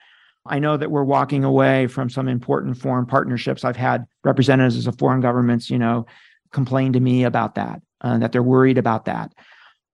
I 0.46 0.60
know 0.60 0.76
that 0.78 0.91
we're 0.91 1.04
walking 1.04 1.44
away 1.44 1.88
from 1.88 2.10
some 2.10 2.28
important 2.28 2.78
foreign 2.78 3.06
partnerships. 3.06 3.64
I've 3.64 3.78
had 3.78 4.06
representatives 4.24 4.88
of 4.88 4.98
foreign 4.98 5.22
governments, 5.22 5.70
you 5.70 5.80
know, 5.80 6.06
complain 6.52 6.94
to 6.94 7.00
me 7.00 7.24
about 7.24 7.56
that, 7.56 7.82
uh, 8.02 8.18
that 8.18 8.32
they're 8.32 8.44
worried 8.44 8.78
about 8.78 9.06
that. 9.06 9.34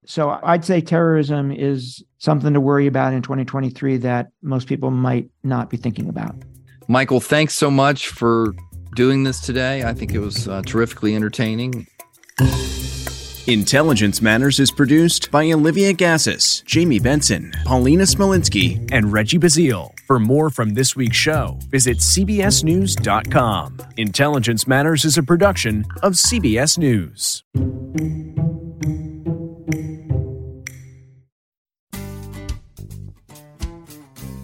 So 0.06 0.40
I'd 0.42 0.64
say 0.64 0.80
terrorism 0.80 1.52
is 1.52 2.02
something 2.18 2.52
to 2.54 2.60
worry 2.60 2.86
about 2.86 3.12
in 3.12 3.22
2023 3.22 3.98
that 3.98 4.28
most 4.42 4.66
people 4.66 4.90
might 4.90 5.30
not 5.44 5.70
be 5.70 5.76
thinking 5.76 6.08
about. 6.08 6.34
Michael, 6.88 7.20
thanks 7.20 7.54
so 7.54 7.70
much 7.70 8.08
for 8.08 8.52
doing 8.96 9.22
this 9.22 9.40
today. 9.40 9.84
I 9.84 9.94
think 9.94 10.12
it 10.12 10.18
was 10.18 10.48
uh, 10.48 10.62
terrifically 10.62 11.14
entertaining. 11.14 11.86
Intelligence 13.46 14.20
Matters 14.20 14.58
is 14.58 14.70
produced 14.70 15.30
by 15.30 15.50
Olivia 15.52 15.92
Gazis, 15.92 16.64
Jamie 16.64 16.98
Benson, 16.98 17.52
Paulina 17.64 18.04
Smolinski, 18.04 18.88
and 18.92 19.12
Reggie 19.12 19.38
Bazile. 19.38 19.92
For 20.10 20.18
more 20.18 20.50
from 20.50 20.70
this 20.70 20.96
week's 20.96 21.16
show, 21.16 21.60
visit 21.70 21.98
CBSNews.com. 21.98 23.78
Intelligence 23.96 24.66
Matters 24.66 25.04
is 25.04 25.16
a 25.16 25.22
production 25.22 25.84
of 26.02 26.14
CBS 26.14 26.76
News. 26.76 27.44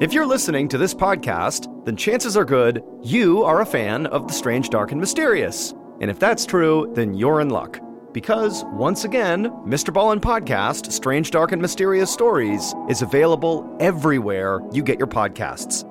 If 0.00 0.14
you're 0.14 0.24
listening 0.24 0.66
to 0.68 0.78
this 0.78 0.94
podcast, 0.94 1.84
then 1.84 1.94
chances 1.94 2.34
are 2.34 2.44
good 2.46 2.82
you 3.02 3.44
are 3.44 3.60
a 3.60 3.66
fan 3.66 4.06
of 4.06 4.26
the 4.26 4.32
strange, 4.32 4.70
dark, 4.70 4.92
and 4.92 5.00
mysterious. 5.00 5.74
And 6.00 6.10
if 6.10 6.18
that's 6.18 6.46
true, 6.46 6.90
then 6.94 7.12
you're 7.12 7.42
in 7.42 7.50
luck. 7.50 7.78
Because, 8.14 8.64
once 8.72 9.04
again, 9.04 9.50
Mr. 9.66 9.92
Ballen 9.92 10.18
Podcast, 10.18 10.90
Strange, 10.90 11.30
Dark, 11.30 11.52
and 11.52 11.60
Mysterious 11.60 12.10
Stories, 12.10 12.74
is 12.88 13.02
available 13.02 13.76
everywhere 13.78 14.60
you 14.72 14.82
get 14.82 14.98
your 14.98 15.06
podcasts. 15.06 15.84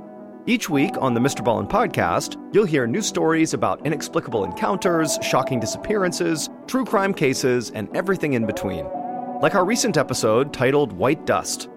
Each 0.47 0.71
week 0.71 0.95
on 0.99 1.13
the 1.13 1.19
Mr. 1.19 1.45
Ballen 1.45 1.69
Podcast, 1.69 2.35
you'll 2.51 2.65
hear 2.65 2.87
new 2.87 3.03
stories 3.03 3.53
about 3.53 3.85
inexplicable 3.85 4.43
encounters, 4.43 5.19
shocking 5.21 5.59
disappearances, 5.59 6.49
true 6.65 6.83
crime 6.83 7.13
cases, 7.13 7.69
and 7.75 7.95
everything 7.95 8.33
in 8.33 8.47
between. 8.47 8.87
Like 9.39 9.53
our 9.53 9.65
recent 9.65 9.97
episode 9.97 10.51
titled 10.51 10.93
White 10.93 11.27
Dust. 11.27 11.69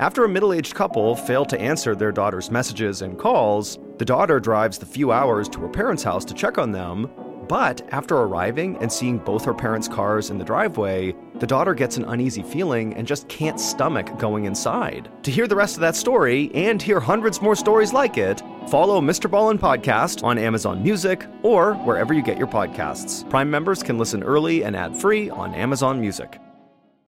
After 0.00 0.24
a 0.24 0.28
middle 0.30 0.54
aged 0.54 0.74
couple 0.74 1.14
fail 1.14 1.44
to 1.44 1.60
answer 1.60 1.94
their 1.94 2.10
daughter's 2.10 2.50
messages 2.50 3.02
and 3.02 3.18
calls, 3.18 3.78
the 3.98 4.04
daughter 4.06 4.40
drives 4.40 4.78
the 4.78 4.86
few 4.86 5.12
hours 5.12 5.46
to 5.50 5.60
her 5.60 5.68
parents' 5.68 6.02
house 6.02 6.24
to 6.24 6.32
check 6.32 6.56
on 6.56 6.72
them. 6.72 7.10
But 7.46 7.86
after 7.92 8.16
arriving 8.16 8.78
and 8.78 8.90
seeing 8.90 9.18
both 9.18 9.44
her 9.44 9.52
parents' 9.52 9.88
cars 9.88 10.30
in 10.30 10.38
the 10.38 10.44
driveway, 10.44 11.14
the 11.34 11.46
daughter 11.46 11.74
gets 11.74 11.98
an 11.98 12.06
uneasy 12.06 12.42
feeling 12.42 12.94
and 12.94 13.06
just 13.06 13.28
can't 13.28 13.60
stomach 13.60 14.18
going 14.18 14.46
inside. 14.46 15.10
To 15.24 15.30
hear 15.30 15.46
the 15.46 15.54
rest 15.56 15.74
of 15.76 15.82
that 15.82 15.96
story 15.96 16.50
and 16.54 16.80
hear 16.80 16.98
hundreds 16.98 17.42
more 17.42 17.54
stories 17.54 17.92
like 17.92 18.16
it, 18.16 18.42
follow 18.68 19.02
Mr. 19.02 19.30
Ballen 19.30 19.58
Podcast 19.58 20.24
on 20.24 20.38
Amazon 20.38 20.82
Music 20.82 21.26
or 21.42 21.74
wherever 21.74 22.14
you 22.14 22.22
get 22.22 22.38
your 22.38 22.46
podcasts. 22.46 23.28
Prime 23.28 23.50
members 23.50 23.82
can 23.82 23.98
listen 23.98 24.22
early 24.22 24.64
and 24.64 24.74
ad 24.74 24.96
free 24.96 25.28
on 25.28 25.54
Amazon 25.54 26.00
Music. 26.00 26.40